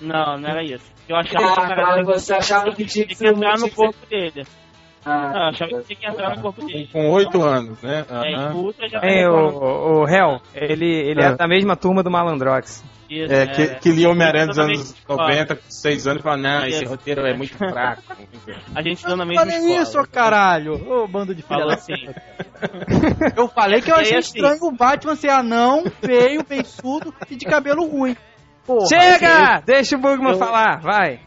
Não, 0.00 0.38
não 0.38 0.48
era 0.48 0.62
isso. 0.62 0.97
Eu 1.08 1.16
achava 1.16 1.46
Ah, 1.46 1.54
que 1.68 1.74
cara, 1.74 2.02
você 2.04 2.34
achava 2.34 2.70
que 2.72 2.84
tinha 2.84 3.06
que 3.06 3.14
tinha 3.14 3.32
que 3.32 3.38
entrar 3.38 3.58
no 3.58 3.70
corpo 3.70 4.06
dele. 4.10 4.44
Ah, 5.04 5.30
Não, 5.32 5.40
eu 5.42 5.48
achava 5.48 5.70
que 5.80 5.86
tinha 5.94 5.98
que 6.00 6.06
entrar 6.06 6.36
no 6.36 6.42
corpo 6.42 6.66
dele. 6.66 6.88
Com 6.92 7.10
oito 7.12 7.42
anos, 7.42 7.80
né? 7.80 8.04
É, 8.10 8.88
já 8.88 8.98
É, 9.02 9.22
falou 9.24 9.52
o, 9.54 10.02
o 10.02 10.08
Hell, 10.08 10.40
ele, 10.54 10.86
ele 10.86 11.22
É. 11.22 11.26
é 11.28 11.34
da 11.36 11.48
mesma 11.48 11.76
turma 11.76 12.02
do 12.02 12.10
Malandrox. 12.10 12.84
isso, 13.08 13.32
É, 13.32 13.46
que, 13.46 13.66
que 13.76 13.90
lia 13.90 14.10
Homem-Aranha 14.10 14.48
dos 14.48 14.58
anos 14.58 14.94
fora. 15.06 15.22
90, 15.22 15.56
com 15.56 15.62
seis 15.70 16.06
anos, 16.06 16.20
e 16.20 16.22
fala, 16.22 16.36
não, 16.36 16.66
esse 16.66 16.84
roteiro 16.84 17.26
é 17.26 17.32
muito 17.32 17.56
fraco. 17.56 18.02
A 18.74 18.82
gente 18.82 18.96
estudou 18.96 19.16
na 19.16 19.24
mesma 19.24 19.42
Olha 19.42 19.52
escola. 19.56 19.82
isso, 19.82 20.08
caralho! 20.12 20.74
Ô, 20.92 21.08
bando 21.08 21.34
de 21.34 21.42
filha 21.42 21.64
assim. 21.72 21.94
Eu 23.34 23.48
falei 23.48 23.80
que 23.80 23.90
eu 23.90 23.96
achei 23.96 24.18
assim- 24.18 24.36
estranho 24.38 24.62
o 24.64 24.72
Batman 24.72 25.16
ser 25.16 25.30
anão, 25.30 25.84
feio, 26.04 26.44
beiçudo 26.46 27.14
e 27.30 27.36
de 27.36 27.46
cabelo 27.46 27.86
ruim. 27.86 28.14
Porra. 28.68 28.86
Chega! 28.86 29.60
Deixa 29.66 29.96
o 29.96 30.00
Bugman 30.00 30.32
Eu- 30.34 30.38
falar, 30.38 30.78
vai. 30.80 31.18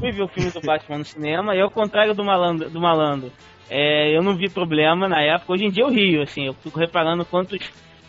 fui 0.00 0.10
ver 0.10 0.22
o 0.22 0.28
filme 0.28 0.50
do 0.50 0.60
Batman 0.62 0.98
no 0.98 1.04
cinema 1.04 1.54
e 1.54 1.60
ao 1.60 1.70
contrário 1.70 2.14
do 2.14 2.24
malandro, 2.24 2.70
do 2.70 2.80
malandro 2.80 3.30
é, 3.70 4.16
eu 4.16 4.22
não 4.22 4.34
vi 4.34 4.48
problema 4.48 5.06
na 5.06 5.20
época. 5.22 5.52
Hoje 5.52 5.66
em 5.66 5.70
dia 5.70 5.84
eu 5.84 5.90
rio, 5.90 6.22
assim, 6.22 6.46
eu 6.46 6.54
fico 6.54 6.78
reparando 6.80 7.24
quantos, 7.26 7.58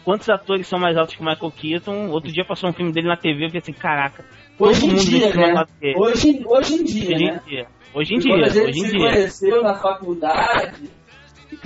quantos 0.06 0.30
atores 0.30 0.66
são 0.66 0.80
mais 0.80 0.96
altos 0.96 1.14
que 1.16 1.22
o 1.22 1.26
Michael 1.26 1.52
Keaton. 1.52 2.08
Outro 2.10 2.32
dia 2.32 2.46
passou 2.46 2.70
um 2.70 2.74
filme 2.74 2.94
dele 2.94 3.10
na 3.10 3.18
TV, 3.18 3.44
eu 3.44 3.50
fiquei 3.50 3.60
assim, 3.60 3.74
caraca, 3.74 4.24
Hoje 4.58 4.86
em 4.86 4.96
dia, 4.96 5.28
é 5.28 5.34
né? 5.54 5.64
Hoje, 5.98 6.42
hoje 6.46 6.74
em 6.76 6.84
dia, 6.86 7.16
Hoje 7.16 7.26
né? 7.26 7.42
em 7.46 7.50
dia. 7.50 7.68
Hoje 7.94 8.14
em 8.16 8.20
dia, 8.20 8.32
quando 8.34 8.44
a 8.46 8.50
gente 8.50 8.70
hoje 8.70 8.80
em 8.80 8.84
se 8.86 8.92
dia. 8.98 9.00
conheceu 9.10 9.64
na 9.64 9.74
faculdade, 9.76 10.90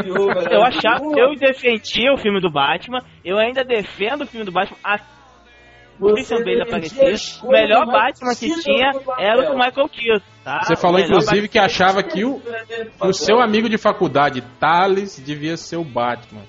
houve, 0.10 0.40
Eu 0.52 0.62
né? 0.62 0.68
achava, 0.68 1.04
eu 1.18 1.36
defendia 1.36 2.14
o 2.14 2.18
filme 2.18 2.40
do 2.40 2.50
Batman, 2.50 3.00
eu 3.26 3.38
ainda 3.38 3.64
defendo 3.64 4.22
o 4.24 4.28
filme 4.28 4.46
do 4.46 4.52
Batman. 4.52 4.78
A 4.84 4.98
você 6.00 6.14
Christian 6.16 6.38
Bale 6.44 6.66
O 7.44 7.52
melhor 7.52 7.86
Batman 7.86 8.36
que 8.36 8.62
tinha 8.62 8.92
era 9.20 9.40
o 9.42 9.46
do 9.52 9.54
Michael 9.58 9.90
Keaton, 9.90 10.26
tá? 10.44 10.64
Você 10.64 10.74
O 10.74 10.78
falou, 10.78 11.00
inclusive, 11.00 11.48
que 11.48 11.60
achava 11.60 12.02
que 12.04 12.26
o, 12.26 12.40
que 12.40 13.08
o 13.08 13.14
seu 13.14 13.40
amigo 13.40 13.70
de 13.70 13.78
faculdade, 13.78 14.42
Thales, 14.60 15.22
devia 15.24 15.56
ser 15.58 15.78
o 15.78 15.84
Batman. 15.84 16.42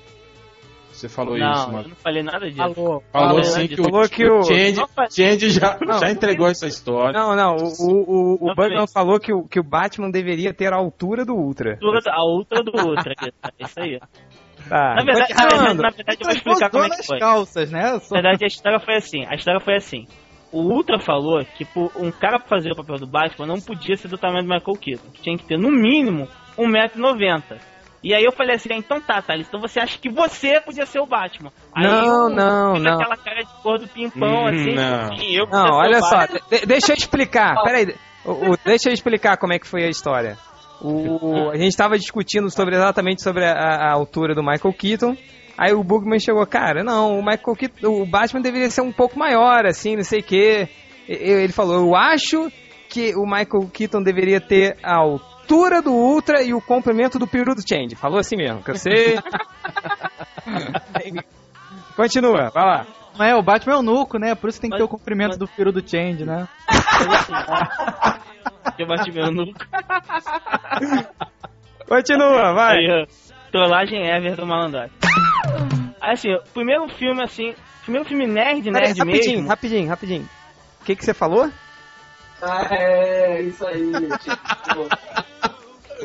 Você 0.91 1.09
falou 1.09 1.37
Não, 1.37 1.53
isso, 1.53 1.67
eu 1.69 1.73
mano. 1.73 1.89
não 1.89 1.97
falei 1.97 2.23
nada 2.23 2.47
disso. 2.47 2.57
Falou. 2.57 3.03
Falou 3.13 3.41
nada 3.41 3.61
que 3.63 3.69
disso. 3.69 3.83
o, 3.83 3.85
Falou 3.85 4.09
que 4.09 4.31
o- 4.31 4.43
Change, 4.45 4.77
Não, 4.77 4.89
fa- 4.89 5.07
Change 5.11 5.51
já, 5.51 5.77
Não. 5.81 5.99
já 5.99 6.11
entregou 6.11 6.47
essa 6.49 6.67
história. 6.69 7.13
Não, 7.13 7.35
não, 7.35 7.57
o, 7.57 7.65
o, 7.81 8.45
o, 8.47 8.51
o 8.53 8.55
falei. 8.55 8.87
falou 8.87 9.19
que 9.19 9.33
o, 9.33 9.43
que 9.43 9.59
o 9.59 9.65
Batman 9.65 10.09
deveria 10.11 10.55
ter 10.55 10.73
a 10.73 10.77
altura 10.77 11.25
do 11.25 11.35
Ultra. 11.35 11.73
altura 11.83 12.01
a 12.07 12.23
outra 12.23 12.63
do 12.63 12.71
Ultra. 12.71 13.13
Isso 13.59 13.81
aí. 13.81 14.01
Tá. 14.69 14.95
Na 14.95 15.05
verdade, 15.05 15.35
na 15.35 15.75
na 15.75 15.91
verdade, 15.91 16.19
eu 16.21 16.27
vou 16.27 16.33
explicar 16.37 16.71
como 16.71 16.85
é 16.85 16.89
que 16.91 17.07
foi. 17.07 17.19
calças, 17.19 17.71
né? 17.71 17.99
Só- 18.01 18.15
Na 18.15 18.23
verdade, 18.23 18.45
a 18.45 18.47
história 18.47 18.81
foi 18.81 18.95
assim. 18.97 19.25
A 19.27 19.35
história 19.35 19.61
foi 19.61 19.77
assim. 19.77 20.07
O 20.53 20.61
Ultra 20.73 20.99
falou 21.01 21.45
que 21.57 21.65
por 21.65 21.91
um 21.97 22.11
cara 22.13 22.39
pra 22.39 22.49
fazer 22.49 22.71
o 22.73 22.77
papel 22.77 22.97
do 22.97 23.07
Batman 23.07 23.47
não 23.47 23.61
podia 23.61 23.97
ser 23.97 24.09
do 24.09 24.17
tamanho 24.17 24.45
do 24.45 24.49
Michael 24.49 24.79
Keaton. 24.81 25.11
Que 25.13 25.21
tinha 25.23 25.37
que 25.37 25.45
ter 25.45 25.59
no 25.59 25.71
mínimo 25.71 26.29
1,90m. 26.57 27.59
E 28.03 28.15
aí 28.15 28.23
eu 28.23 28.33
falei 28.33 28.55
assim, 28.57 28.69
então 28.75 29.01
tá, 29.01 29.23
Thales, 29.23 29.49
então 29.49 29.59
você 29.59 29.81
acha 29.81 29.99
que 29.99 30.11
você 30.11 30.61
podia 30.61 30.85
ser 30.85 31.01
o 31.01 31.07
Batman. 31.07 31.51
Aí 31.75 31.85
Não, 31.85 32.29
eu 32.29 32.29
não, 32.37 32.75
fiz 32.75 32.85
não. 32.85 32.93
aquela 33.01 33.17
cara 33.17 33.43
de 33.43 33.63
cor 33.63 33.79
do 33.79 33.89
pimpão, 33.89 34.45
Hum, 34.45 34.49
assim. 34.49 34.75
não. 34.75 35.15
E 35.15 35.35
eu 35.41 35.47
podia 35.47 35.59
Não, 35.59 35.67
ser 35.67 35.73
o 35.73 35.77
olha 35.79 36.01
só, 36.03 36.27
de- 36.27 36.67
deixa 36.67 36.93
eu 36.93 36.97
explicar. 36.97 37.55
Peraí, 37.63 37.95
o, 38.27 38.53
o- 38.53 38.57
deixa 38.63 38.91
eu 38.91 38.93
explicar 38.93 39.39
como 39.39 39.55
é 39.55 39.59
que 39.59 39.67
foi 39.67 39.85
a 39.85 39.89
história. 39.89 40.37
O, 40.81 41.51
a 41.51 41.57
gente 41.57 41.69
estava 41.69 41.99
discutindo 41.99 42.51
sobre 42.51 42.75
exatamente 42.77 43.23
sobre 43.23 43.45
a, 43.45 43.53
a 43.53 43.93
altura 43.93 44.35
do 44.35 44.43
Michael 44.43 44.75
Keaton. 44.75 45.17
Aí 45.57 45.73
o 45.73 45.85
Bugman 45.85 46.19
chegou, 46.19 46.45
cara, 46.47 46.83
não, 46.83 47.19
o 47.19 47.25
Michael 47.25 47.57
Keaton, 47.57 48.03
o 48.03 48.05
Batman 48.07 48.41
deveria 48.41 48.69
ser 48.71 48.81
um 48.83 48.91
pouco 48.93 49.19
maior, 49.19 49.65
assim, 49.67 49.95
não 49.97 50.03
sei 50.05 50.21
o 50.21 50.25
quê. 50.25 50.69
Ele 51.09 51.53
falou, 51.53 51.77
eu 51.87 51.95
acho 51.95 52.51
que 52.89 53.15
o 53.15 53.25
Michael 53.25 53.71
Keaton 53.73 54.03
deveria 54.03 54.41
ter 54.41 54.77
a 54.83 54.97
altura 54.97 55.81
do 55.81 55.93
Ultra 55.93 56.43
e 56.43 56.53
o 56.53 56.61
comprimento 56.61 57.19
do 57.19 57.27
peru 57.27 57.55
do 57.55 57.63
Change. 57.67 57.95
Falou 57.95 58.19
assim 58.19 58.37
mesmo, 58.37 58.63
que 58.63 58.71
eu 58.73 58.77
sei. 58.77 59.19
Continua, 61.97 62.51
vai 62.51 62.65
lá. 62.65 62.87
Não 63.17 63.25
é, 63.25 63.35
o 63.37 63.43
Batman 63.43 63.75
é 63.75 63.77
o 63.77 63.83
nuco, 63.83 64.19
né? 64.19 64.35
Por 64.35 64.51
isso 64.51 64.61
tem 64.61 64.69
que 64.69 64.75
Mas- 64.75 64.81
ter 64.81 64.85
o 64.85 64.89
comprimento 64.89 65.31
mas- 65.31 65.39
do 65.39 65.47
peru 65.47 65.71
do 65.71 65.89
Change, 65.89 66.25
né? 66.25 66.49
Que 68.77 68.83
eu 68.83 68.87
bati 68.87 69.13
meu 69.13 69.31
nuco. 69.31 69.59
Continua, 71.89 72.53
vai. 72.53 72.79
Aí, 72.79 73.07
trollagem 73.53 74.07
ever 74.09 74.37
do 74.37 74.47
malandragem. 74.47 74.97
Aí 76.01 76.13
assim, 76.13 76.33
o 76.33 76.43
primeiro 76.53 76.89
filme 76.89 77.23
assim, 77.23 77.55
primeiro 77.83 78.09
filme 78.09 78.27
nerd, 78.27 78.71
nerd 78.71 78.99
rapidinho, 78.99 79.37
mesmo. 79.37 79.49
rapidinho, 79.49 79.89
rapidinho. 79.89 80.29
O 80.81 80.85
que, 80.85 80.97
que 80.97 81.05
você 81.05 81.15
falou? 81.15 81.51
Ah, 82.43 82.67
é, 82.71 83.43
isso 83.43 83.67
aí. 83.67 83.91
Tipo, 83.93 84.89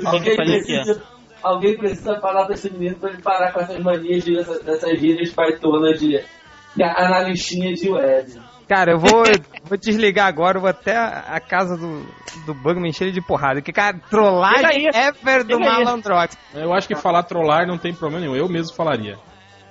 alguém, 0.06 0.36
precisa, 0.36 1.04
alguém 1.42 1.78
precisa 1.78 2.20
falar 2.20 2.46
pra 2.46 2.54
esse 2.54 2.70
menino 2.72 2.96
pra 2.96 3.10
ele 3.10 3.22
parar 3.22 3.52
com 3.52 3.60
essas 3.60 3.80
manias, 3.80 4.24
de, 4.24 4.36
dessas, 4.36 5.00
gírias 5.00 5.34
baitonas 5.34 6.00
de, 6.00 6.24
de 6.76 6.84
analistinha 6.84 7.74
de 7.74 7.90
web. 7.90 8.49
Cara, 8.70 8.92
eu 8.92 9.00
vou, 9.00 9.24
vou 9.66 9.78
desligar 9.78 10.28
agora, 10.28 10.58
eu 10.58 10.62
vou 10.62 10.70
até 10.70 10.96
a, 10.96 11.40
casa 11.40 11.76
do, 11.76 12.06
do 12.46 12.54
Bugman 12.54 12.94
cheio 12.94 13.12
de 13.12 13.20
porrada. 13.20 13.64
Que, 13.64 13.74
cara, 13.74 14.00
trollagem 14.12 14.86
ever 14.94 15.44
do 15.44 15.58
Chega 15.58 15.72
aí. 15.72 15.84
Malandrox. 15.84 16.38
Eu 16.54 16.72
acho 16.72 16.88
que 16.88 16.94
falar 16.96 17.24
trollar 17.24 17.66
não 17.66 17.80
tem 17.80 17.96
problema 17.96 18.22
nenhum. 18.22 18.36
Eu 18.36 18.48
mesmo 18.48 18.76
falaria. 18.76 19.18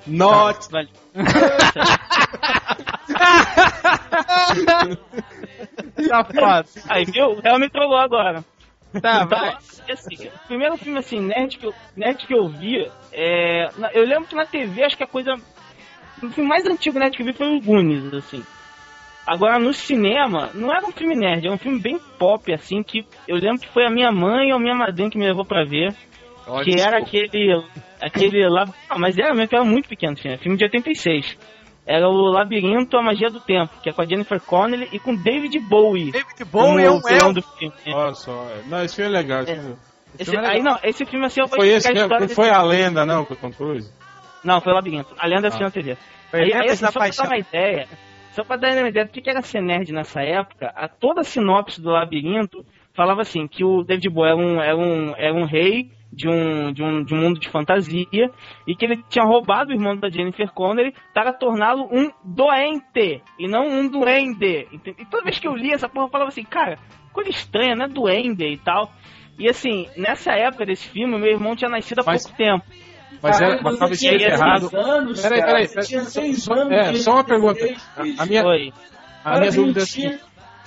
Not. 0.05 0.69
Valeu. 0.71 0.89
Safado. 6.09 6.69
Aí, 6.89 7.05
viu? 7.05 7.27
O 7.27 7.41
Real 7.41 7.59
me 7.61 7.71
trollou 7.71 7.99
agora. 7.99 8.45
Tá, 9.01 9.23
Então, 9.23 9.29
vai. 9.29 9.57
assim, 9.93 10.27
o 10.27 10.47
primeiro 10.49 10.77
filme, 10.77 10.99
assim, 10.99 11.21
nerd 11.21 11.57
que 11.59 11.67
eu, 11.67 11.75
nerd 11.97 12.27
que 12.27 12.35
eu 12.35 12.49
vi, 12.49 12.91
é, 13.13 13.69
eu 13.93 14.05
lembro 14.05 14.29
que 14.29 14.35
na 14.35 14.47
TV, 14.47 14.83
acho 14.83 14.97
que 14.97 15.05
a 15.05 15.09
coisa... 15.09 15.35
O 16.23 16.31
filme 16.31 16.49
mais 16.49 16.67
antigo 16.67 16.99
nerd 16.99 17.17
que 17.17 17.23
eu 17.23 17.27
vi 17.27 17.33
foi 17.33 17.47
o 17.57 17.61
Goonies, 17.61 18.13
assim. 18.15 18.43
Agora, 19.29 19.59
no 19.59 19.75
cinema, 19.75 20.49
não 20.55 20.73
era 20.75 20.87
um 20.87 20.91
filme 20.93 21.15
nerd, 21.15 21.47
é 21.47 21.51
um 21.51 21.59
filme 21.59 21.79
bem 21.79 21.99
pop, 22.19 22.51
assim, 22.53 22.83
que 22.83 23.05
eu 23.29 23.37
lembro 23.37 23.61
que 23.61 23.69
foi 23.69 23.85
a 23.85 23.91
minha 23.91 24.11
mãe 24.11 24.51
ou 24.53 24.57
a 24.57 24.61
minha 24.61 24.75
madrinha 24.75 25.11
que 25.11 25.19
me 25.19 25.27
levou 25.27 25.45
pra 25.45 25.65
ver. 25.65 25.95
Olha, 26.47 26.65
que 26.65 26.81
era 26.81 26.97
aquele. 26.99 27.63
aquele 28.01 28.49
lá. 28.49 28.65
Ah, 28.89 28.99
mas 28.99 29.19
era 29.19 29.35
mesmo 29.35 29.49
que 29.49 29.55
era 29.55 29.65
muito 29.65 29.87
pequeno, 29.87 30.17
filme, 30.17 30.39
filme 30.39 30.57
de 30.57 30.65
86. 30.65 31.37
Era 31.87 32.09
o 32.09 32.31
Labirinto, 32.31 32.97
a 32.97 33.03
Magia 33.03 33.29
do 33.31 33.41
Tempo, 33.41 33.73
que 33.83 33.91
é 33.91 33.93
com 33.93 34.01
a 34.03 34.07
Jennifer 34.07 34.41
Connelly 34.41 34.89
e 34.93 34.99
com 34.99 35.15
David 35.15 35.59
Bowie. 35.59 36.11
David 36.11 36.45
Bowie 36.51 36.85
é 36.85 36.91
um 36.91 37.01
vilão 37.01 37.33
do 37.33 37.43
filme. 37.43 37.75
Olha 37.93 38.15
só. 38.15 38.47
Não, 38.67 38.83
esse 38.83 38.97
filme 38.97 39.11
é 39.11 39.19
legal. 39.19 39.43
esse 39.43 39.55
filme- 39.55 39.77
Esse, 40.19 40.37
aí 40.39 40.63
não, 40.63 40.79
esse 40.83 41.05
filme 41.05 41.27
assim 41.27 41.41
eu 41.43 41.47
vou 41.47 41.59
Foi 41.59 41.69
explicar 41.69 41.77
esse 41.79 41.89
a 41.89 41.93
que 41.93 41.99
história 41.99 42.21
não 42.21 42.27
desse- 42.27 42.35
foi 42.35 42.51
a 42.51 42.63
lenda, 42.63 43.05
não, 43.07 43.25
Tom 43.27 43.51
Cruise? 43.53 43.93
Não, 44.43 44.61
foi 44.63 44.73
o 44.73 44.75
Labirinto. 44.75 45.15
A 45.19 45.27
lenda 45.27 45.49
Ah. 45.49 45.53
ah. 45.55 45.61
na 45.61 45.71
TV. 45.71 45.97
Foi 46.31 46.41
Aí, 46.41 46.53
aí, 46.53 46.69
assim, 46.71 46.85
só 46.87 46.93
pra 46.93 47.09
dar 47.09 47.25
uma 47.27 47.39
ideia, 47.39 47.89
só 48.39 48.45
pra 48.45 48.57
dar 48.57 48.71
uma 48.77 48.89
ideia 48.89 49.05
do 49.05 49.11
que 49.11 49.29
era 49.29 49.43
ser 49.43 49.61
nerd 49.61 49.93
nessa 49.93 50.23
época, 50.23 50.73
a 50.77 50.87
toda 50.87 51.23
a 51.23 51.25
sinopse 51.25 51.81
do 51.83 51.91
Labirinto 51.91 52.65
falava 52.95 53.23
assim, 53.23 53.49
que 53.49 53.65
o 53.65 53.83
David 53.83 54.09
Bowie 54.11 54.31
era 54.31 54.37
um, 54.37 54.61
era 54.61 54.77
um, 54.77 55.15
era 55.17 55.35
um 55.35 55.45
rei 55.45 55.91
de 56.13 56.29
um, 56.29 56.73
de, 56.73 56.81
um, 56.83 57.03
de 57.03 57.15
um 57.15 57.17
mundo 57.17 57.41
de 57.41 57.49
fantasia 57.49 58.31
e 58.65 58.77
que 58.77 58.85
ele 58.85 59.03
tinha 59.09 59.25
roubado 59.25 59.71
o 59.71 59.75
irmão 59.75 59.97
da 59.97 60.09
Jennifer 60.09 60.53
Connelly 60.53 60.95
para 61.13 61.33
torná-lo 61.33 61.89
um 61.93 62.11
doente 62.25 63.21
e 63.41 63.49
não 63.49 63.67
um 63.67 63.89
duende. 63.89 64.69
E 64.73 65.05
toda 65.07 65.25
vez 65.25 65.41
que 65.41 65.49
eu 65.49 65.57
li 65.57 65.73
essa 65.73 65.89
porra, 65.89 66.07
eu 66.07 66.11
falava 66.11 66.29
assim, 66.29 66.45
cara, 66.45 66.79
coisa 67.13 67.31
estranha, 67.31 67.75
né? 67.75 67.89
Duende 67.89 68.45
e 68.45 68.57
tal. 68.57 68.93
E 69.37 69.49
assim, 69.49 69.89
nessa 69.97 70.33
época 70.33 70.65
desse 70.65 70.89
filme, 70.89 71.19
meu 71.19 71.31
irmão 71.31 71.57
tinha 71.57 71.69
nascido 71.69 72.01
há 72.01 72.05
Mas- 72.07 72.23
pouco 72.23 72.39
tempo. 72.39 72.65
Mas, 73.23 73.41
era, 73.41 73.61
mas 73.63 73.73
você 73.75 73.79
tava 73.79 73.97
tinha 73.97 74.13
escrito 74.13 74.29
seis 74.29 74.41
errado. 74.41 74.71
anos, 74.77 75.23
Peraí, 75.23 75.41
peraí, 75.41 75.69
peraí. 75.69 75.87
tinha 75.87 76.05
seis 76.05 76.43
Só- 76.45 76.53
anos 76.55 76.73
é, 76.73 76.95
só 76.95 77.13
uma 77.15 77.25
pergunta. 77.25 77.61
seis, 77.61 77.91
A, 77.97 78.23
a 78.23 78.27
minha, 78.27 78.43
a 79.25 79.39
minha 79.39 79.51
dúvida 79.53 79.81
é 79.81 79.83
mentir. 79.83 80.09
assim, 80.13 80.19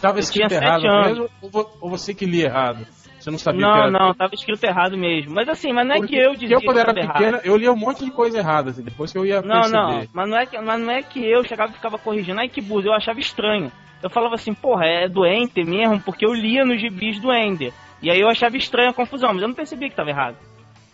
tava 0.02 0.20
escrito 0.20 0.48
tinha 0.50 0.60
errado 0.60 0.82
mesmo 0.84 1.30
ou 1.42 1.50
vo- 1.50 1.78
ou 1.80 1.89
você 1.89 2.14
que 2.14 2.26
lia 2.26 2.46
errado? 2.46 2.86
Você 3.20 3.30
não 3.30 3.38
sabia 3.38 3.60
o 3.68 3.72
que 3.72 3.78
Não, 3.78 3.84
era? 3.84 3.92
não, 3.92 4.14
tava 4.16 4.34
escrito 4.34 4.64
errado 4.64 4.98
mesmo. 4.98 5.32
Mas 5.36 5.48
assim, 5.48 5.72
mas 5.72 5.88
não 5.88 5.94
é 5.96 6.00
Porque 6.00 6.16
que 6.16 6.22
eu 6.22 6.34
dizia 6.36 6.56
eu, 6.58 6.62
quando 6.64 6.80
era 6.80 6.92
pequena, 6.94 7.38
errado. 7.38 7.46
eu 7.46 7.56
lia 7.56 7.72
um 7.72 7.76
monte 7.78 8.04
de 8.04 8.10
coisa 8.12 8.39
errada, 8.39 8.72
assim, 8.72 8.82
depois 8.82 9.12
que 9.12 9.18
eu 9.20 9.26
ia 9.26 9.42
Não, 9.44 9.62
perceber. 9.62 9.78
não, 9.78 10.08
mas 10.12 10.30
não, 10.30 10.38
é 10.38 10.46
que, 10.48 10.60
mas 10.60 10.82
não 10.82 10.92
é 10.92 11.04
que 11.04 11.24
eu 11.24 11.44
chegava 11.44 11.72
e 11.72 11.76
ficava 11.76 12.00
corrigindo. 12.00 12.39
Ai, 12.39 12.50
que 12.50 12.60
burro, 12.62 12.88
eu 12.88 12.94
achava 12.94 13.20
estranho. 13.20 13.72
Eu 14.02 14.10
falava 14.10 14.34
assim, 14.34 14.56
porra, 14.56 14.86
é 14.88 15.08
doente 15.08 15.64
mesmo, 15.64 16.02
porque 16.02 16.26
eu 16.26 16.34
lia 16.34 16.66
nos 16.66 16.82
gibis 16.82 17.20
do 17.22 17.32
Ender. 17.32 17.72
E 18.02 18.10
aí 18.10 18.20
eu 18.20 18.28
achava 18.28 18.58
estranha 18.58 18.89
a 18.89 18.94
confusão, 18.94 19.32
mas 19.32 19.44
eu 19.44 19.48
não 19.48 19.54
percebia 19.56 19.88
que 19.88 19.96
tava 19.96 20.10
errado. 20.10 20.36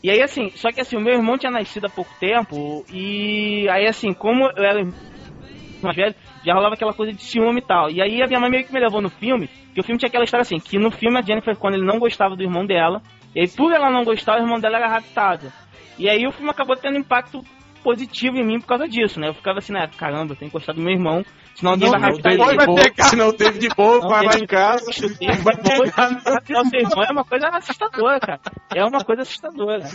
E 0.03 0.11
aí 0.11 0.21
assim, 0.21 0.51
só 0.55 0.71
que 0.71 0.81
assim, 0.81 0.95
o 0.95 1.01
meu 1.01 1.15
irmão 1.15 1.37
tinha 1.37 1.51
nascido 1.51 1.85
há 1.85 1.89
pouco 1.89 2.13
tempo, 2.19 2.85
e 2.91 3.67
aí 3.69 3.87
assim, 3.87 4.13
como 4.13 4.45
eu 4.55 4.63
era 4.63 4.83
mais 5.81 5.95
velho, 5.95 6.15
já 6.45 6.53
rolava 6.53 6.75
aquela 6.75 6.93
coisa 6.93 7.11
de 7.13 7.21
ciúme 7.21 7.59
e 7.59 7.65
tal. 7.65 7.89
E 7.89 8.01
aí 8.01 8.21
a 8.21 8.27
minha 8.27 8.39
mãe 8.39 8.49
meio 8.49 8.65
que 8.65 8.73
me 8.73 8.79
levou 8.79 9.01
no 9.01 9.09
filme, 9.09 9.49
que 9.73 9.79
o 9.79 9.83
filme 9.83 9.97
tinha 9.99 10.07
aquela 10.07 10.23
história 10.23 10.43
assim, 10.43 10.59
que 10.59 10.77
no 10.77 10.91
filme 10.91 11.17
a 11.17 11.21
Jennifer 11.21 11.55
Connelly 11.57 11.85
não 11.85 11.99
gostava 11.99 12.35
do 12.35 12.43
irmão 12.43 12.65
dela, 12.65 13.01
e 13.35 13.41
aí 13.41 13.47
por 13.47 13.71
ela 13.71 13.89
não 13.89 14.03
gostar, 14.03 14.37
o 14.37 14.43
irmão 14.43 14.59
dela 14.59 14.77
era 14.77 14.87
raptado. 14.87 15.51
E 15.97 16.07
aí 16.07 16.27
o 16.27 16.31
filme 16.31 16.51
acabou 16.51 16.75
tendo 16.75 16.97
impacto 16.97 17.43
positivo 17.87 18.35
em 18.35 18.45
mim 18.45 18.59
por 18.59 18.67
causa 18.67 18.85
disso, 18.85 19.17
né? 19.17 19.29
Eu 19.29 19.33
ficava 19.33 19.59
assim, 19.59 19.71
né, 19.71 19.89
caramba, 19.97 20.33
eu 20.33 20.35
tenho 20.35 20.51
que 20.51 20.57
gostar 20.57 20.73
do 20.73 20.81
meu 20.81 20.91
irmão, 20.91 21.23
senão 21.55 21.71
alguém 21.71 21.89
vai 21.89 22.01
raptar 22.01 22.33
ele. 22.33 22.43
Vai 22.43 22.75
pegar, 22.75 23.03
senão 23.05 23.29
o 23.29 23.31
David 23.31 23.69
Bowie 23.77 24.01
Não, 24.01 24.09
vai 24.09 24.25
lá 24.25 24.35
em 24.35 24.45
casa. 24.45 24.91
Vai 25.41 25.55
pegar. 25.55 26.09
Raptar 26.09 26.61
o 26.63 26.69
seu 26.69 26.79
irmão 26.81 27.03
é 27.05 27.11
uma 27.13 27.23
coisa 27.23 27.47
assustadora, 27.47 28.19
cara. 28.19 28.41
É 28.75 28.83
uma 28.83 29.05
coisa 29.05 29.21
assustadora. 29.21 29.85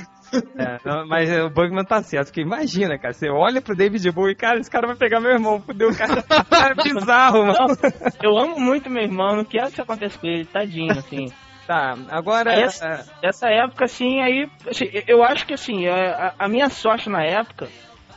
É, 0.57 0.79
não, 0.87 1.07
mas 1.07 1.31
o 1.31 1.51
Bugman 1.51 1.85
tá 1.85 2.03
certo, 2.03 2.29
porque 2.29 2.41
imagina, 2.41 2.99
cara, 2.99 3.13
você 3.13 3.29
olha 3.29 3.61
pro 3.61 3.77
David 3.77 4.11
Bowie 4.11 4.33
e, 4.33 4.37
cara, 4.37 4.59
esse 4.59 4.71
cara 4.71 4.87
vai 4.87 4.97
pegar 4.97 5.21
meu 5.21 5.33
irmão, 5.33 5.61
fudeu, 5.61 5.91
o 5.91 5.93
cara 5.95 6.25
é 6.71 6.83
bizarro, 6.83 7.45
mano. 7.45 7.59
Não, 7.59 8.11
eu 8.23 8.39
amo 8.39 8.59
muito 8.59 8.89
meu 8.89 9.03
irmão, 9.03 9.37
não 9.37 9.45
quero 9.45 9.67
que 9.67 9.73
isso 9.73 9.83
aconteça 9.83 10.19
com 10.19 10.27
ele, 10.27 10.47
tadinho, 10.47 10.93
assim. 10.93 11.27
Tá, 11.67 11.97
agora... 12.11 12.53
Essa, 12.53 13.07
essa 13.23 13.49
época, 13.49 13.85
assim, 13.85 14.21
aí, 14.21 14.49
assim, 14.69 14.91
eu 15.07 15.23
acho 15.23 15.47
que, 15.47 15.55
assim, 15.55 15.87
a, 15.87 16.35
a 16.39 16.49
minha 16.49 16.69
sorte 16.69 17.09
na 17.09 17.23
época 17.23 17.69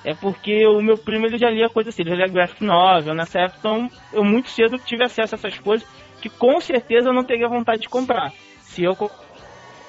é 0.04 0.14
porque 0.14 0.66
o 0.68 0.82
meu 0.82 0.98
primo, 0.98 1.26
ele 1.26 1.38
já 1.38 1.50
lia 1.50 1.70
coisa 1.70 1.90
assim, 1.90 2.02
ele 2.02 2.12
já 2.12 2.16
lia 2.18 2.28
graphic 2.28 2.64
novel 2.64 3.14
nessa 3.14 3.40
época, 3.42 3.58
então 3.60 3.90
eu 4.14 4.24
muito 4.24 4.50
cedo 4.50 4.78
tive 4.80 5.04
acesso 5.04 5.36
a 5.36 5.38
essas 5.38 5.58
coisas 5.60 5.88
que 6.22 6.30
com 6.30 6.60
certeza 6.60 7.10
eu 7.10 7.14
não 7.14 7.24
teria 7.24 7.48
vontade 7.48 7.84
de 7.84 7.90
comprar, 7.90 8.32
se 8.62 8.84
eu 8.84 8.96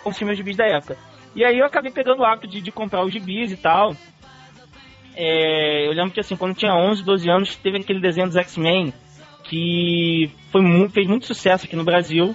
consumir 0.02 0.32
os 0.32 0.36
gibis 0.36 0.56
da 0.56 0.66
época. 0.66 0.96
E 1.34 1.44
aí 1.44 1.58
eu 1.58 1.66
acabei 1.66 1.90
pegando 1.92 2.20
o 2.20 2.24
hábito 2.24 2.46
de, 2.46 2.60
de 2.60 2.72
comprar 2.72 3.04
os 3.04 3.12
gibis 3.12 3.52
e 3.52 3.56
tal. 3.56 3.94
É, 5.14 5.86
eu 5.86 5.92
lembro 5.92 6.12
que, 6.12 6.20
assim, 6.20 6.36
quando 6.36 6.54
tinha 6.54 6.74
11, 6.74 7.02
12 7.02 7.30
anos, 7.30 7.56
teve 7.56 7.78
aquele 7.78 8.00
desenho 8.00 8.26
dos 8.26 8.36
X-Men 8.36 8.92
que 9.44 10.30
foi 10.50 10.60
mu- 10.60 10.88
fez 10.90 11.06
muito 11.06 11.26
sucesso 11.26 11.64
aqui 11.66 11.76
no 11.76 11.84
Brasil. 11.84 12.34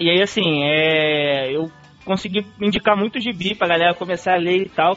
E 0.00 0.08
aí, 0.10 0.22
assim, 0.22 0.62
é, 0.64 1.50
eu 1.54 1.70
consegui 2.04 2.46
indicar 2.60 2.96
muito 2.96 3.20
gibi 3.20 3.54
pra 3.54 3.68
galera 3.68 3.94
começar 3.94 4.34
a 4.34 4.38
ler 4.38 4.62
e 4.62 4.68
tal. 4.68 4.96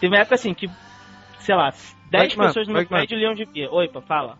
Teve 0.00 0.14
uma 0.14 0.20
época, 0.20 0.34
assim, 0.36 0.54
que, 0.54 0.68
sei 1.40 1.54
lá, 1.54 1.70
10 2.10 2.28
Bugman, 2.34 2.46
pessoas 2.48 2.68
no 2.68 2.74
meu 2.74 2.86
prédio 2.86 3.18
liam 3.18 3.34
gibi. 3.36 3.66
Oi, 3.68 3.88
pá, 3.88 4.00
fala. 4.02 4.38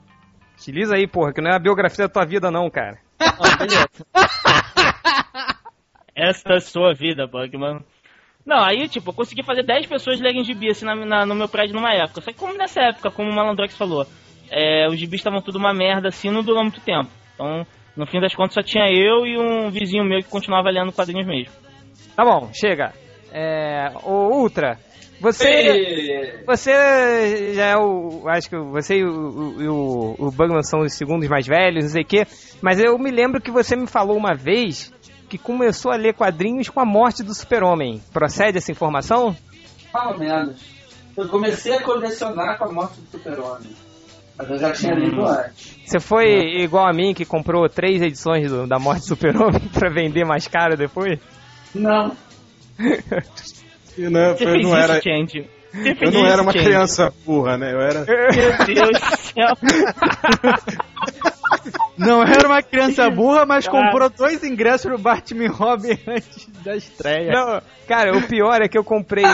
Utiliza 0.56 0.94
aí, 0.96 1.06
porra, 1.06 1.32
que 1.32 1.40
não 1.40 1.50
é 1.50 1.54
a 1.54 1.58
biografia 1.58 2.06
da 2.06 2.12
tua 2.12 2.24
vida 2.24 2.50
não, 2.50 2.70
cara. 2.70 2.98
Ah, 3.20 3.56
beleza. 3.58 3.88
Esta 6.14 6.54
é 6.54 6.56
a 6.56 6.60
sua 6.60 6.94
vida, 6.94 7.26
Bugman. 7.26 7.80
Não, 8.44 8.62
aí, 8.64 8.88
tipo, 8.88 9.10
eu 9.10 9.14
consegui 9.14 9.42
fazer 9.42 9.64
10 9.64 9.86
pessoas 9.86 10.20
lerem 10.20 10.44
gibi, 10.44 10.70
assim, 10.70 10.84
na, 10.86 10.94
na- 10.94 11.26
no 11.26 11.34
meu 11.34 11.48
prédio 11.48 11.74
numa 11.74 11.92
época. 11.92 12.20
Só 12.20 12.30
que 12.32 12.38
como 12.38 12.56
nessa 12.56 12.80
época, 12.80 13.10
como 13.10 13.28
o 13.30 13.34
Malandrox 13.34 13.76
falou, 13.76 14.06
é, 14.50 14.88
os 14.88 14.98
gibis 14.98 15.20
estavam 15.20 15.42
tudo 15.42 15.58
uma 15.58 15.74
merda, 15.74 16.08
assim, 16.08 16.30
não 16.30 16.42
durou 16.42 16.62
muito 16.62 16.80
tempo. 16.80 17.10
Então, 17.34 17.66
no 17.96 18.06
fim 18.06 18.20
das 18.20 18.34
contas, 18.34 18.54
só 18.54 18.62
tinha 18.62 18.84
eu 18.90 19.26
e 19.26 19.38
um 19.38 19.70
vizinho 19.70 20.04
meu 20.04 20.18
que 20.18 20.28
continuava 20.28 20.70
lendo 20.70 20.92
quadrinhos 20.92 21.26
mesmo. 21.26 21.52
Tá 22.14 22.24
bom, 22.24 22.50
chega. 22.52 22.92
É, 23.32 23.90
o 24.04 24.40
Ultra, 24.40 24.78
você... 25.20 25.48
Ei, 25.48 26.44
Você 26.46 27.54
já 27.54 27.64
é 27.64 27.76
o. 27.76 28.28
Acho 28.28 28.50
que 28.50 28.56
você 28.56 28.98
e 28.98 29.04
o, 29.04 29.08
o, 29.08 30.16
o, 30.18 30.26
o 30.26 30.30
Bugman 30.30 30.62
são 30.62 30.80
os 30.80 30.92
segundos 30.92 31.28
mais 31.28 31.46
velhos, 31.46 31.84
não 31.84 31.90
sei 31.90 32.02
o 32.02 32.06
quê. 32.06 32.26
Mas 32.60 32.78
eu 32.78 32.98
me 32.98 33.10
lembro 33.10 33.40
que 33.40 33.50
você 33.50 33.74
me 33.74 33.86
falou 33.86 34.16
uma 34.16 34.34
vez 34.34 34.92
que 35.28 35.38
começou 35.38 35.90
a 35.90 35.96
ler 35.96 36.14
quadrinhos 36.14 36.68
com 36.68 36.80
a 36.80 36.84
morte 36.84 37.22
do 37.22 37.34
Super-Homem. 37.34 38.00
Procede 38.12 38.58
essa 38.58 38.70
informação? 38.70 39.34
Pelo 39.90 40.18
menos. 40.18 40.60
Eu 41.16 41.28
comecei 41.28 41.72
a 41.72 41.82
colecionar 41.82 42.58
com 42.58 42.64
a 42.64 42.72
morte 42.72 43.00
do 43.00 43.10
Super-Homem. 43.10 43.85
Mas 44.38 44.50
eu 44.50 44.58
já 44.58 44.72
tinha 44.72 44.94
lido 44.94 45.24
antes. 45.26 45.76
Você 45.84 45.98
foi 46.00 46.60
igual 46.62 46.86
a 46.86 46.92
mim 46.92 47.14
que 47.14 47.24
comprou 47.24 47.68
três 47.68 48.02
edições 48.02 48.50
do- 48.50 48.66
da 48.66 48.78
morte 48.78 49.00
do 49.00 49.06
Super-Homem 49.06 49.60
pra 49.72 49.88
vender 49.88 50.24
mais 50.26 50.46
caro 50.46 50.76
depois? 50.76 51.18
Não. 51.74 52.14
Não, 52.78 54.36
Você 54.36 54.44
eu 54.44 54.50
fez 54.52 54.62
não 54.62 54.70
isso, 54.70 54.76
era, 54.76 55.00
Change? 55.00 55.48
Eu 56.00 56.10
não 56.10 56.26
era 56.26 56.42
uma 56.42 56.52
Change? 56.52 56.64
criança 56.64 57.12
burra, 57.24 57.56
né? 57.56 57.72
Eu 57.72 57.80
era. 57.80 58.04
Meu 58.04 58.66
Deus 58.66 59.00
do 59.00 59.16
céu. 59.16 59.56
Não 61.98 62.22
era 62.22 62.46
uma 62.46 62.62
criança 62.62 63.08
burra, 63.10 63.46
mas 63.46 63.66
Cara. 63.66 63.86
comprou 63.90 64.10
dois 64.10 64.42
ingressos 64.44 64.86
pro 64.86 64.98
Batman 64.98 65.48
Robin 65.48 65.98
antes 66.06 66.46
da 66.64 66.76
estreia. 66.76 67.32
Não, 67.32 67.62
cara, 67.88 68.16
o 68.16 68.22
pior 68.28 68.60
é 68.60 68.68
que 68.68 68.76
eu 68.76 68.84
comprei. 68.84 69.24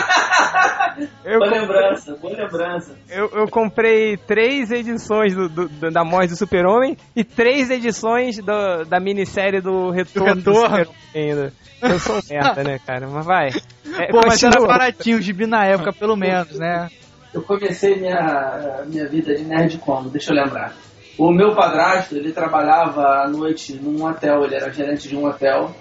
Eu, 1.24 1.38
Boa 1.38 1.50
lembrança, 1.50 2.14
boa 2.20 2.36
lembrança. 2.36 2.94
eu, 3.08 3.28
eu 3.34 3.48
comprei 3.48 4.16
três 4.16 4.70
edições 4.70 5.34
do, 5.34 5.48
do- 5.48 5.68
do- 5.68 5.90
da 5.90 6.04
morte 6.04 6.30
do 6.30 6.36
Super-Homem 6.36 6.96
e 7.16 7.24
três 7.24 7.70
edições 7.70 8.36
do- 8.36 8.84
da 8.84 9.00
minissérie 9.00 9.60
do 9.60 9.90
Retorno 9.90 10.34
do, 10.42 10.50
Retorno. 10.52 10.68
Super-Homem 10.86 10.96
ainda. 11.14 11.52
Eu 11.80 11.98
sou 11.98 12.16
um 12.16 12.20
merda, 12.30 12.62
né, 12.62 12.78
cara? 12.86 13.08
Mas 13.08 13.24
vai. 13.26 13.48
É, 13.98 14.06
Pô, 14.12 14.20
mas 14.26 14.42
era 14.42 14.60
baratinho 14.64 15.16
o 15.18 15.20
gibi 15.20 15.46
na 15.46 15.64
época, 15.64 15.92
pelo 15.92 16.14
menos, 16.16 16.58
né? 16.58 16.88
Eu 17.34 17.42
comecei 17.42 17.96
minha, 17.98 18.82
minha 18.86 19.08
vida 19.08 19.34
de 19.34 19.42
nerd 19.44 19.78
como? 19.78 20.10
Deixa 20.10 20.30
eu 20.32 20.36
lembrar. 20.36 20.74
O 21.18 21.30
meu 21.30 21.54
padrasto, 21.54 22.16
ele 22.16 22.32
trabalhava 22.32 23.22
à 23.22 23.28
noite 23.28 23.74
num 23.74 24.04
hotel, 24.04 24.44
ele 24.44 24.54
era 24.54 24.72
gerente 24.72 25.08
de 25.08 25.16
um 25.16 25.26
hotel. 25.26 25.74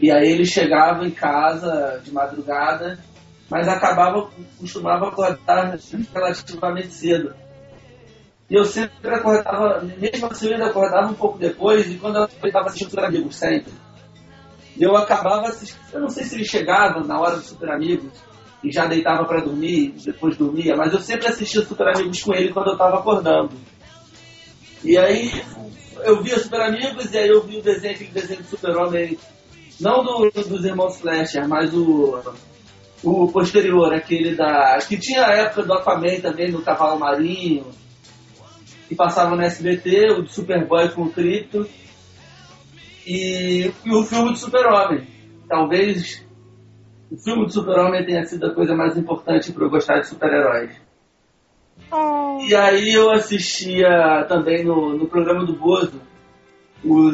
E 0.00 0.10
aí 0.10 0.30
ele 0.30 0.44
chegava 0.44 1.04
em 1.06 1.10
casa 1.10 2.00
de 2.04 2.12
madrugada, 2.12 2.98
mas 3.48 3.68
acabava, 3.68 4.28
costumava 4.58 5.08
acordar 5.08 5.76
relativamente 6.12 6.88
cedo. 6.88 7.34
E 8.50 8.54
eu 8.54 8.64
sempre 8.64 9.14
acordava, 9.14 9.82
mesmo 9.82 10.26
assim 10.26 10.46
eu 10.46 10.54
ainda 10.54 10.66
acordava 10.66 11.10
um 11.10 11.14
pouco 11.14 11.38
depois, 11.38 11.90
e 11.90 11.96
quando 11.96 12.16
eu 12.16 12.24
estava 12.24 12.66
assistindo 12.66 12.90
Super 12.90 13.04
Amigos, 13.04 13.36
sempre. 13.36 13.72
Eu 14.78 14.96
acabava 14.96 15.48
assistindo, 15.48 15.80
eu 15.92 16.00
não 16.00 16.08
sei 16.08 16.24
se 16.24 16.34
ele 16.34 16.44
chegava 16.44 17.00
na 17.04 17.20
hora 17.20 17.36
do 17.36 17.42
Super 17.42 17.70
Amigos, 17.70 18.10
e 18.64 18.72
já 18.72 18.86
deitava 18.86 19.24
pra 19.24 19.40
dormir, 19.40 19.94
depois 20.04 20.36
dormia, 20.36 20.76
mas 20.76 20.92
eu 20.92 21.00
sempre 21.00 21.28
assistia 21.28 21.62
Super 21.62 21.88
Amigos 21.88 22.22
com 22.22 22.34
ele 22.34 22.52
quando 22.52 22.70
eu 22.70 22.78
tava 22.78 22.98
acordando. 22.98 23.50
E 24.84 24.96
aí 24.96 25.30
eu 26.04 26.22
via 26.22 26.38
Super 26.38 26.62
Amigos 26.62 27.12
e 27.12 27.18
aí 27.18 27.28
eu 27.28 27.42
vi 27.42 27.58
o 27.58 27.62
desenho, 27.62 27.94
aquele 27.94 28.10
desenho 28.10 28.42
do 28.42 28.46
Super-Homem, 28.46 29.18
não 29.80 30.04
do, 30.04 30.30
dos 30.30 30.64
irmãos 30.64 31.00
Flasher, 31.00 31.48
mas 31.48 31.74
o, 31.74 32.20
o 33.02 33.28
posterior, 33.32 33.92
aquele 33.92 34.34
da. 34.34 34.78
que 34.78 34.96
tinha 34.96 35.26
a 35.26 35.34
época 35.34 35.62
do 35.64 35.72
Aquaman 35.72 36.20
também, 36.20 36.50
no 36.50 36.62
Cavalo 36.62 36.98
Marinho, 36.98 37.66
que 38.88 38.94
passava 38.94 39.34
no 39.34 39.42
SBT, 39.42 40.12
o 40.12 40.22
do 40.22 40.28
Superboy 40.28 40.88
com 40.90 41.02
o 41.02 41.12
Krypto, 41.12 41.68
e, 43.06 43.72
e 43.84 43.94
o 43.94 44.04
filme 44.04 44.30
do 44.30 44.36
Super-Homem. 44.36 45.06
Talvez 45.48 46.24
o 47.10 47.16
filme 47.16 47.46
do 47.46 47.52
Super-Homem 47.52 48.04
tenha 48.04 48.24
sido 48.24 48.46
a 48.46 48.54
coisa 48.54 48.74
mais 48.74 48.96
importante 48.96 49.52
para 49.52 49.64
eu 49.64 49.70
gostar 49.70 50.00
de 50.00 50.08
super-heróis. 50.08 50.87
E 52.46 52.54
aí 52.54 52.92
eu 52.92 53.10
assistia 53.10 54.24
também 54.28 54.64
no, 54.64 54.96
no 54.96 55.06
programa 55.08 55.44
do 55.46 55.54
Bozo 55.54 56.00
o 56.84 57.10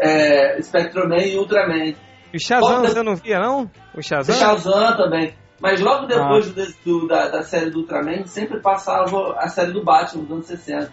é, 0.00 0.60
Spectroman 0.62 1.22
e 1.24 1.36
Ultraman. 1.38 1.94
E 2.32 2.36
o 2.36 2.40
Shazam 2.40 2.82
você 2.82 3.02
não 3.02 3.16
via, 3.16 3.38
não? 3.40 3.70
O 3.94 4.02
Shazam? 4.02 4.34
Shazam 4.36 4.96
também. 4.96 5.34
Mas 5.60 5.80
logo 5.80 6.06
depois 6.06 6.52
do- 6.52 6.74
do- 7.00 7.08
da, 7.08 7.28
da 7.28 7.42
série 7.42 7.70
do 7.70 7.80
Ultraman, 7.80 8.26
sempre 8.26 8.60
passava 8.60 9.34
a 9.38 9.48
série 9.48 9.72
do 9.72 9.82
Batman 9.82 10.22
dos 10.22 10.30
anos 10.32 10.46
60. 10.46 10.92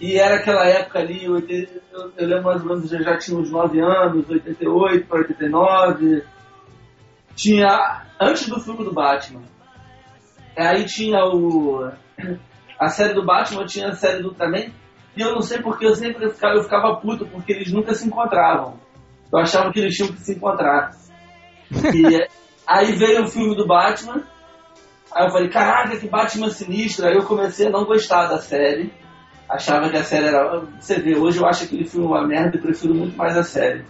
E 0.00 0.16
era 0.16 0.36
aquela 0.36 0.64
época 0.66 1.00
ali, 1.00 1.28
80 1.28 1.70
eu, 1.92 2.12
eu 2.16 2.26
lembro 2.26 2.44
mais 2.44 2.62
ou 2.62 2.68
menos, 2.68 2.90
eu 2.90 3.02
já 3.02 3.18
tinha 3.18 3.36
uns 3.38 3.50
9 3.50 3.78
anos, 3.80 4.30
88 4.30 5.06
para 5.06 5.18
89. 5.18 6.22
Tinha, 7.36 8.02
antes 8.20 8.48
do 8.48 8.58
filme 8.60 8.84
do 8.84 8.92
Batman. 8.94 9.42
Aí 10.56 10.84
tinha 10.86 11.22
o... 11.26 11.90
A 12.80 12.88
série 12.88 13.12
do 13.14 13.24
Batman, 13.24 13.66
tinha 13.66 13.88
a 13.88 13.94
série 13.94 14.22
do 14.22 14.28
Ultraman. 14.30 14.70
E 15.16 15.20
eu 15.20 15.34
não 15.34 15.42
sei 15.42 15.58
porque 15.60 15.84
eu 15.86 15.94
sempre 15.94 16.30
ficava, 16.30 16.54
eu 16.54 16.62
ficava 16.62 16.96
puto, 16.96 17.26
porque 17.26 17.52
eles 17.52 17.70
nunca 17.70 17.94
se 17.94 18.06
encontravam. 18.06 18.74
Eu 19.32 19.38
achava 19.38 19.70
que 19.72 19.78
eles 19.80 19.94
tinham 19.94 20.12
que 20.12 20.20
se 20.20 20.32
encontrar. 20.32 20.92
E 21.94 22.26
aí 22.66 22.92
veio 22.92 23.22
o 23.24 23.28
filme 23.28 23.54
do 23.54 23.66
Batman. 23.66 24.22
Aí 25.12 25.26
eu 25.26 25.30
falei, 25.30 25.48
caraca, 25.48 25.96
que 25.96 26.08
Batman 26.08 26.50
sinistro. 26.50 27.06
Aí 27.06 27.14
eu 27.14 27.24
comecei 27.24 27.66
a 27.66 27.70
não 27.70 27.84
gostar 27.84 28.26
da 28.26 28.38
série. 28.38 28.92
Achava 29.48 29.88
que 29.90 29.96
a 29.96 30.04
série 30.04 30.26
era. 30.26 30.60
Você 30.80 31.00
vê, 31.00 31.16
hoje 31.16 31.38
eu 31.38 31.46
acho 31.46 31.64
aquele 31.64 31.84
filme 31.84 32.06
uma 32.06 32.26
merda 32.26 32.56
e 32.56 32.60
prefiro 32.60 32.94
muito 32.94 33.16
mais 33.16 33.36
a 33.36 33.42
série. 33.44 33.84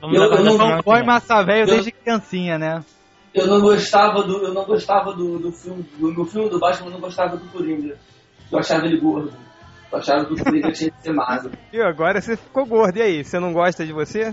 Vamos 0.00 0.16
Eu- 0.18 0.22
eu 0.32 0.44
não- 0.44 0.58
Não 0.58 0.82
foi 0.82 1.02
massa 1.02 1.42
velho 1.42 1.66
desde 1.66 1.92
criancinha, 1.92 2.58
né? 2.58 2.84
Eu 3.34 3.46
não 3.48 3.60
gostava 3.60 4.22
do. 4.22 4.44
Eu 4.44 4.54
não 4.54 4.64
gostava 4.64 5.12
do, 5.12 5.38
do 5.38 5.50
filme. 5.52 5.84
Do, 5.98 6.12
no 6.12 6.24
filme 6.24 6.48
do 6.48 6.58
Batman 6.60 6.86
eu 6.86 6.92
não 6.92 7.00
gostava 7.00 7.36
do 7.36 7.46
Coringa. 7.48 7.96
Eu 8.50 8.58
achava 8.58 8.86
ele 8.86 9.00
gordo. 9.00 9.32
Eu 9.92 9.98
achava 9.98 10.24
que 10.24 10.34
o 10.34 10.44
Coringa 10.44 10.70
tinha 10.72 10.90
que 10.90 11.02
ser 11.02 11.12
magro. 11.12 11.50
E 11.72 11.80
agora 11.80 12.20
você 12.20 12.36
ficou 12.36 12.64
gordo, 12.64 12.96
e 12.98 13.02
aí? 13.02 13.24
Você 13.24 13.38
não 13.40 13.52
gosta 13.52 13.84
de 13.84 13.92
você? 13.92 14.32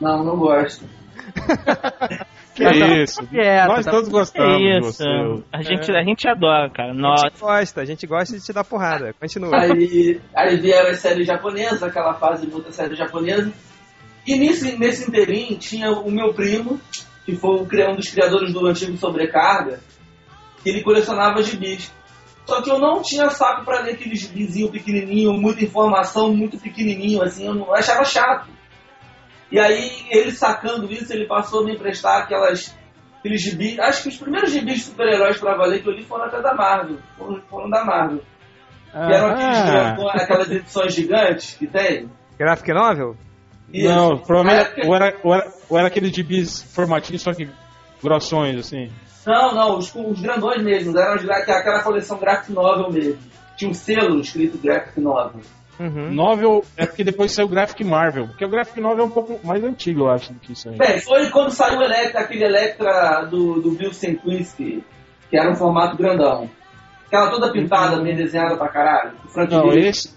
Não, 0.00 0.22
não 0.22 0.36
gosto. 0.36 0.84
Que 2.54 2.62
isso? 3.02 3.26
quieta, 3.26 3.66
Nós 3.66 3.84
tá- 3.84 3.90
todos 3.90 4.08
gostamos 4.08 4.58
de 4.58 4.78
isso. 4.78 4.92
você. 4.92 5.42
A 5.52 5.60
gente, 5.60 5.90
a 5.90 6.04
gente 6.04 6.28
adora, 6.28 6.70
cara. 6.70 6.92
A 6.92 6.94
Nossa. 6.94 7.26
gente 7.26 7.40
gosta, 7.40 7.80
a 7.80 7.84
gente 7.84 8.06
gosta 8.06 8.38
de 8.38 8.44
te 8.44 8.52
dar 8.52 8.62
porrada. 8.62 9.12
Continua. 9.20 9.60
Aí, 9.60 10.20
aí 10.36 10.56
vieram 10.60 10.90
as 10.90 11.00
séries 11.00 11.26
japonesas, 11.26 11.82
aquela 11.82 12.14
fase 12.14 12.46
de 12.46 12.52
muita 12.52 12.70
série 12.70 12.94
japonesa. 12.94 13.52
E 14.24 14.38
nesse, 14.38 14.78
nesse 14.78 15.08
inteirinho 15.08 15.58
tinha 15.58 15.90
o 15.90 16.08
meu 16.12 16.32
primo, 16.32 16.80
que 17.24 17.36
foi 17.36 17.56
o 17.56 17.62
um 17.62 17.96
dos 17.96 18.10
criadores 18.10 18.52
do 18.52 18.66
antigo 18.66 18.96
Sobrecarga, 18.96 19.80
que 20.62 20.68
ele 20.68 20.82
colecionava 20.82 21.42
gibis. 21.42 21.92
Só 22.46 22.60
que 22.60 22.70
eu 22.70 22.78
não 22.78 23.00
tinha 23.00 23.30
saco 23.30 23.64
pra 23.64 23.80
ler 23.80 23.94
aqueles 23.94 24.20
gibizinho 24.20 24.70
pequenininho, 24.70 25.32
muita 25.32 25.64
informação, 25.64 26.34
muito 26.34 26.58
pequenininho, 26.58 27.22
assim, 27.22 27.46
eu, 27.46 27.54
não, 27.54 27.66
eu 27.66 27.74
achava 27.74 28.04
chato. 28.04 28.48
E 29.50 29.58
aí, 29.58 29.90
ele 30.10 30.32
sacando 30.32 30.90
isso, 30.92 31.12
ele 31.12 31.26
passou 31.26 31.60
a 31.60 31.64
me 31.64 31.74
emprestar 31.74 32.22
aquelas, 32.22 32.76
aqueles 33.18 33.40
gibis. 33.40 33.78
Acho 33.78 34.02
que 34.02 34.08
os 34.08 34.16
primeiros 34.16 34.50
gibis 34.50 34.76
de 34.76 34.80
super-heróis 34.80 35.38
pra 35.38 35.56
valer 35.56 35.82
que 35.82 35.88
eu 35.88 35.92
li 35.92 36.04
foram 36.04 36.24
até 36.24 36.42
da 36.42 36.54
Marvel. 36.54 36.98
Foram, 37.16 37.40
foram 37.48 37.70
da 37.70 37.84
Marvel. 37.84 38.22
Que 38.90 39.12
eram 39.12 39.28
aqueles 39.30 39.58
Ah. 39.58 39.70
grandões, 39.70 40.22
aquelas 40.22 40.50
edições 40.50 40.94
gigantes 40.94 41.54
que 41.54 41.66
tem. 41.66 42.10
Graphic 42.38 42.72
Novel? 42.72 43.16
Isso. 43.72 43.88
Não, 43.88 44.18
provavelmente. 44.18 44.80
Era, 44.80 45.06
era, 45.06 45.53
ou 45.68 45.78
era 45.78 45.88
aqueles 45.88 46.12
gibis 46.12 46.62
formatinhos, 46.62 47.22
só 47.22 47.32
que 47.32 47.48
grossões, 48.02 48.58
assim. 48.58 48.90
Não, 49.26 49.54
não, 49.54 49.78
os, 49.78 49.94
os 49.94 50.20
grandões 50.20 50.62
mesmo, 50.62 50.96
eram 50.98 51.16
os, 51.16 51.28
é 51.28 51.32
aquela 51.32 51.82
coleção 51.82 52.18
Graphic 52.18 52.52
Novel 52.52 52.92
mesmo. 52.92 53.18
Tinha 53.56 53.70
um 53.70 53.74
selo 53.74 54.20
escrito 54.20 54.58
Graphic 54.58 55.00
Novel. 55.00 55.40
Uhum. 55.78 56.12
Novel 56.12 56.64
é 56.76 56.86
porque 56.86 57.02
depois 57.02 57.32
saiu 57.32 57.46
o 57.46 57.50
Graphic 57.50 57.82
Marvel. 57.82 58.28
Porque 58.28 58.44
o 58.44 58.48
Graphic 58.48 58.80
Novel 58.80 59.04
é 59.04 59.06
um 59.08 59.10
pouco 59.10 59.40
mais 59.44 59.62
antigo, 59.64 60.02
eu 60.02 60.10
acho, 60.10 60.32
do 60.32 60.38
que 60.38 60.52
isso 60.52 60.68
aí. 60.68 60.76
Bem, 60.76 61.00
foi 61.00 61.30
quando 61.30 61.50
saiu 61.50 61.82
Electra, 61.82 62.20
aquele 62.20 62.44
Electra 62.44 63.24
do, 63.24 63.60
do 63.60 63.70
Bill 63.72 63.92
Senkwinski, 63.92 64.84
que 65.30 65.36
era 65.36 65.50
um 65.50 65.56
formato 65.56 65.96
grandão. 65.96 66.48
Aquela 67.06 67.30
toda 67.30 67.52
pintada, 67.52 68.00
bem 68.02 68.14
desenhada 68.14 68.56
pra 68.56 68.68
caralho. 68.68 69.12
Não, 69.50 69.72
esse-. 69.72 70.14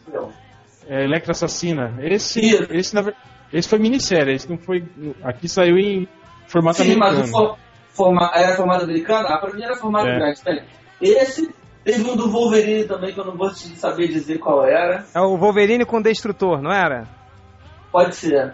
É, 0.88 1.04
Electra 1.04 1.32
Assassina. 1.32 1.96
Esse, 2.02 2.40
Isso. 2.40 2.68
esse, 2.72 2.96
na 2.96 3.02
ver- 3.02 3.16
esse 3.52 3.70
foi 3.70 3.80
minissérie, 3.80 4.36
esse 4.36 4.50
não 4.50 4.58
foi. 4.58 4.84
Aqui 5.24 5.48
saiu 5.48 5.78
em 5.78 6.08
formato 6.48 6.78
Sim, 6.82 6.96
mas 6.96 7.14
americano. 7.16 7.44
o 7.44 7.48
for, 7.48 7.58
forma, 7.90 8.32
era 8.34 8.56
formato 8.56 8.84
americano? 8.84 9.28
A 9.28 9.38
primeira 9.40 9.72
era 9.74 9.76
formato 9.80 10.08
É. 10.08 10.16
grande. 10.18 10.42
Bem, 10.44 10.64
esse, 11.02 11.54
teve 11.84 12.10
um 12.10 12.16
do 12.16 12.30
Wolverine 12.30 12.86
também, 12.86 13.14
que 13.14 13.20
eu 13.20 13.26
não 13.26 13.38
vou 13.38 13.50
te 13.52 13.68
saber 13.78 14.08
dizer 14.08 14.38
qual 14.40 14.66
era. 14.66 15.06
É 15.14 15.20
o 15.20 15.38
Wolverine 15.38 15.86
com 15.86 16.02
Destrutor, 16.02 16.62
não 16.62 16.72
era? 16.72 17.08
Pode 17.92 18.16
ser. 18.16 18.54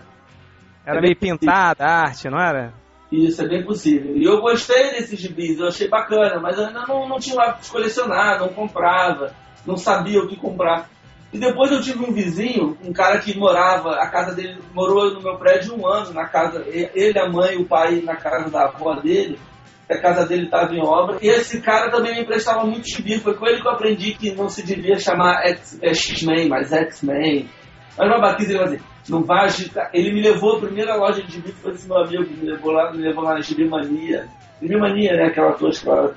Era 0.86 0.98
É 0.98 1.02
meio 1.02 1.16
bem 1.20 1.30
pintada 1.38 1.86
a 1.86 2.02
arte, 2.02 2.30
não 2.30 2.40
era? 2.40 2.74
Isso, 3.12 3.42
é 3.44 3.48
bem 3.48 3.64
possível. 3.64 4.16
E 4.18 4.24
eu 4.24 4.42
gostei 4.42 4.92
desses 4.92 5.20
gibis, 5.20 5.60
eu 5.60 5.68
achei 5.68 5.88
bacana, 5.88 6.40
mas 6.42 6.58
eu 6.58 6.66
ainda 6.66 6.84
não, 6.88 7.08
não 7.08 7.20
tinha 7.20 7.36
o 7.36 7.40
hábito 7.40 7.64
de 7.66 7.72
colecionar, 7.72 8.40
não 8.40 8.50
comprava, 8.50 9.34
não 9.68 9.78
sabia 9.78 10.20
o 10.20 10.28
que 10.28 10.36
comprar. 10.36 10.90
E 11.34 11.40
depois 11.40 11.72
eu 11.72 11.82
tive 11.82 12.04
um 12.06 12.14
vizinho, 12.14 12.78
um 12.86 12.94
cara 12.94 13.18
que 13.20 13.36
morava, 13.38 13.96
a 13.96 14.08
casa 14.08 14.36
dele 14.36 14.60
morou 14.74 15.12
no 15.14 15.22
meu 15.22 15.36
prédio 15.38 15.74
um 15.76 15.88
ano, 15.88 16.14
na 16.14 16.26
casa, 16.28 16.64
ele, 16.68 17.18
a 17.18 17.28
mãe 17.28 17.56
e 17.56 17.58
o 17.62 17.66
pai 17.66 18.02
na 18.02 18.16
casa 18.16 18.52
da 18.52 18.66
avó 18.66 18.94
dele, 19.02 19.40
que 19.88 19.94
a 19.94 20.00
casa 20.02 20.28
dele 20.28 20.44
estava 20.46 20.72
em 20.74 20.82
obra. 20.82 21.18
E 21.22 21.28
esse 21.28 21.60
cara 21.60 21.90
também 21.90 22.14
me 22.14 22.22
emprestava 22.22 22.64
muito 22.66 22.88
gibi, 22.88 23.20
foi 23.20 23.34
com 23.34 23.48
ele 23.48 23.60
que 23.62 23.68
eu 23.68 23.72
aprendi 23.72 24.14
que 24.14 24.32
não 24.36 24.48
se 24.48 24.64
devia 24.64 24.98
chamar 25.00 25.44
X- 25.48 25.80
é, 25.82 25.92
X-Men, 25.94 26.48
mas 26.50 26.72
X-Men. 26.72 27.50
Mas 27.98 28.08
uma 28.08 28.20
baquice, 28.22 28.52
ele 28.52 28.60
vai 28.60 28.68
dizer, 28.68 28.82
não 29.10 29.24
vai 29.24 29.46
agitar. 29.46 29.90
Ele 29.92 30.14
me 30.14 30.22
levou, 30.22 30.58
a 30.58 30.62
primeira 30.62 30.96
loja 30.96 31.22
de 31.24 31.32
gibi 31.32 31.52
foi 31.52 31.72
esse 31.74 31.88
meu 31.88 31.98
amigo, 31.98 32.26
que 32.26 32.34
me 32.36 32.52
levou 32.52 32.72
lá, 32.72 32.92
me 32.92 33.00
levou 33.00 33.24
lá 33.24 33.34
na 33.34 33.42
Gibi 33.42 33.68
Mania. 33.68 34.28
Gibi 34.62 34.78
Mania, 34.78 35.14
né? 35.16 35.26
Aquela 35.26 35.54
tosca 35.54 35.92
lá. 35.92 36.12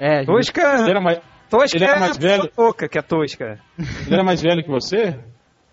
É, 0.00 0.16
Ele 0.18 0.26
Tosca, 0.26 0.60
era 0.88 1.00
mais, 1.00 1.20
tosca 1.50 1.76
ele 1.76 1.84
era 1.84 1.96
é 1.96 2.00
mais 2.00 2.16
velho? 2.16 2.48
Toca, 2.54 2.88
que 2.88 2.98
é 2.98 3.02
tosca. 3.02 3.58
ele 3.78 4.14
era 4.14 4.24
mais 4.24 4.40
velho 4.42 4.62
que 4.62 4.70
você? 4.70 5.18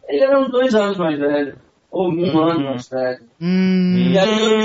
Ele 0.07 0.24
era 0.24 0.39
uns 0.39 0.49
dois 0.51 0.74
anos 0.76 0.97
mais 0.97 1.17
velho. 1.19 1.57
Ou 1.89 2.09
um 2.11 2.39
ano 2.39 2.63
mais 2.65 2.88
velho. 2.89 3.19
Hum, 3.41 4.11
E 4.13 4.17
aí 4.17 4.39
eu, 4.45 4.59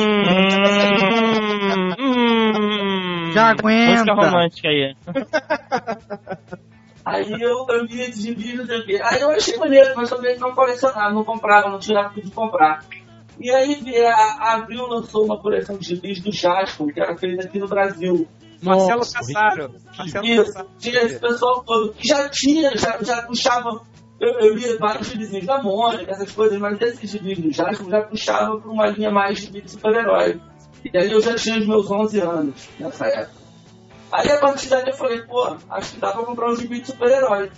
Hum, 1.99 3.33
Já 3.33 3.53
Música 3.55 4.13
aguenta. 4.13 4.13
romântica 4.15 4.69
aí. 4.69 4.95
aí 7.05 7.33
eu, 7.41 7.67
eu 7.69 7.87
vi 7.87 8.01
esse 8.01 8.21
gibi, 8.23 8.55
não 8.57 8.67
sei 8.67 8.79
o 8.79 8.85
quê. 8.87 9.01
Aí 9.03 9.21
eu 9.21 9.31
achei 9.31 9.57
maneiro, 9.57 9.93
mas 9.97 10.09
também 10.11 10.39
não 10.39 10.55
colecionava, 10.55 11.13
não 11.13 11.25
comprava, 11.25 11.69
não 11.71 11.79
tinha 11.79 12.09
de 12.15 12.31
comprar. 12.31 12.85
E 13.39 13.51
aí 13.51 13.75
vi- 13.75 13.97
a 14.05 14.55
Abril 14.55 14.87
lançou 14.87 15.25
uma 15.25 15.39
coleção 15.39 15.77
de 15.77 15.87
gibis 15.89 16.21
do 16.21 16.33
Jasper, 16.33 16.93
que 16.93 17.01
era 17.01 17.17
feita 17.17 17.45
aqui 17.45 17.59
no 17.59 17.69
Brasil. 17.69 18.27
Marcelo 18.63 18.99
Nossa, 18.99 19.19
Cassaro. 19.19 19.75
Marcelo 19.99 20.27
Isso, 20.27 20.45
Cassaro. 20.47 20.69
tinha 20.79 21.03
esse 21.03 21.19
pessoal 21.19 21.63
todo 21.65 21.93
que 21.93 22.09
já 22.09 22.29
tinha, 22.29 22.77
já, 22.77 22.99
já 23.03 23.23
puxava. 23.23 23.81
Eu, 24.19 24.31
eu 24.41 24.55
lia 24.55 24.79
vários 24.79 25.09
gibizinhos 25.09 25.45
da 25.47 25.63
Mônica, 25.63 26.11
essas 26.11 26.33
coisas, 26.33 26.59
mas 26.59 26.81
esses 26.81 27.15
do 27.15 27.53
Jasper 27.53 27.89
já 27.91 28.03
puxava 28.03 28.59
para 28.59 28.71
uma 28.71 28.87
linha 28.87 29.11
mais 29.11 29.39
de 29.51 29.71
super-herói. 29.71 30.41
E 30.85 30.97
aí 30.97 31.11
eu 31.13 31.21
já 31.21 31.35
tinha 31.35 31.59
os 31.59 31.67
meus 31.67 31.91
11 31.91 32.21
anos 32.21 32.69
nessa 32.81 33.07
época. 33.07 33.47
Aí 34.13 34.31
a 34.31 34.39
partir 34.39 34.69
daí 34.69 34.85
eu 34.87 34.95
falei, 34.95 35.21
pô, 35.23 35.57
acho 35.69 35.93
que 35.95 36.01
dá 36.01 36.13
pra 36.13 36.23
comprar 36.23 36.51
um 36.51 36.57
gibi 36.57 36.81
de 36.81 36.87
super-herói. 36.87 37.51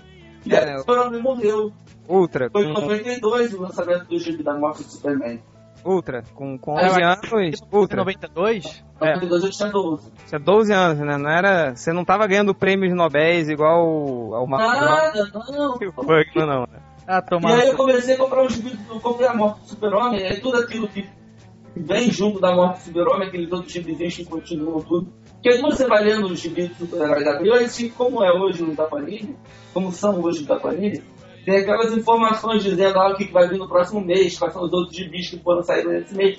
E 0.44 0.54
aí 0.56 0.68
É. 0.70 0.76
o 0.76 0.78
super-herói 0.80 1.20
morreu. 1.20 1.72
Ultra, 2.08 2.48
Foi 2.50 2.64
em 2.64 2.74
com, 2.74 2.80
92 2.80 3.52
o 3.52 3.60
lançamento 3.62 4.06
do 4.06 4.18
gibi 4.18 4.42
da 4.42 4.54
morte 4.54 4.82
do 4.82 4.90
Superman. 4.90 5.40
Ultra, 5.84 6.22
com, 6.34 6.58
com 6.58 6.78
É, 6.78 6.86
11 6.86 7.00
mas- 7.00 7.32
anos. 7.32 7.60
Ultra, 7.72 7.96
92? 7.98 8.84
É. 9.00 9.14
92 9.14 9.44
eu 9.44 9.50
tinha 9.50 9.68
12. 9.70 10.12
tinha 10.26 10.38
12 10.38 10.72
anos, 10.72 10.98
né? 10.98 11.16
Não 11.16 11.30
era, 11.30 11.74
você 11.74 11.92
não 11.92 12.04
tava 12.04 12.26
ganhando 12.26 12.54
prêmios 12.54 12.94
Nobéis 12.94 13.48
igual 13.48 14.34
ao 14.34 14.46
Marcelo. 14.46 14.84
Nada, 14.84 15.30
não. 15.50 15.74
O 15.74 15.78
Bugman, 15.78 16.26
não, 16.46 16.60
né? 16.62 16.80
Ah, 17.06 17.22
E 17.24 17.30
tomar. 17.30 17.54
aí 17.60 17.68
eu 17.68 17.76
comecei 17.76 18.14
a 18.14 18.18
comprar 18.18 18.42
um 18.42 18.48
gibi, 18.50 18.78
eu 18.90 19.00
comprei 19.00 19.26
a 19.28 19.34
morte 19.34 19.60
do 19.62 19.68
super-homem, 19.68 20.20
e 20.20 20.24
aí 20.24 20.40
tudo 20.40 20.58
aquilo 20.58 20.86
que 20.88 21.08
vem 21.74 22.10
junto 22.10 22.40
da 22.40 22.54
morte 22.54 22.78
do 22.80 22.84
Super-Homem, 22.86 23.28
aqueles 23.28 23.52
outros 23.52 23.72
gibizinhos 23.72 24.16
que 24.16 24.24
continuam 24.24 24.80
tudo. 24.82 25.12
Porque 25.34 25.58
quando 25.60 25.76
você 25.76 25.86
vai 25.86 26.02
lendo 26.02 26.26
os 26.26 26.40
gibis 26.40 26.68
do 26.70 26.74
super-heróis 26.86 27.24
anteriores, 27.26 27.66
assim, 27.68 27.88
como 27.90 28.22
é 28.24 28.32
hoje 28.32 28.62
no 28.64 28.74
da 28.74 28.84
Panini, 28.84 29.36
como 29.72 29.92
são 29.92 30.20
hoje 30.20 30.40
no 30.42 30.48
da 30.48 30.56
Panini, 30.58 31.00
tem 31.48 31.60
aquelas 31.60 31.96
informações 31.96 32.62
dizendo 32.62 33.00
ah, 33.00 33.10
o 33.10 33.16
que 33.16 33.32
vai 33.32 33.48
vir 33.48 33.56
no 33.56 33.66
próximo 33.66 34.02
mês, 34.02 34.38
quais 34.38 34.52
são 34.52 34.64
os 34.64 34.72
outros 34.72 34.94
gibis 34.94 35.30
que 35.30 35.38
foram 35.38 35.62
sair 35.62 35.82
nesse 35.86 36.14
mês. 36.14 36.38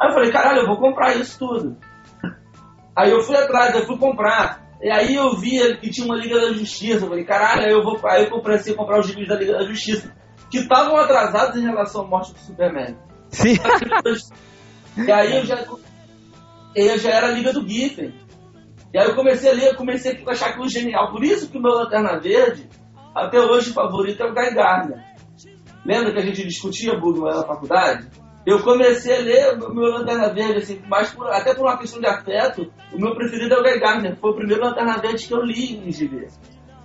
Aí 0.00 0.08
eu 0.08 0.14
falei, 0.14 0.30
caralho, 0.30 0.60
eu 0.60 0.66
vou 0.68 0.78
comprar 0.78 1.16
isso 1.16 1.36
tudo. 1.36 1.76
Aí 2.94 3.10
eu 3.10 3.20
fui 3.22 3.34
atrás, 3.34 3.74
eu 3.74 3.84
fui 3.84 3.98
comprar. 3.98 4.64
E 4.80 4.88
aí 4.88 5.16
eu 5.16 5.36
vi 5.36 5.76
que 5.78 5.90
tinha 5.90 6.06
uma 6.06 6.14
Liga 6.14 6.40
da 6.40 6.52
Justiça. 6.52 7.04
Eu 7.04 7.08
falei, 7.08 7.24
caralho, 7.24 7.62
aí 7.64 7.72
eu 7.72 7.82
vou. 7.82 7.98
Aí 8.04 8.22
eu 8.22 8.30
comecei 8.30 8.72
a 8.72 8.76
comprar 8.76 9.00
os 9.00 9.08
gibis 9.08 9.26
da 9.26 9.34
Liga 9.34 9.54
da 9.54 9.64
Justiça. 9.64 10.14
Que 10.48 10.58
estavam 10.58 10.96
atrasados 10.96 11.56
em 11.56 11.66
relação 11.66 12.02
à 12.02 12.06
morte 12.06 12.32
do 12.32 12.38
Superman. 12.38 12.96
Sim. 13.30 13.56
E 14.96 15.12
aí 15.12 15.36
eu 15.36 15.44
já. 15.44 15.62
Eu 16.74 16.98
já 16.98 17.10
era 17.10 17.26
a 17.26 17.30
Liga 17.30 17.52
do 17.52 17.68
Giffen. 17.68 18.14
E 18.94 18.98
aí 18.98 19.06
eu 19.06 19.14
comecei 19.14 19.50
a 19.50 19.52
ler, 19.52 19.66
eu 19.72 19.76
comecei 19.76 20.24
a 20.24 20.30
achar 20.30 20.50
aquilo 20.50 20.70
genial. 20.70 21.10
Por 21.10 21.22
isso 21.22 21.50
que 21.50 21.58
o 21.58 21.60
meu 21.60 21.72
Lanterna 21.72 22.18
Verde, 22.18 22.66
até 23.16 23.40
hoje, 23.40 23.72
favorito 23.72 24.22
é 24.22 24.26
o 24.26 24.34
Guy 24.34 24.54
Gardner. 24.54 24.98
Lembra 25.84 26.12
que 26.12 26.18
a 26.18 26.22
gente 26.22 26.44
discutia 26.46 26.98
Bugman 26.98 27.34
na 27.34 27.42
faculdade? 27.44 28.08
Eu 28.44 28.62
comecei 28.62 29.16
a 29.16 29.20
ler 29.20 29.58
o 29.62 29.74
meu 29.74 29.84
Lanterna 29.90 30.32
Verde, 30.32 30.58
assim, 30.58 30.80
mais 30.88 31.10
por- 31.10 31.28
até 31.28 31.52
por 31.54 31.62
uma 31.66 31.76
questão 31.78 32.00
de 32.00 32.06
afeto, 32.06 32.72
o 32.92 32.98
meu 33.00 33.14
preferido 33.14 33.54
é 33.54 33.58
o 33.58 33.62
Guy 33.62 33.80
Gardner. 33.80 34.16
Foi 34.16 34.30
o 34.30 34.34
primeiro 34.34 34.62
Lanterna 34.62 34.98
Verde 34.98 35.26
que 35.26 35.34
eu 35.34 35.42
li 35.42 35.76
em 35.76 35.90
GB. 35.90 36.28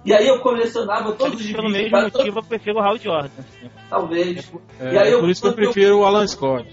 E 0.04 0.12
aí 0.14 0.28
eu 0.28 0.40
colecionava 0.40 1.12
todos 1.12 1.40
os 1.40 1.52
Pelo 1.52 1.70
mesmo 1.70 1.96
motivo, 2.02 2.40
eu 2.40 2.44
prefiro 2.44 2.78
o 2.78 2.82
Hal 2.82 2.98
Jordan. 2.98 3.30
Talvez. 3.90 4.52
É, 4.80 4.94
E 4.94 4.98
aí 4.98 5.10
é 5.10 5.14
eu- 5.14 5.20
por 5.20 5.30
isso 5.30 5.42
que 5.42 5.48
eu 5.48 5.52
eu- 5.52 5.56
prefiro 5.56 6.00
o 6.00 6.06
Alan 6.06 6.26
Scott. 6.26 6.68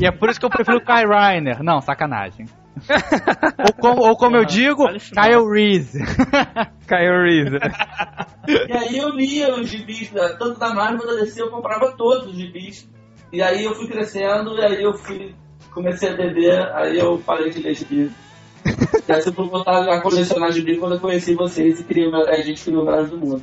E 0.00 0.06
é 0.06 0.10
por 0.10 0.30
isso 0.30 0.40
que 0.40 0.46
eu 0.46 0.50
prefiro 0.50 0.78
o 0.78 0.84
Kai 0.84 1.04
Reiner. 1.06 1.62
Não, 1.62 1.80
sacanagem. 1.82 2.46
Ou, 3.58 3.72
como, 3.80 4.02
ou 4.08 4.16
como 4.16 4.36
eu 4.36 4.44
digo, 4.44 4.88
isso 4.90 5.14
não. 5.14 5.22
Kyle 5.22 5.48
Reese. 5.48 5.98
Kyle 6.88 7.22
Reese. 7.22 7.58
E 8.68 8.72
aí 8.72 8.98
eu 8.98 9.10
lia 9.10 9.54
os 9.54 9.68
gibis, 9.68 10.10
né, 10.12 10.36
tanto 10.38 10.58
da 10.58 10.74
Marvel 10.74 10.98
quanto 10.98 11.14
da 11.16 11.22
DC, 11.22 11.40
eu 11.42 11.50
comprava 11.50 11.92
todos 11.96 12.28
os 12.28 12.36
gibis. 12.36 12.88
E 13.32 13.40
aí 13.42 13.64
eu 13.64 13.74
fui 13.74 13.88
crescendo, 13.88 14.58
e 14.58 14.64
aí 14.64 14.82
eu 14.82 14.94
fui, 14.94 15.34
comecei 15.72 16.10
a 16.10 16.16
beber, 16.16 16.60
aí 16.74 16.98
eu 16.98 17.18
parei 17.18 17.50
de 17.50 17.62
ler 17.62 17.74
gibis. 17.74 18.12
E 19.08 19.12
aí 19.12 19.20
eu 19.24 19.32
fui 19.32 19.48
voltar 19.48 19.82
a 19.88 20.00
colecionar 20.00 20.52
gibis 20.52 20.78
quando 20.78 20.94
eu 20.94 21.00
conheci 21.00 21.34
vocês 21.34 21.80
e 21.80 21.84
criei, 21.84 22.08
a 22.14 22.40
gente 22.42 22.62
criou 22.64 22.82
o 22.82 22.86
melhor 22.86 23.06
do 23.08 23.18
mundo. 23.18 23.42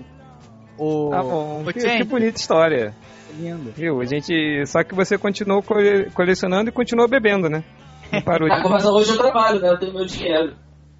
O... 0.77 1.09
Tá 1.09 1.21
bom. 1.21 1.65
Que, 1.73 1.97
que 1.97 2.03
bonita 2.05 2.39
história. 2.39 2.95
lindo. 3.38 3.71
Viu? 3.75 3.99
A 3.99 4.05
gente. 4.05 4.65
Só 4.65 4.82
que 4.82 4.95
você 4.95 5.17
continuou 5.17 5.61
cole- 5.61 6.09
colecionando 6.11 6.69
e 6.69 6.71
continuou 6.71 7.09
bebendo, 7.09 7.49
né? 7.49 7.63
Não 8.12 8.22
parou 8.22 8.49
de. 8.49 8.70
mas 8.70 8.86
hoje 8.86 9.12
eu 9.12 9.18
trabalho, 9.18 9.60
né? 9.62 9.70
Eu 9.70 9.80
tenho 9.80 9.93
meu 9.93 10.05
dinheiro. 10.05 10.55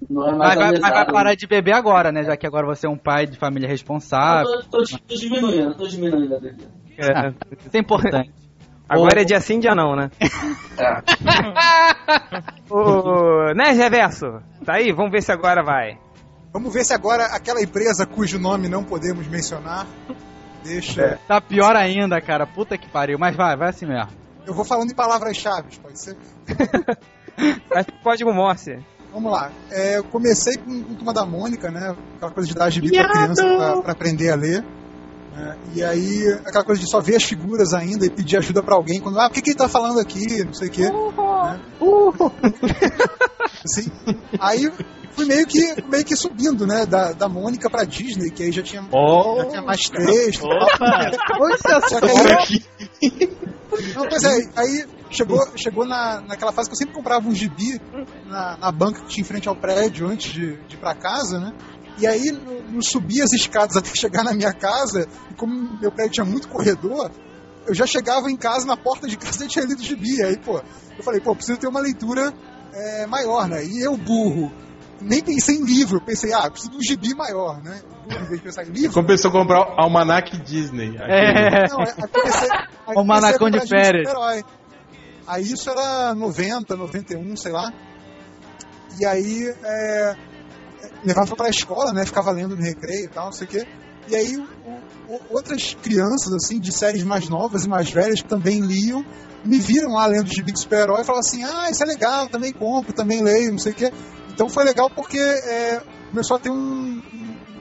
Não 0.08 0.26
é 0.26 0.34
mais 0.34 0.38
Mas 0.38 0.58
vai, 0.58 0.76
a 0.76 0.80
mas 0.80 0.94
vai 0.94 1.06
parar 1.12 1.34
de 1.34 1.46
beber 1.46 1.74
agora, 1.74 2.10
né? 2.10 2.22
Já 2.22 2.36
que 2.36 2.46
agora 2.46 2.66
você 2.66 2.86
é 2.86 2.90
um 2.90 2.96
pai 2.96 3.26
de 3.26 3.36
família 3.36 3.66
Eu 3.66 3.70
responsável. 3.70 4.62
tô, 4.70 4.78
tô, 4.78 4.98
tô 5.06 5.14
diminuindo, 5.14 5.74
tô 5.76 5.86
diminuindo 5.86 6.36
a 6.36 6.40
bebida. 6.40 6.70
É. 6.96 7.28
Isso 7.66 7.76
é 7.76 7.78
importante. 7.78 8.30
Agora 8.88 9.22
é 9.22 9.24
dia 9.24 9.38
sim, 9.38 9.60
dia 9.60 9.72
não, 9.72 9.94
né? 9.94 10.10
É. 10.76 11.00
Ô, 12.68 13.54
né, 13.54 13.70
Reverso? 13.70 14.42
Tá 14.64 14.78
aí? 14.78 14.90
Vamos 14.90 15.12
ver 15.12 15.22
se 15.22 15.30
agora 15.30 15.62
vai. 15.62 15.96
Vamos 16.52 16.74
ver 16.74 16.82
se 16.82 16.92
agora 16.92 17.26
aquela 17.26 17.62
empresa 17.62 18.04
cujo 18.04 18.40
nome 18.40 18.68
não 18.68 18.82
podemos 18.82 19.28
mencionar 19.28 19.86
deixa. 20.62 21.18
Tá 21.26 21.40
pior 21.40 21.74
ainda, 21.76 22.20
cara. 22.20 22.46
Puta 22.46 22.76
que 22.78 22.88
pariu. 22.88 23.18
Mas 23.18 23.36
vai, 23.36 23.56
vai 23.56 23.68
assim 23.68 23.86
mesmo. 23.86 24.10
Eu 24.46 24.54
vou 24.54 24.64
falando 24.64 24.90
em 24.90 24.94
palavras-chave, 24.94 25.78
pode 25.82 26.00
ser? 26.02 26.16
Mas 27.72 27.86
código 28.02 28.32
Morse. 28.32 28.78
Vamos 29.12 29.32
lá. 29.32 29.50
É, 29.70 29.98
eu 29.98 30.04
comecei 30.04 30.56
com, 30.56 30.82
com 30.84 30.94
Turma 30.94 31.12
da 31.12 31.24
Mônica, 31.26 31.70
né? 31.70 31.94
Aquela 32.16 32.32
coisa 32.32 32.48
de 32.48 32.54
dar 32.54 32.70
gibi 32.70 32.90
pra 32.90 33.08
criança 33.10 33.42
pra, 33.44 33.82
pra 33.82 33.92
aprender 33.92 34.30
a 34.30 34.36
ler. 34.36 34.64
né? 35.32 35.56
E 35.74 35.82
aí, 35.82 36.28
aquela 36.46 36.64
coisa 36.64 36.80
de 36.80 36.88
só 36.88 37.00
ver 37.00 37.16
as 37.16 37.24
figuras 37.24 37.72
ainda 37.74 38.06
e 38.06 38.10
pedir 38.10 38.36
ajuda 38.36 38.62
pra 38.62 38.74
alguém. 38.76 39.00
Quando, 39.00 39.18
ah, 39.18 39.26
o 39.26 39.30
que, 39.30 39.42
que 39.42 39.50
ele 39.50 39.58
tá 39.58 39.68
falando 39.68 39.98
aqui? 39.98 40.44
Não 40.44 40.54
sei 40.54 40.68
o 40.68 40.70
quê. 40.70 40.88
né? 40.90 41.60
Assim, 43.64 43.90
aí 44.38 44.70
fui 45.12 45.26
meio 45.26 45.46
que, 45.46 45.82
meio 45.88 46.04
que 46.04 46.16
subindo, 46.16 46.66
né? 46.66 46.86
Da, 46.86 47.12
da 47.12 47.28
Mônica 47.28 47.68
pra 47.68 47.84
Disney, 47.84 48.30
que 48.30 48.42
aí 48.42 48.52
já 48.52 48.62
tinha, 48.62 48.86
Oh, 48.92 49.36
já 49.36 49.44
tinha 49.46 49.62
mais 49.62 49.88
texto. 49.88 50.44
Opa! 50.44 51.10
Olha 51.38 51.58
Só 51.88 52.00
que 52.00 52.06
aí, 52.06 53.32
Não, 53.94 54.08
pois 54.08 54.22
é, 54.24 54.50
aí 54.56 54.86
chegou, 55.10 55.46
chegou 55.56 55.86
na, 55.86 56.20
naquela 56.20 56.52
fase 56.52 56.68
que 56.68 56.74
eu 56.74 56.78
sempre 56.78 56.94
comprava 56.94 57.28
um 57.28 57.34
gibi 57.34 57.80
na, 58.26 58.56
na 58.56 58.72
banca 58.72 59.00
que 59.02 59.08
tinha 59.08 59.22
em 59.22 59.26
frente 59.26 59.48
ao 59.48 59.56
prédio 59.56 60.08
antes 60.08 60.32
de, 60.32 60.56
de 60.66 60.76
ir 60.76 60.78
pra 60.78 60.94
casa, 60.94 61.38
né? 61.38 61.52
E 61.98 62.06
aí 62.06 62.28
eu, 62.28 62.74
eu 62.74 62.82
subi 62.82 63.20
as 63.20 63.32
escadas 63.32 63.76
até 63.78 63.90
chegar 63.94 64.24
na 64.24 64.32
minha 64.32 64.52
casa, 64.52 65.06
e 65.30 65.34
como 65.34 65.78
meu 65.80 65.92
prédio 65.92 66.14
tinha 66.14 66.26
muito 66.26 66.48
corredor, 66.48 67.10
eu 67.66 67.74
já 67.74 67.86
chegava 67.86 68.30
em 68.30 68.36
casa, 68.36 68.66
na 68.66 68.76
porta 68.76 69.06
de 69.06 69.16
casa, 69.16 69.44
e 69.46 69.48
tinha 69.48 69.64
lido 69.64 69.80
o 69.80 69.84
gibi. 69.84 70.22
Aí, 70.22 70.36
pô, 70.36 70.62
eu 70.96 71.04
falei, 71.04 71.20
pô, 71.20 71.34
preciso 71.34 71.58
ter 71.58 71.68
uma 71.68 71.80
leitura 71.80 72.32
é, 72.72 73.06
maior, 73.06 73.48
né? 73.48 73.64
E 73.64 73.80
eu, 73.80 73.96
burro, 73.96 74.52
nem 75.00 75.22
pensei 75.22 75.56
em 75.56 75.64
livro, 75.64 76.00
pensei, 76.00 76.32
ah, 76.32 76.50
preciso 76.50 76.72
de 76.72 76.76
um 76.78 76.82
gibi 76.82 77.14
maior, 77.14 77.62
né? 77.62 77.80
Em 78.06 78.24
vez 78.24 78.30
de 78.30 78.38
pensar 78.40 78.64
em 78.64 78.70
livro. 78.70 78.92
compensou 78.92 79.30
comprar 79.30 79.60
o 79.60 79.80
Almanac 79.80 80.36
Disney. 80.42 80.96
aquele. 80.98 81.12
É. 81.12 81.68
Não, 81.68 81.80
é- 81.80 81.94
aí 81.96 82.08
comecei, 82.08 82.48
aí 82.50 82.94
O 82.96 83.04
Manacão 83.04 83.04
comecei 83.04 83.28
a 83.28 83.32
de 83.32 83.38
comprar 83.38 83.66
férias. 83.66 84.08
super-herói. 84.08 84.44
Aí 85.26 85.42
isso 85.52 85.70
era 85.70 86.14
90, 86.14 86.76
91, 86.76 87.36
sei 87.36 87.52
lá. 87.52 87.72
E 88.98 89.06
aí 89.06 89.48
é, 89.62 90.16
é, 90.82 90.88
levava 91.04 91.34
pra 91.36 91.48
escola, 91.48 91.92
né? 91.92 92.04
Ficava 92.04 92.30
lendo 92.32 92.56
no 92.56 92.62
recreio 92.62 93.04
e 93.04 93.08
tal, 93.08 93.26
não 93.26 93.32
sei 93.32 93.46
o 93.46 93.50
quê. 93.50 93.66
E 94.08 94.16
aí 94.16 94.36
o- 94.36 94.48
o- 95.08 95.20
outras 95.30 95.74
crianças, 95.82 96.32
assim, 96.32 96.58
de 96.58 96.72
séries 96.72 97.04
mais 97.04 97.28
novas 97.28 97.64
e 97.64 97.68
mais 97.68 97.90
velhas 97.90 98.20
que 98.22 98.28
também 98.28 98.60
liam, 98.60 99.04
me 99.44 99.58
viram 99.58 99.92
lá 99.92 100.06
lendo 100.06 100.26
gibi 100.32 100.50
de 100.52 100.60
super-herói 100.60 101.02
e 101.02 101.04
falavam 101.04 101.20
assim, 101.20 101.44
ah, 101.44 101.70
isso 101.70 101.82
é 101.82 101.86
legal, 101.86 102.26
também 102.28 102.52
compro, 102.52 102.92
também 102.92 103.22
leio, 103.22 103.52
não 103.52 103.58
sei 103.58 103.72
o 103.72 103.74
quê. 103.74 103.92
Então 104.32 104.48
foi 104.48 104.64
legal 104.64 104.88
porque 104.90 105.18
é, 105.18 105.80
começou 106.10 106.36
a 106.36 106.40
ter 106.40 106.50
um, 106.50 107.00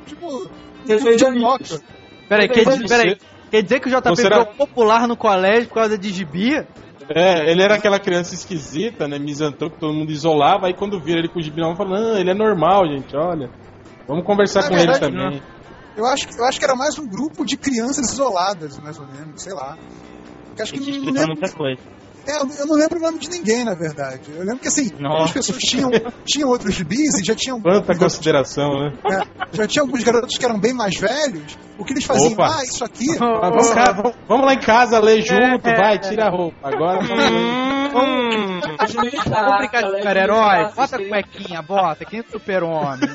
tipo, 0.06 0.28
um 0.28 0.86
tipo 0.86 1.10
de 1.18 1.40
troca. 1.40 1.82
Peraí, 2.28 2.48
quer, 2.48 2.66
dizer- 2.66 2.88
peraí, 2.88 3.18
quer 3.50 3.64
dizer 3.64 3.80
que 3.80 3.88
o 3.88 3.92
JP 3.92 4.16
ficou 4.16 4.46
popular 4.56 5.08
no 5.08 5.18
colégio 5.18 5.68
por 5.68 5.76
causa 5.76 5.98
de 5.98 6.10
gibi? 6.12 6.56
É, 7.10 7.52
ele 7.52 7.64
era 7.64 7.76
aquela 7.76 8.00
criança 8.00 8.36
esquisita, 8.36 9.08
né? 9.08 9.18
Misantropo, 9.18 9.74
que 9.76 9.82
todo 9.82 9.94
mundo 9.94 10.12
isolava. 10.12 10.68
Aí 10.68 10.76
quando 10.76 11.00
vira 11.00 11.18
ele 11.20 11.28
com 11.28 11.40
o 11.40 11.42
gibi 11.42 11.60
na 11.60 11.68
mão, 11.68 11.76
fala: 11.76 12.00
Não, 12.00 12.18
ele 12.20 12.30
é 12.30 12.36
normal, 12.36 12.86
gente, 12.88 13.16
olha. 13.16 13.50
Vamos 14.08 14.24
conversar 14.26 14.62
Na 14.62 14.70
com 14.70 14.76
verdade, 14.76 15.06
ele 15.06 15.16
também. 15.18 15.44
Eu 15.98 16.06
acho, 16.06 16.28
eu 16.38 16.46
acho 16.46 16.60
que 16.60 16.66
era 16.66 16.76
mais 16.76 16.98
um 17.00 17.08
grupo 17.08 17.44
de 17.44 17.58
crianças 17.58 18.12
isoladas, 18.12 18.78
mais 18.80 18.98
ou 19.00 19.08
menos, 19.08 19.42
sei 19.42 19.54
lá. 19.54 19.76
Acho 20.60 20.74
que 20.74 20.80
Isso 20.80 20.92
não, 20.92 21.06
não 21.06 21.14
lembro, 21.14 21.28
muita 21.30 21.52
coisa. 21.52 21.82
É, 22.28 22.62
eu 22.62 22.66
não 22.68 22.76
lembro 22.76 22.98
o 23.00 23.02
nome 23.02 23.20
de 23.20 23.30
ninguém, 23.30 23.64
na 23.64 23.74
verdade. 23.74 24.22
Eu 24.36 24.40
lembro 24.44 24.60
que 24.60 24.68
assim, 24.68 24.92
Nossa. 25.00 25.26
as 25.26 25.32
pessoas 25.32 25.58
tinham, 25.60 25.90
tinham 26.26 26.50
outros 26.50 26.74
gibis 26.74 27.18
e 27.20 27.24
já 27.24 27.36
tinham, 27.36 27.60
Quanta 27.64 27.96
consideração, 27.98 28.70
né? 28.80 28.94
é, 29.12 29.56
já 29.56 29.68
tinha 29.68 29.82
alguns 29.84 30.04
garotos 30.04 30.38
que 30.38 30.46
eram 30.46 30.60
bem 30.60 30.74
mais 30.74 30.96
velhos. 31.00 31.58
O 31.78 31.86
que 31.86 31.94
eles 31.94 32.04
faziam? 32.04 32.34
Opa. 32.34 32.58
Ah, 32.60 32.64
isso 32.64 32.84
aqui. 32.84 33.06
Ah, 33.22 33.50
vamos, 33.50 33.70
cá, 33.72 33.92
vamos- 33.94 34.16
vamos 34.28 34.46
lá 34.46 34.54
em 34.54 34.60
casa 34.60 35.00
ler 35.00 35.22
junto, 35.22 35.64
vai, 35.64 35.98
tira 36.00 36.26
a 36.26 36.30
roupa. 36.30 36.58
Agora 36.68 37.00
vamos 37.02 37.18
ler. 37.18 37.70
Hum, 37.90 38.60
Vamos 38.70 39.58
brincar 39.58 39.82
de 39.82 39.98
super-herói? 39.98 40.66
Bota 40.76 40.96
a 40.96 41.00
cuequinha, 41.08 41.62
bota, 41.64 42.06
que 42.06 42.14
nem 42.18 42.24
super-homem. 42.30 43.00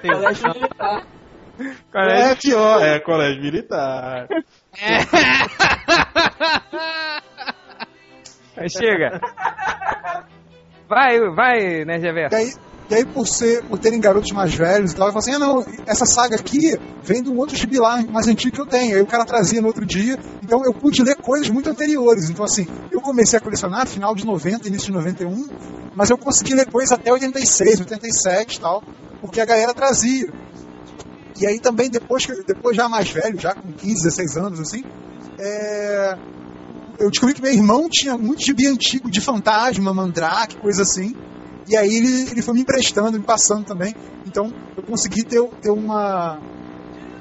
Colégio 0.00 0.48
militar. 0.54 1.06
É 1.92 2.34
pior, 2.36 2.80
é 2.82 3.00
colégio 3.00 3.42
militar. 3.42 4.28
aí 4.30 4.98
chega. 8.68 9.20
Vai, 10.88 11.18
vai, 11.34 11.84
né, 11.84 11.98
Reverso? 11.98 12.34
aí, 12.36 12.52
e 12.90 12.94
aí 12.94 13.04
por, 13.04 13.26
ser, 13.26 13.62
por 13.64 13.78
terem 13.78 14.00
garotos 14.00 14.32
mais 14.32 14.54
velhos 14.54 14.92
e 14.92 14.96
tal, 14.96 15.08
eu 15.08 15.12
falei 15.12 15.34
assim, 15.34 15.34
ah 15.34 15.46
não, 15.46 15.62
essa 15.86 16.06
saga 16.06 16.36
aqui 16.36 16.78
vem 17.02 17.22
de 17.22 17.28
um 17.28 17.36
outro 17.36 17.54
gibi 17.54 17.78
lá 17.78 18.00
mais 18.08 18.26
antigo 18.26 18.54
que 18.54 18.60
eu 18.60 18.66
tenho. 18.66 18.96
Aí 18.96 19.02
o 19.02 19.06
cara 19.06 19.26
trazia 19.26 19.60
no 19.60 19.66
outro 19.66 19.84
dia, 19.84 20.18
então 20.42 20.64
eu 20.64 20.72
pude 20.72 21.02
ler 21.02 21.16
coisas 21.16 21.50
muito 21.50 21.68
anteriores. 21.68 22.30
Então 22.30 22.42
assim, 22.44 22.66
eu 22.90 23.02
comecei 23.02 23.38
a 23.38 23.42
colecionar 23.42 23.86
final 23.86 24.14
de 24.14 24.24
90, 24.24 24.66
início 24.66 24.86
de 24.86 24.92
91, 24.92 25.48
mas 25.94 26.08
eu 26.08 26.16
consegui 26.16 26.54
ler 26.54 26.66
coisas 26.66 26.92
até 26.92 27.12
86, 27.12 27.80
87 27.80 28.56
e 28.56 28.60
tal, 28.60 28.82
porque 29.20 29.40
a 29.42 29.44
galera 29.44 29.74
trazia. 29.74 30.32
E 31.38 31.46
aí 31.46 31.60
também, 31.60 31.90
depois, 31.90 32.24
que- 32.24 32.42
depois 32.44 32.74
já 32.74 32.88
mais 32.88 33.10
velho, 33.10 33.38
já 33.38 33.54
com 33.54 33.70
15, 33.72 33.94
16 34.04 34.36
anos, 34.38 34.58
assim, 34.58 34.82
é, 35.38 36.16
eu 36.98 37.10
descobri 37.10 37.34
que 37.34 37.42
meu 37.42 37.52
irmão 37.52 37.88
tinha 37.88 38.18
muito 38.18 38.44
gibi 38.44 38.66
antigo 38.66 39.10
de 39.10 39.20
fantasma, 39.20 39.94
mandrake, 39.94 40.56
coisa 40.56 40.82
assim. 40.82 41.14
E 41.68 41.76
aí 41.76 41.96
ele, 41.96 42.30
ele 42.30 42.42
foi 42.42 42.54
me 42.54 42.60
emprestando, 42.62 43.18
me 43.18 43.24
passando 43.24 43.64
também. 43.64 43.94
Então 44.26 44.52
eu 44.76 44.82
consegui 44.82 45.22
ter, 45.22 45.42
ter 45.60 45.70
uma, 45.70 46.40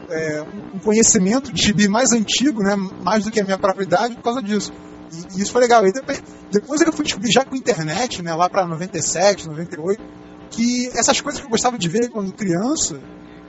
é, 0.10 0.44
um 0.74 0.80
conhecimento 0.80 1.52
de 1.52 1.62
gibi 1.62 1.88
mais 1.88 2.12
antigo, 2.12 2.64
né, 2.64 2.76
mais 2.76 3.26
do 3.26 3.32
que 3.32 3.40
a 3.40 3.44
minha 3.44 3.58
própria 3.58 3.84
idade, 3.84 4.16
por 4.16 4.24
causa 4.24 4.42
disso. 4.42 4.74
E, 5.12 5.38
e 5.38 5.42
isso 5.42 5.52
foi 5.52 5.62
legal. 5.62 5.86
E 5.86 5.92
depois, 5.92 6.24
depois 6.52 6.82
eu 6.82 6.94
fui 6.94 7.06
descobrir 7.06 7.32
já 7.32 7.46
com 7.46 7.54
a 7.54 7.58
internet, 7.58 8.22
né, 8.24 8.34
lá 8.34 8.50
pra 8.50 8.66
97, 8.66 9.48
98, 9.48 10.02
que 10.50 10.88
essas 10.94 11.22
coisas 11.22 11.40
que 11.40 11.46
eu 11.46 11.52
gostava 11.52 11.78
de 11.78 11.88
ver 11.88 12.10
quando 12.10 12.34
criança, 12.34 13.00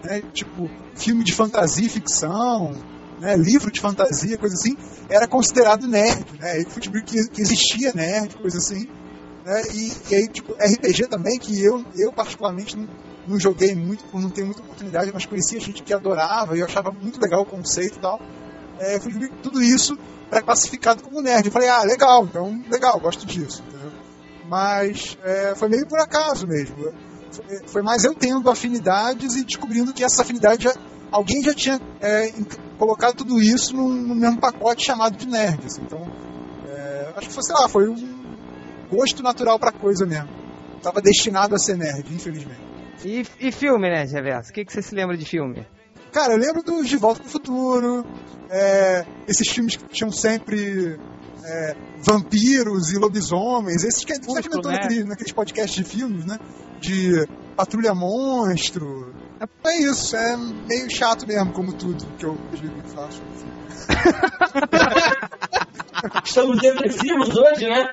né, 0.04 0.22
tipo 0.32 0.68
filme 0.94 1.24
de 1.24 1.32
fantasia 1.32 1.86
e 1.86 1.88
ficção, 1.88 2.74
né, 3.20 3.36
livro 3.36 3.70
de 3.70 3.80
fantasia, 3.80 4.38
coisa 4.38 4.54
assim, 4.54 4.76
era 5.08 5.26
considerado 5.26 5.86
nerd, 5.86 6.24
né? 6.38 6.64
Fui 6.64 6.80
descobrir 6.80 7.02
que, 7.02 7.28
que 7.28 7.40
existia 7.40 7.92
nerd, 7.92 8.36
coisa 8.36 8.58
assim. 8.58 8.88
Né, 9.44 9.62
e, 9.74 9.92
e 10.10 10.14
aí, 10.14 10.28
tipo, 10.28 10.52
RPG 10.52 11.06
também, 11.08 11.38
que 11.38 11.62
eu, 11.62 11.84
eu 11.96 12.12
particularmente 12.12 12.76
não, 12.76 12.88
não 13.26 13.40
joguei 13.40 13.74
muito, 13.74 14.04
não 14.12 14.30
ter 14.30 14.44
muita 14.44 14.62
oportunidade, 14.62 15.10
mas 15.12 15.26
conhecia 15.26 15.60
gente 15.60 15.82
que 15.82 15.92
adorava 15.92 16.56
e 16.56 16.60
eu 16.60 16.66
achava 16.66 16.90
muito 16.90 17.20
legal 17.20 17.42
o 17.42 17.46
conceito 17.46 17.96
e 17.96 18.00
tal. 18.00 18.20
É, 18.78 18.96
eu 18.96 19.00
fui 19.00 19.12
tudo 19.42 19.62
isso 19.62 19.98
era 20.30 20.42
classificado 20.42 21.02
como 21.02 21.22
nerd. 21.22 21.46
Eu 21.46 21.52
falei, 21.52 21.68
ah, 21.68 21.82
legal, 21.82 22.24
então 22.24 22.62
legal, 22.70 22.98
gosto 23.00 23.26
disso. 23.26 23.62
Entendeu? 23.66 23.92
Mas 24.46 25.18
é, 25.22 25.54
foi 25.54 25.68
meio 25.68 25.86
por 25.86 25.98
acaso 25.98 26.46
mesmo. 26.46 26.76
Foi, 27.30 27.66
foi 27.66 27.82
mais 27.82 28.04
eu 28.04 28.14
tendo 28.14 28.48
afinidades 28.50 29.36
e 29.36 29.44
descobrindo 29.44 29.92
que 29.92 30.04
essa 30.04 30.22
afinidade 30.22 30.64
já, 30.64 30.74
alguém 31.10 31.42
já 31.42 31.54
tinha 31.54 31.80
é, 32.00 32.32
colocado 32.78 33.16
tudo 33.16 33.40
isso 33.40 33.76
num, 33.76 33.88
no 33.88 34.14
mesmo 34.14 34.38
pacote 34.38 34.84
chamado 34.84 35.16
de 35.16 35.26
nerd. 35.26 35.66
assim. 35.66 35.82
Então, 35.82 36.00
é, 36.68 37.12
acho 37.16 37.28
que 37.28 37.34
foi, 37.34 37.42
sei 37.42 37.54
lá, 37.54 37.68
foi 37.68 37.88
um 37.88 38.18
gosto 38.90 39.22
natural 39.22 39.58
pra 39.58 39.72
coisa 39.72 40.06
mesmo. 40.06 40.28
Tava 40.82 41.02
destinado 41.02 41.54
a 41.54 41.58
ser 41.58 41.76
nerd, 41.76 42.14
infelizmente. 42.14 42.60
E, 43.04 43.24
e 43.40 43.52
filme, 43.52 43.88
né, 43.88 44.04
Reverso? 44.04 44.50
O 44.50 44.54
que, 44.54 44.64
que 44.64 44.72
você 44.72 44.82
se 44.82 44.94
lembra 44.94 45.16
de 45.16 45.24
filme? 45.24 45.66
Cara, 46.12 46.32
eu 46.32 46.38
lembro 46.38 46.62
dos 46.62 46.88
De 46.88 46.96
Volta 46.96 47.20
pro 47.20 47.30
Futuro, 47.30 48.04
é, 48.50 49.04
esses 49.26 49.46
filmes 49.48 49.76
que 49.76 49.84
tinham 49.88 50.10
sempre 50.10 50.98
é, 51.44 51.76
vampiros 52.02 52.92
e 52.92 52.98
lobisomens, 52.98 53.84
esses 53.84 54.04
que 54.04 54.12
a 54.12 54.16
gente 54.16 54.26
comentou 54.26 54.70
né? 54.70 54.78
naquele, 54.80 55.04
naqueles 55.04 55.32
podcasts 55.32 55.74
de 55.74 55.84
filmes, 55.84 56.24
né? 56.24 56.38
De 56.80 57.26
Patrulha 57.56 57.94
Monstro. 57.94 59.14
É, 59.40 59.68
é 59.70 59.76
isso, 59.82 60.16
é 60.16 60.36
meio 60.36 60.90
chato 60.90 61.26
mesmo, 61.26 61.52
como 61.52 61.72
tudo 61.72 62.04
que 62.18 62.24
eu 62.26 62.36
digo 62.52 62.74
e 62.84 62.88
faço. 62.90 63.22
Estamos 66.24 66.58
depressivos 66.60 67.36
hoje, 67.36 67.68
né? 67.68 67.88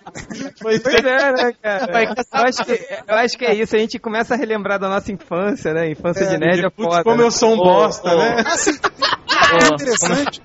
Pois 0.61 0.85
é, 0.85 1.01
né, 1.33 1.53
cara? 1.61 2.15
Eu 2.33 2.41
acho, 2.43 2.63
que, 2.65 2.87
eu 3.07 3.15
acho 3.15 3.37
que 3.37 3.45
é 3.45 3.55
isso, 3.55 3.75
a 3.75 3.79
gente 3.79 3.97
começa 3.97 4.35
a 4.35 4.37
relembrar 4.37 4.77
da 4.79 4.87
nossa 4.89 5.11
infância, 5.11 5.73
né? 5.73 5.89
Infância 5.89 6.23
É, 6.25 6.27
de 6.27 6.37
nerd 6.37 6.65
é 6.65 6.69
Putz, 6.69 6.87
foda. 6.89 7.03
como 7.03 7.17
né? 7.17 7.23
eu 7.23 7.31
sou 7.31 7.53
um 7.53 7.57
bosta, 7.57 8.13
ô. 8.13 8.17
né? 8.17 8.43
Ah, 8.45 8.57
sim, 8.57 8.77
tem 8.77 8.91
uma 8.91 9.49
coisa 9.49 9.73
interessante. 9.73 10.41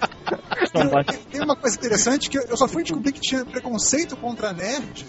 Tem- 0.73 1.19
Tem 1.31 1.41
uma 1.43 1.57
coisa 1.57 1.77
interessante 1.77 2.31
que 2.31 2.39
eu 2.39 2.57
só 2.57 2.67
fui 2.67 2.83
descobrir 2.83 3.13
que 3.13 3.21
tinha 3.21 3.45
preconceito 3.45 4.17
contra 4.17 4.53
nerd 4.53 5.05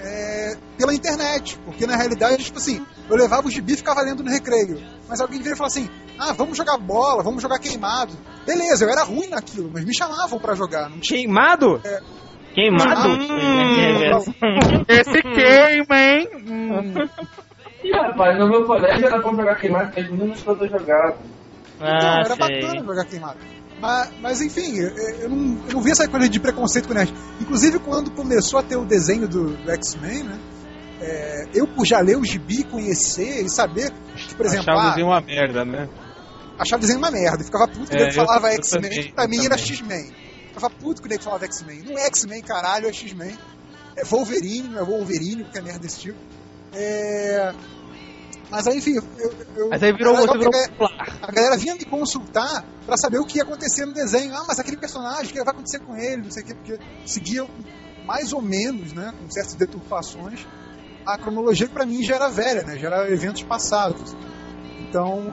é, 0.00 0.54
pela 0.78 0.94
internet. 0.94 1.58
Porque 1.64 1.86
na 1.86 1.96
realidade, 1.96 2.44
tipo 2.44 2.58
assim, 2.58 2.84
eu 3.08 3.16
levava 3.16 3.46
o 3.46 3.50
gibi 3.50 3.74
e 3.74 3.76
ficava 3.76 4.00
lendo 4.02 4.22
no 4.22 4.30
recreio. 4.30 4.80
Mas 5.08 5.20
alguém 5.20 5.38
viria 5.38 5.52
e 5.54 5.56
falava 5.56 5.72
assim: 5.74 5.88
ah, 6.18 6.32
vamos 6.32 6.56
jogar 6.56 6.78
bola, 6.78 7.22
vamos 7.22 7.42
jogar 7.42 7.58
queimado. 7.58 8.12
Beleza, 8.46 8.84
eu 8.84 8.90
era 8.90 9.04
ruim 9.04 9.28
naquilo, 9.28 9.70
mas 9.72 9.84
me 9.84 9.94
chamavam 9.96 10.38
pra 10.38 10.54
jogar. 10.54 10.88
Não 10.88 10.98
tinha. 11.00 11.20
Queimado? 11.20 11.80
Queimado? 12.54 13.08
Hum. 13.10 14.84
Esse 14.88 15.22
queima, 15.22 15.96
hein? 15.98 16.28
Hum. 16.48 16.94
Ih, 17.84 17.92
rapaz, 17.92 18.38
no 18.38 18.48
meu 18.48 18.64
colégio 18.66 19.06
era 19.06 19.20
pra 19.20 19.30
jogar 19.30 19.54
queimado, 19.56 19.86
porque 19.86 20.00
as 20.00 20.10
meninas 20.10 20.42
todas 20.42 20.70
jogavam. 20.70 21.16
Então, 21.76 21.88
Ah, 21.88 22.22
era 22.24 22.36
sei. 22.36 22.36
bacana 22.36 22.84
jogar 22.84 23.04
queimado. 23.06 23.38
Mas, 23.80 24.10
mas 24.20 24.40
enfim, 24.42 24.76
eu, 24.76 24.88
eu 24.90 25.28
não, 25.30 25.66
eu 25.66 25.72
não 25.72 25.80
vi 25.80 25.90
essa 25.90 26.06
coisa 26.06 26.28
de 26.28 26.38
preconceito 26.38 26.86
com 26.88 26.94
nerd. 26.94 27.12
Inclusive, 27.40 27.78
quando 27.78 28.10
começou 28.10 28.60
a 28.60 28.62
ter 28.62 28.76
o 28.76 28.84
desenho 28.84 29.26
do, 29.26 29.56
do 29.56 29.70
X-Men, 29.70 30.24
né? 30.24 30.38
é, 31.00 31.44
eu, 31.54 31.66
por 31.66 31.86
já 31.86 31.98
ler 32.00 32.16
o 32.16 32.24
gibi, 32.24 32.62
conhecer 32.64 33.42
e 33.44 33.48
saber 33.48 33.90
que, 34.14 34.34
por 34.34 34.44
exemplo, 34.44 34.64
Achava 34.70 34.80
ah, 34.80 34.86
o 34.86 34.90
desenho 34.90 35.06
uma 35.06 35.20
merda, 35.20 35.64
né? 35.64 35.88
achava 36.58 36.76
o 36.76 36.80
desenho 36.80 36.98
uma 36.98 37.10
merda. 37.10 37.42
Ficava 37.42 37.66
puto 37.68 37.90
que 37.90 37.96
É, 37.96 38.08
eu- 38.08 38.12
falava 38.12 38.52
X-Men, 38.52 39.12
pra 39.12 39.26
mim 39.26 39.38
era 39.46 39.56
também. 39.56 39.64
X-Men. 39.66 40.12
Ficava 40.48 40.70
puto 40.70 41.00
que 41.00 41.08
o 41.08 41.10
nego 41.10 41.22
falava 41.22 41.44
X-Men. 41.46 41.82
Não 41.86 41.96
é 41.98 42.04
X-Men, 42.06 42.42
caralho, 42.42 42.86
é 42.86 42.92
X-Men. 42.92 43.38
É 43.96 44.04
Wolverine, 44.04 44.68
não 44.68 44.78
é 44.80 44.84
Wolverine, 44.84 45.42
porque 45.44 45.58
é 45.58 45.62
merda 45.62 45.78
desse 45.80 46.00
tipo. 46.00 46.18
É... 46.74 47.54
Mas 48.50 48.66
aí, 48.66 48.78
enfim, 48.78 48.96
eu, 48.96 49.32
eu, 49.56 49.68
Mas 49.70 49.82
aí 49.82 49.92
virou, 49.92 50.16
você 50.16 50.36
virou 50.36 50.52
a 51.22 51.30
galera 51.30 51.56
vinha 51.56 51.74
me 51.74 51.84
consultar 51.84 52.64
pra 52.84 52.96
saber 52.96 53.18
o 53.18 53.24
que 53.24 53.38
ia 53.38 53.44
acontecer 53.44 53.86
no 53.86 53.92
desenho. 53.92 54.34
Ah, 54.34 54.44
mas 54.48 54.58
aquele 54.58 54.76
personagem, 54.76 55.26
o 55.26 55.28
que 55.28 55.44
vai 55.44 55.54
acontecer 55.54 55.78
com 55.78 55.96
ele, 55.96 56.22
não 56.22 56.30
sei 56.30 56.42
o 56.42 56.46
quê, 56.46 56.54
porque 56.54 56.78
seguia 57.06 57.46
mais 58.04 58.32
ou 58.32 58.42
menos, 58.42 58.92
né, 58.92 59.14
com 59.20 59.30
certas 59.30 59.54
deturpações, 59.54 60.44
a 61.06 61.16
cronologia 61.16 61.68
que 61.68 61.72
pra 61.72 61.86
mim 61.86 62.02
já 62.02 62.16
era 62.16 62.28
velha, 62.28 62.62
né, 62.64 62.76
já 62.76 62.88
era 62.88 63.08
eventos 63.12 63.42
passados. 63.42 64.16
Então, 64.80 65.32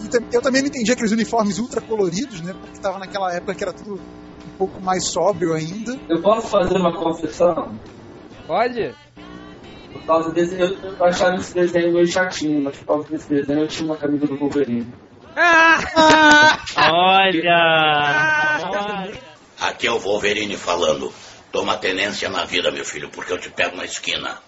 e 0.00 0.34
eu 0.34 0.40
também 0.40 0.62
não 0.62 0.68
entendi 0.68 0.92
aqueles 0.92 1.10
uniformes 1.10 1.58
ultra 1.58 1.80
coloridos, 1.80 2.40
né, 2.40 2.52
porque 2.52 2.78
tava 2.80 3.00
naquela 3.00 3.34
época 3.34 3.54
que 3.56 3.64
era 3.64 3.72
tudo 3.72 3.94
um 3.94 4.56
pouco 4.56 4.80
mais 4.80 5.04
sóbrio 5.04 5.52
ainda. 5.54 5.98
Eu 6.08 6.22
posso 6.22 6.46
fazer 6.46 6.76
uma 6.76 6.96
confissão? 6.96 7.76
Pode? 8.46 8.94
Por 9.92 10.02
causa 10.04 10.30
desse, 10.30 10.58
eu, 10.58 10.68
eu 10.68 11.04
achava 11.04 11.36
esse 11.36 11.54
desenho 11.54 11.92
meio 11.92 12.06
chatinho, 12.06 12.62
mas 12.62 12.76
por 12.78 12.86
causa 12.86 13.08
desse 13.08 13.28
desenho 13.28 13.60
eu 13.60 13.68
tinha 13.68 13.86
uma 13.86 13.96
camisa 13.96 14.26
do 14.26 14.36
Wolverine. 14.36 14.86
Olha! 16.76 17.60
Olha. 18.64 19.20
Aqui 19.60 19.86
é 19.86 19.92
o 19.92 19.98
Wolverine 19.98 20.56
falando. 20.56 21.12
Toma 21.52 21.76
tenência 21.76 22.28
na 22.28 22.44
vida, 22.44 22.70
meu 22.70 22.84
filho, 22.84 23.10
porque 23.10 23.32
eu 23.32 23.38
te 23.38 23.50
pego 23.50 23.76
na 23.76 23.84
esquina. 23.84 24.38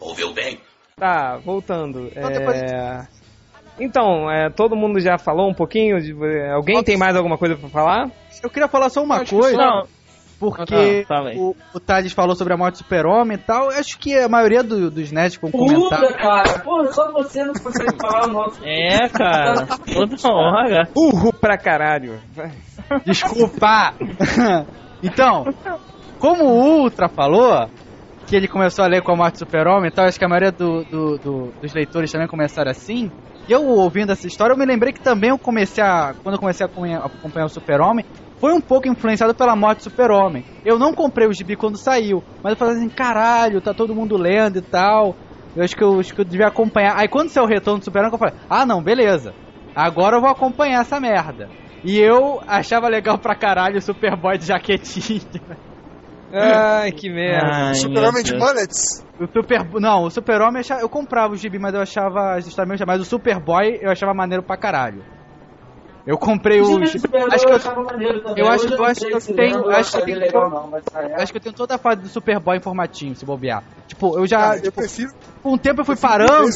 Ouviu 0.00 0.32
bem? 0.32 0.58
Tá, 0.96 1.36
voltando. 1.36 2.08
Então, 2.08 2.30
É... 2.30 3.06
Então, 3.78 4.30
é, 4.30 4.48
todo 4.48 4.74
mundo 4.74 4.98
já 4.98 5.18
falou 5.18 5.50
um 5.50 5.54
pouquinho? 5.54 6.00
De... 6.00 6.14
Alguém 6.50 6.82
tem 6.82 6.96
mais 6.96 7.14
alguma 7.14 7.36
coisa 7.36 7.56
pra 7.56 7.68
falar? 7.68 8.10
Eu 8.42 8.48
queria 8.48 8.68
falar 8.68 8.88
só 8.88 9.02
uma 9.02 9.22
coisa, 9.24 9.56
Não, 9.56 9.86
porque 10.38 11.04
Ah, 11.08 11.20
aí. 11.26 11.36
o, 11.38 11.54
o 11.74 11.80
Thales 11.80 12.12
falou 12.12 12.36
sobre 12.36 12.52
a 12.52 12.56
morte 12.56 12.74
do 12.74 12.78
super-homem 12.78 13.36
e 13.36 13.40
tal. 13.40 13.70
Eu 13.70 13.78
acho 13.78 13.98
que 13.98 14.14
a 14.16 14.28
maioria 14.28 14.62
do- 14.62 14.90
dos 14.90 15.10
nerds 15.10 15.38
com 15.38 15.50
Puta, 15.50 15.66
comentário... 15.96 16.16
cara! 16.16 16.58
Pô, 16.60 16.86
só 16.92 17.10
você 17.12 17.42
não 17.44 17.54
consegue 17.54 17.96
falar 18.00 18.24
o 18.28 18.32
nosso. 18.32 18.60
é, 18.64 19.08
cara. 19.08 19.66
Toda 19.66 20.16
hora. 20.32 20.88
Urro 20.94 21.32
pra 21.32 21.56
caralho. 21.56 22.20
Desculpa! 23.04 23.94
então, 25.02 25.44
como 26.18 26.44
o 26.44 26.80
Ultra 26.82 27.08
falou, 27.08 27.68
que 28.26 28.36
ele 28.36 28.48
começou 28.48 28.84
a 28.84 28.88
ler 28.88 29.02
com 29.02 29.12
a 29.12 29.16
morte 29.16 29.34
do 29.34 29.38
super-homem 29.40 29.88
e 29.88 29.90
tal, 29.92 30.06
acho 30.06 30.18
que 30.18 30.24
a 30.24 30.28
maioria 30.28 30.52
do- 30.52 30.84
do- 30.84 31.18
do- 31.18 31.52
dos 31.60 31.72
leitores 31.74 32.10
também 32.10 32.28
começaram 32.28 32.70
assim. 32.70 33.10
E 33.48 33.52
eu 33.52 33.64
ouvindo 33.64 34.10
essa 34.10 34.26
história, 34.26 34.52
eu 34.54 34.58
me 34.58 34.66
lembrei 34.66 34.92
que 34.92 35.00
também 35.00 35.30
eu 35.30 35.38
comecei 35.38 35.82
a. 35.82 36.14
Quando 36.22 36.34
eu 36.34 36.40
comecei 36.40 36.66
a 36.66 36.68
acompanhar, 36.68 37.00
a 37.00 37.06
acompanhar 37.06 37.46
o 37.46 37.48
Super-Homem, 37.50 38.04
foi 38.38 38.52
um 38.52 38.60
pouco 38.60 38.88
influenciado 38.88 39.34
pela 39.34 39.56
morte 39.56 39.78
do 39.78 39.90
Super-Homem. 39.90 40.44
Eu 40.64 40.78
não 40.78 40.92
comprei 40.92 41.26
o 41.26 41.32
gibi 41.32 41.56
quando 41.56 41.82
saiu, 41.82 42.22
mas 42.42 42.52
eu 42.52 42.56
falei 42.58 42.76
assim, 42.76 42.88
caralho, 42.88 43.60
tá 43.60 43.72
todo 43.72 43.94
mundo 43.94 44.16
lendo 44.16 44.58
e 44.58 44.62
tal. 44.62 45.16
Eu 45.54 45.64
acho 45.64 45.74
que 45.74 45.82
eu, 45.82 45.98
acho 45.98 46.14
que 46.14 46.20
eu 46.20 46.24
devia 46.24 46.46
acompanhar. 46.48 46.94
Aí 46.98 47.08
quando 47.08 47.30
saiu 47.30 47.44
o 47.44 47.48
retorno 47.48 47.78
do 47.80 47.84
Super-Homem, 47.84 48.12
eu 48.12 48.18
falei, 48.18 48.34
ah 48.48 48.66
não, 48.66 48.82
beleza. 48.82 49.34
Agora 49.74 50.16
eu 50.16 50.20
vou 50.20 50.30
acompanhar 50.30 50.82
essa 50.82 51.00
merda. 51.00 51.48
E 51.84 51.98
eu 51.98 52.40
achava 52.46 52.88
legal 52.88 53.18
pra 53.18 53.34
caralho 53.34 53.78
o 53.78 53.82
Superboy 53.82 54.36
de 54.38 54.46
jaquetinha. 54.46 55.20
Ai, 56.32 56.90
que 56.92 57.08
merda. 57.08 57.74
Super-Homem 57.74 58.22
de. 58.22 58.34
Mullets. 58.36 59.04
O 59.18 59.26
Super... 59.26 59.64
Não, 59.80 60.04
o 60.04 60.10
Super-Homem 60.10 60.56
eu 60.56 60.60
achava- 60.60 60.80
eu 60.80 60.88
comprava 60.88 61.32
o 61.32 61.36
gibi, 61.36 61.58
mas 61.58 61.72
eu 61.74 61.80
achava 61.80 62.36
Mas 62.86 63.00
o 63.00 63.04
Superboy 63.04 63.78
eu 63.80 63.90
achava 63.90 64.12
maneiro 64.12 64.42
pra 64.42 64.56
caralho. 64.56 65.02
Eu 66.06 66.16
comprei 66.16 66.60
o. 66.60 66.78
Acho 66.82 66.98
que 66.98 67.06
eu, 67.06 67.16
eu 68.36 68.48
acho- 68.48 68.68
eu 68.68 68.84
acho 68.84 69.00
que 69.00 69.12
eu 69.12 69.20
tenho- 69.20 69.68
acho 69.70 69.90
que 69.90 69.98
eu 69.98 70.04
tenho- 70.04 71.16
acho 71.16 71.32
que 71.32 71.38
eu 71.38 71.42
tenho 71.42 71.54
toda 71.54 71.74
a 71.74 71.78
fase 71.78 72.02
do 72.02 72.08
Superboy 72.08 72.58
em 72.58 72.60
formatinho, 72.60 73.16
se 73.16 73.24
bobear. 73.26 73.64
Tipo, 73.88 74.16
eu 74.18 74.26
já. 74.26 74.38
Cara, 74.38 74.56
eu 74.58 74.62
tipo, 74.62 74.80
prefiro. 74.80 75.10
com 75.42 75.54
o 75.54 75.58
tempo 75.58 75.80
eu 75.80 75.84
fui 75.84 75.96
parando, 75.96 76.48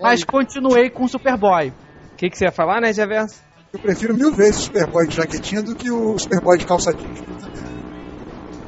mas 0.00 0.24
continuei 0.24 0.90
com 0.90 1.04
o 1.04 1.08
Superboy. 1.08 1.68
O 2.12 2.16
que, 2.16 2.28
que 2.28 2.36
você 2.36 2.46
ia 2.46 2.50
falar, 2.52 2.80
né, 2.80 2.92
Javerso? 2.92 3.40
Eu 3.72 3.78
prefiro 3.78 4.14
mil 4.16 4.32
vezes 4.32 4.56
o 4.56 4.62
Superboy 4.64 5.06
de 5.06 5.14
jaquetinha 5.14 5.62
do 5.62 5.76
que 5.76 5.90
o 5.90 6.18
Superboy 6.18 6.58
de 6.58 6.66
calça 6.66 6.92
jeans. 6.92 7.22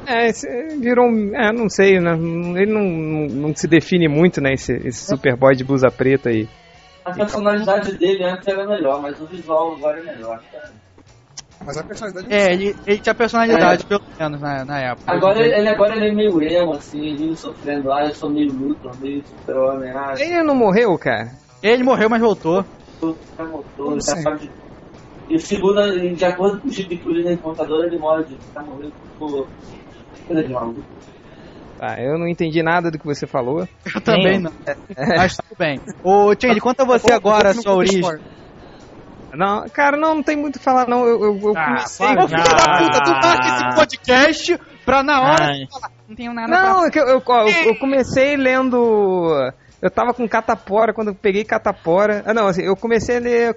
É, 0.07 0.28
esse 0.28 0.47
virou 0.81 1.07
um. 1.07 1.35
É, 1.35 1.53
não 1.53 1.68
sei, 1.68 1.99
né? 2.01 2.12
Ele 2.12 2.72
não, 2.72 2.83
não, 2.85 3.49
não 3.49 3.55
se 3.57 3.66
define 3.68 4.09
muito, 4.09 4.41
né? 4.41 4.53
Esse, 4.53 4.72
esse 4.85 5.05
Superboy 5.07 5.55
de 5.55 5.64
blusa 5.64 5.89
preta 5.91 6.28
aí. 6.31 6.49
A 7.05 7.12
personalidade 7.12 7.96
dele 7.96 8.24
antes 8.24 8.46
era 8.46 8.66
melhor, 8.66 9.01
mas 9.01 9.20
o 9.20 9.26
visual 9.26 9.74
agora 9.74 10.01
é 10.01 10.03
melhor. 10.05 10.42
Mas 11.64 11.76
a 11.76 11.84
personalidade 11.84 12.32
É, 12.32 12.53
ele, 12.53 12.74
ele 12.86 12.98
tinha 13.01 13.14
personalidade, 13.14 13.86
pelo 13.86 14.03
menos, 14.18 14.40
na, 14.40 14.64
na 14.64 14.78
época. 14.80 15.12
Agora 15.12 15.40
ele, 15.40 15.55
ele- 15.55 15.68
agora 15.68 15.96
ele 15.96 16.09
é 16.09 16.12
meio 16.12 16.42
emo, 16.42 16.74
assim, 16.74 17.01
ele 17.07 17.36
sofrendo. 17.36 17.92
Ah, 17.92 18.05
eu 18.07 18.14
sou 18.14 18.30
meio 18.30 18.53
Luthor, 18.53 18.98
meio 19.01 19.26
super-homem. 19.26 19.90
Ah, 19.90 20.14
Ele 20.18 20.42
não 20.42 20.55
morreu, 20.55 20.96
cara? 20.98 21.30
Ele 21.62 21.82
morreu, 21.82 22.09
mas 22.09 22.20
voltou. 22.20 22.64
já 23.03 23.44
voltou, 23.44 23.86
Como 23.86 23.96
já 23.96 24.12
assim? 24.12 24.22
sabe 24.22 24.40
de... 24.40 24.53
E 25.28 25.38
segundo, 25.38 26.14
de 26.16 26.24
acordo 26.24 26.61
com 26.61 26.68
o 26.68 26.70
tipo 26.70 26.88
de 26.88 26.96
polícia 26.96 27.36
de 27.36 27.40
contador, 27.40 27.84
ele 27.84 27.98
morre 27.98 28.24
de 28.24 28.36
tá 28.53 28.62
morrendo 28.62 28.94
por 29.18 29.48
Legal. 30.28 30.74
Tá, 31.81 31.97
eu 31.99 32.18
não 32.18 32.28
entendi 32.28 32.62
nada 32.62 32.91
do 32.91 32.99
que 32.99 33.07
você 33.07 33.26
falou. 33.26 33.66
Eu 33.95 34.01
também 34.03 34.39
não. 34.39 34.53
Mas 35.16 35.35
tudo 35.35 35.57
bem. 35.59 35.81
Ô, 36.03 36.35
Change, 36.39 36.61
conta 36.61 36.85
você 36.85 37.11
agora 37.11 37.49
a 37.51 37.55
sua 37.55 37.74
origem. 37.74 38.03
Não, 39.33 39.64
cara, 39.70 39.97
não, 39.97 40.16
não 40.16 40.22
tem 40.22 40.37
muito 40.37 40.57
o 40.57 40.59
que 40.59 40.64
falar, 40.64 40.87
não. 40.87 41.07
Eu, 41.07 41.22
eu, 41.24 41.41
eu 41.41 41.57
Ah, 41.57 41.66
comecei. 41.68 42.07
Ô, 42.07 42.28
filho 42.28 42.43
da 42.45 42.78
puta, 42.78 43.03
tu 43.03 43.11
marca 43.12 43.47
esse 43.49 43.74
podcast 43.76 44.59
pra 44.85 45.03
na 45.03 45.22
hora 45.22 45.45
Ai. 45.47 45.61
falar, 45.72 45.91
não 46.07 46.14
tenho 46.16 46.35
nada 46.35 46.49
Não, 46.49 46.78
pra... 46.81 46.87
é 46.87 46.91
que 46.91 46.99
eu, 46.99 47.07
eu, 47.09 47.22
eu- 47.26 47.64
eu 47.68 47.78
comecei 47.78 48.37
lendo. 48.37 49.33
Eu 49.81 49.91
tava 49.91 50.12
com 50.12 50.28
Catapora 50.28 50.93
quando 50.93 51.09
eu 51.09 51.14
peguei 51.14 51.45
Catapora. 51.45 52.22
Ah, 52.26 52.35
não, 52.35 52.47
assim, 52.49 52.62
eu 52.62 52.76
comecei 52.76 53.16
a 53.16 53.20
ler. 53.20 53.57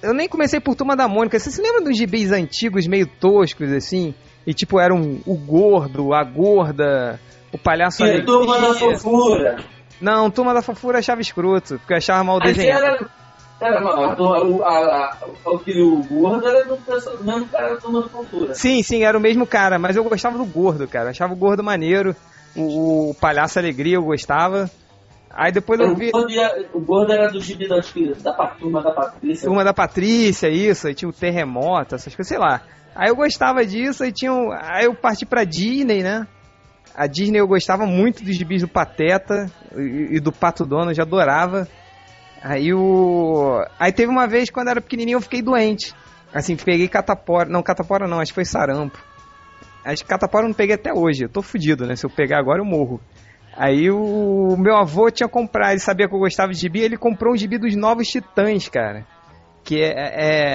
Eu 0.00 0.14
nem 0.14 0.28
comecei 0.28 0.60
por 0.60 0.76
Turma 0.76 0.94
da 0.94 1.08
Mônica. 1.08 1.38
Você 1.40 1.50
se 1.50 1.60
lembra 1.60 1.80
dos 1.82 1.96
gibis 1.96 2.30
antigos, 2.30 2.86
meio 2.86 3.06
toscos, 3.06 3.72
assim? 3.72 4.14
E 4.46 4.54
tipo, 4.54 4.78
eram 4.78 5.20
o 5.26 5.36
gordo, 5.36 6.12
a 6.14 6.22
gorda, 6.22 7.18
o 7.52 7.58
palhaço 7.58 8.02
E 8.02 8.08
alegria. 8.10 8.26
turma 8.26 8.58
da 8.60 8.74
fofura. 8.74 9.56
Não, 10.00 10.30
Turma 10.30 10.54
da 10.54 10.62
Fofura 10.62 10.98
achava 11.00 11.20
escroto, 11.20 11.78
porque 11.80 11.94
achava 11.94 12.22
mal 12.22 12.38
desenhado. 12.38 12.84
era. 12.84 13.08
Era, 13.60 13.80
não, 13.80 13.90
a, 13.90 14.68
a, 14.68 15.18
a, 15.44 15.50
o, 15.50 15.58
que 15.58 15.82
o 15.82 16.00
gordo 16.04 16.46
era 16.46 16.64
do 16.64 16.78
mesmo 17.24 17.48
cara 17.48 17.70
da 17.74 17.80
turma 17.80 18.02
da 18.02 18.08
fofura. 18.08 18.54
Sim, 18.54 18.80
sim, 18.84 19.02
era 19.02 19.18
o 19.18 19.20
mesmo 19.20 19.44
cara, 19.44 19.76
mas 19.80 19.96
eu 19.96 20.04
gostava 20.04 20.38
do 20.38 20.44
gordo, 20.44 20.86
cara. 20.86 21.10
Achava 21.10 21.32
o 21.32 21.36
gordo 21.36 21.64
maneiro. 21.64 22.14
O, 22.54 23.10
o 23.10 23.14
palhaço 23.20 23.58
alegria 23.58 23.96
eu 23.96 24.04
gostava. 24.04 24.70
Aí 25.28 25.50
depois 25.50 25.80
eu 25.80 25.88
O 25.90 25.96
vi. 25.96 26.12
o 26.72 26.80
gordo 26.80 27.12
era 27.12 27.28
do 27.32 27.40
gibi 27.40 27.66
das 27.66 27.88
filhas, 27.88 28.22
da 28.22 28.32
turma 28.32 28.80
da 28.80 28.92
Patrícia. 28.92 29.46
Turma 29.48 29.64
da 29.64 29.74
Patrícia, 29.74 30.48
isso, 30.48 30.86
aí 30.86 30.94
tinha 30.94 31.08
o 31.08 31.12
terremoto, 31.12 31.96
essas 31.96 32.14
coisas, 32.14 32.28
sei 32.28 32.38
lá. 32.38 32.60
Aí 32.94 33.08
eu 33.08 33.16
gostava 33.16 33.66
disso, 33.66 34.04
aí 34.04 34.12
tinha. 34.12 34.32
um- 34.32 34.52
Aí 34.52 34.84
eu 34.84 34.94
parti 34.94 35.26
pra 35.26 35.42
Disney, 35.42 36.04
né? 36.04 36.24
A 36.98 37.06
Disney 37.06 37.38
eu 37.38 37.46
gostava 37.46 37.86
muito 37.86 38.24
dos 38.24 38.34
gibis 38.34 38.62
do 38.62 38.66
Pateta 38.68 39.46
e, 39.76 40.16
e 40.16 40.20
do 40.20 40.32
Pato 40.32 40.68
já 40.92 41.04
adorava. 41.04 41.68
Aí 42.42 42.74
o. 42.74 43.64
Aí 43.78 43.92
teve 43.92 44.10
uma 44.10 44.26
vez 44.26 44.50
quando 44.50 44.66
eu 44.66 44.72
era 44.72 44.80
pequenininho 44.80 45.16
eu 45.16 45.20
fiquei 45.20 45.40
doente. 45.40 45.94
Assim, 46.34 46.56
peguei 46.56 46.88
catapora. 46.88 47.48
Não, 47.48 47.62
catapora 47.62 48.08
não, 48.08 48.18
acho 48.18 48.32
que 48.32 48.34
foi 48.34 48.44
sarampo. 48.44 48.98
Acho 49.84 50.02
que 50.02 50.08
catapora 50.08 50.44
eu 50.44 50.48
não 50.48 50.54
peguei 50.56 50.74
até 50.74 50.92
hoje. 50.92 51.24
Eu 51.24 51.28
tô 51.28 51.40
fudido, 51.40 51.86
né? 51.86 51.94
Se 51.94 52.04
eu 52.04 52.10
pegar 52.10 52.40
agora 52.40 52.60
eu 52.60 52.64
morro. 52.64 53.00
Aí 53.56 53.90
o 53.90 54.56
meu 54.58 54.76
avô 54.76 55.08
tinha 55.10 55.28
comprado, 55.28 55.70
ele 55.70 55.80
sabia 55.80 56.08
que 56.08 56.14
eu 56.14 56.18
gostava 56.18 56.52
de 56.52 56.58
gibi, 56.58 56.80
ele 56.80 56.96
comprou 56.96 57.32
um 57.32 57.36
gibi 57.36 57.58
dos 57.58 57.76
Novos 57.76 58.08
Titãs, 58.08 58.68
cara. 58.68 59.06
Que 59.64 59.82
é. 59.82 59.92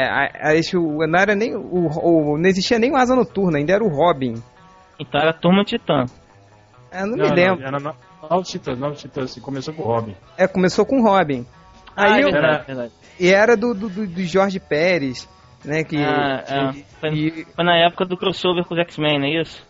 é 0.01 0.05
a- 0.05 0.49
a- 0.49 0.55
esse, 0.55 0.75
o- 0.75 1.07
não 1.07 1.19
era 1.19 1.35
nem. 1.35 1.55
O, 1.55 1.87
o- 1.87 2.37
não 2.37 2.49
existia 2.49 2.77
nem 2.79 2.91
o 2.91 2.97
Asa 2.97 3.15
Noturna, 3.15 3.57
ainda 3.59 3.73
era 3.73 3.83
o 3.83 3.87
Robin. 3.89 4.35
Então 4.99 5.21
era 5.21 5.33
Turma 5.33 5.63
Titã. 5.63 6.05
Eu 7.01 7.07
não, 7.07 7.17
me 7.17 7.35
lembro. 7.35 7.65
Era 7.65 7.79
no- 7.79 7.95
Novos 8.29 8.49
Titãs, 8.49 8.77
Novos 8.79 8.99
Titãs, 8.99 9.31
assim, 9.31 9.41
começou 9.41 9.73
com 9.73 9.81
o 9.81 9.85
Robin. 9.85 10.15
É, 10.37 10.47
começou 10.47 10.85
com 10.85 10.99
o 11.01 11.03
Robin. 11.03 11.45
Ah, 11.95 12.13
Aí 12.13 12.21
é 12.21 12.25
eu- 12.25 12.31
verdade, 12.31 12.65
verdade. 12.65 12.91
E 13.19 13.27
era 13.29 13.55
do, 13.57 13.73
do, 13.73 13.89
do- 13.89 14.23
Jorge 14.23 14.59
Pérez, 14.59 15.27
né? 15.63 15.83
Que, 15.83 15.97
Ah, 15.97 16.43
é. 16.47 16.83
Foi, 16.99 17.45
foi 17.55 17.63
na 17.65 17.75
época 17.85 18.05
do 18.05 18.17
crossover 18.17 18.63
com 18.65 18.73
os 18.73 18.79
X-Men, 18.81 19.19
não 19.19 19.25
é 19.27 19.41
isso? 19.41 19.63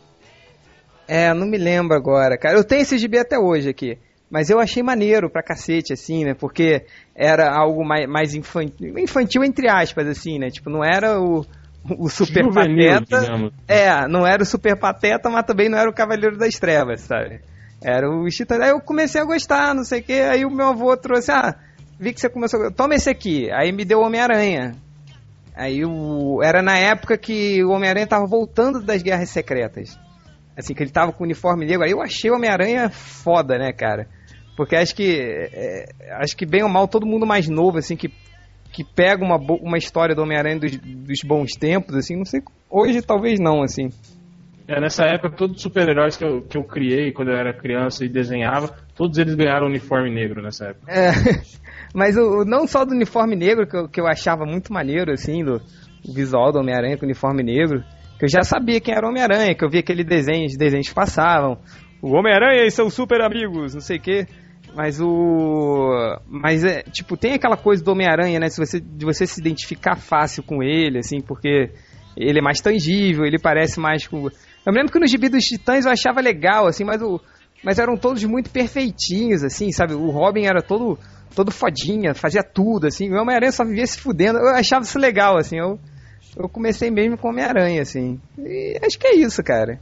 É, 1.08 1.34
não 1.34 1.46
me 1.46 1.58
lembro 1.58 1.96
agora, 1.96 2.38
cara. 2.38 2.56
Eu 2.58 2.64
tenho 2.64 2.82
esse 2.82 2.98
gibi 2.98 3.18
até 3.18 3.38
hoje 3.38 3.70
aqui. 3.70 3.98
Mas 4.30 4.50
eu 4.50 4.60
achei 4.60 4.82
maneiro 4.82 5.30
pra 5.30 5.44
cacete, 5.44 5.94
assim, 5.94 6.24
né? 6.26 6.34
Porque 6.34 6.86
era 7.14 7.52
algo 7.56 7.86
mais, 7.86 8.08
mais 8.10 8.34
infantil, 8.34 8.98
infantil, 8.98 9.44
entre 9.44 9.70
aspas, 9.70 10.08
assim, 10.08 10.40
né? 10.40 10.50
Tipo, 10.50 10.72
não 10.72 10.84
era 10.84 11.20
o, 11.22 11.46
o 11.90 12.10
Super 12.10 12.46
Juvenil, 12.46 12.94
Pateta. 12.94 13.22
digamos. 13.22 13.54
É, 13.68 14.08
não 14.08 14.26
era 14.26 14.42
o 14.42 14.46
Super 14.46 14.78
Pateta, 14.78 15.30
mas 15.30 15.46
também 15.46 15.70
não 15.70 15.78
era 15.78 15.90
o 15.90 15.94
Cavaleiro 15.94 16.38
das 16.38 16.56
Trevas, 16.56 17.02
sabe? 17.02 17.42
Era 17.84 18.10
o 18.10 18.28
Titãs. 18.30 18.62
Aí 18.62 18.70
eu 18.70 18.80
comecei 18.80 19.22
a 19.22 19.26
gostar, 19.26 19.76
não 19.76 19.84
sei 19.84 20.00
o 20.00 20.04
que. 20.04 20.14
Aí 20.14 20.46
o 20.46 20.50
meu 20.50 20.68
avô 20.68 20.96
trouxe, 20.96 21.32
ah, 21.32 21.56
vi 22.00 22.14
que 22.14 22.22
você 22.22 22.30
começou. 22.30 22.72
Toma 22.72 22.96
esse 22.96 23.10
aqui. 23.10 23.52
Aí 23.52 23.72
me 23.72 23.84
deu 23.84 24.00
o 24.00 24.06
Homem-Aranha. 24.06 24.76
Aí 25.56 25.84
o. 25.86 26.42
Era 26.42 26.62
na 26.62 26.78
época 26.78 27.18
que 27.18 27.64
o 27.64 27.72
Homem-Aranha 27.72 28.08
tava 28.08 28.26
voltando 28.26 28.82
das 28.82 29.04
Guerras 29.04 29.30
Secretas. 29.30 30.00
Assim, 30.56 30.74
que 30.74 30.82
ele 30.82 30.92
tava 30.92 31.12
com 31.12 31.24
o 31.24 31.26
uniforme 31.26 31.66
negro. 31.66 31.84
Aí 31.84 31.92
eu 31.92 32.02
achei 32.02 32.32
o 32.32 32.36
Homem-Aranha 32.36 32.90
foda, 32.90 33.58
né, 33.58 33.74
cara? 33.74 34.08
Porque 34.56 34.76
acho 34.76 34.96
que. 34.96 35.20
é, 35.20 35.86
acho 36.22 36.38
que 36.38 36.46
bem 36.46 36.64
ou 36.64 36.70
mal, 36.70 36.88
todo 36.88 37.06
mundo 37.06 37.26
mais 37.26 37.50
novo, 37.50 37.80
assim, 37.80 37.96
que, 37.96 38.10
que 38.74 38.84
pega 38.84 39.24
uma, 39.24 39.38
uma 39.38 39.78
história 39.78 40.16
do 40.16 40.24
Homem-Aranha 40.24 40.60
dos, 40.60 40.76
dos 40.76 41.20
bons 41.24 41.52
tempos, 41.54 41.96
assim, 41.96 42.18
não 42.18 42.26
sei. 42.26 42.42
Hoje 42.70 43.04
talvez 43.04 43.40
não, 43.40 43.62
assim. 43.62 43.90
É, 44.68 44.82
nessa 44.82 45.06
época, 45.06 45.36
todos 45.36 45.58
os 45.58 45.62
super-heróis 45.62 46.18
que 46.18 46.26
eu, 46.26 46.42
que 46.42 46.58
eu 46.58 46.64
criei 46.64 47.12
quando 47.12 47.30
eu 47.30 47.38
era 47.38 47.54
criança 47.54 48.04
e 48.04 48.10
desenhava, 48.10 48.74
todos 48.96 49.18
eles 49.20 49.36
ganharam 49.36 49.68
uniforme 49.68 50.10
negro 50.10 50.42
nessa 50.42 50.70
época. 50.70 50.92
É, 50.92 51.12
mas 51.94 52.18
o, 52.18 52.44
não 52.44 52.66
só 52.66 52.84
do 52.84 52.96
uniforme 52.96 53.36
negro, 53.36 53.68
que 53.68 53.78
eu, 53.78 53.88
que 53.88 54.02
eu 54.02 54.08
achava 54.08 54.44
muito 54.44 54.74
maneiro, 54.74 55.12
assim, 55.12 55.44
do 55.44 55.62
visual 56.04 56.52
do 56.52 56.60
Homem-Aranha 56.60 56.98
com 56.98 57.04
o 57.04 57.08
uniforme 57.08 57.44
negro, 57.44 57.84
que 58.18 58.26
eu 58.26 58.30
já 58.30 58.42
sabia 58.42 58.82
quem 58.82 58.96
era 58.96 59.06
o 59.06 59.10
Homem-Aranha, 59.10 59.54
que 59.54 59.64
eu 59.64 59.70
via 59.70 59.82
aquele 59.82 60.04
desenho, 60.04 60.48
os 60.48 60.58
desenhos 60.58 60.92
passavam. 60.92 61.60
O 62.02 62.16
Homem-Aranha 62.16 62.66
e 62.66 62.72
seus 62.72 62.94
super 62.94 63.22
amigos, 63.22 63.76
não 63.76 63.82
sei 63.82 63.98
o 63.98 64.02
quê. 64.02 64.26
Mas 64.76 65.00
o. 65.00 66.18
Mas 66.28 66.64
é, 66.64 66.82
tipo, 66.84 67.16
tem 67.16 67.34
aquela 67.34 67.56
coisa 67.56 67.84
do 67.84 67.92
Homem-Aranha, 67.92 68.40
né? 68.40 68.50
Se 68.50 68.60
você, 68.60 68.80
de 68.80 69.06
você 69.06 69.28
se 69.28 69.40
identificar 69.40 69.96
fácil 69.96 70.42
com 70.44 70.64
ele, 70.64 70.98
assim, 70.98 71.22
porque 71.22 71.70
ele 72.18 72.40
é 72.40 72.42
mais 72.42 72.60
tangível, 72.60 73.24
ele 73.26 73.40
parece 73.40 73.80
mais 73.80 74.08
com. 74.08 74.18
Eu 74.18 74.72
me 74.72 74.80
lembro 74.80 74.92
que 74.92 75.00
no 75.00 75.08
gibi 75.08 75.30
dos 75.30 75.44
Titãs 75.44 75.86
eu 75.86 75.92
achava 75.92 76.22
legal, 76.22 76.68
assim, 76.68 76.84
mas 76.84 77.02
o. 77.02 77.20
Mas 77.64 77.80
eram 77.80 77.96
todos 77.96 78.24
muito 78.26 78.50
perfeitinhos, 78.50 79.44
assim, 79.44 79.72
sabe? 79.72 79.94
O 79.94 80.10
Robin 80.10 80.46
era 80.46 80.62
todo, 80.62 81.00
todo 81.34 81.50
fodinha, 81.50 82.14
fazia 82.14 82.44
tudo, 82.44 82.88
assim. 82.88 83.10
O 83.10 83.22
Homem-Aranha 83.22 83.52
só 83.54 83.64
vivia 83.64 83.88
se 83.88 84.00
fudendo. 84.00 84.40
Eu 84.40 84.50
achava 84.50 84.84
isso 84.84 85.00
legal, 85.00 85.38
assim. 85.38 85.58
Eu, 85.60 85.80
eu 86.36 86.50
comecei 86.50 86.92
mesmo 86.92 87.18
com 87.18 87.28
o 87.28 87.32
Homem-Aranha, 87.32 87.84
assim. 87.84 88.20
E 88.38 88.78
acho 88.84 89.00
que 89.00 89.08
é 89.08 89.16
isso, 89.16 89.42
cara. 89.44 89.80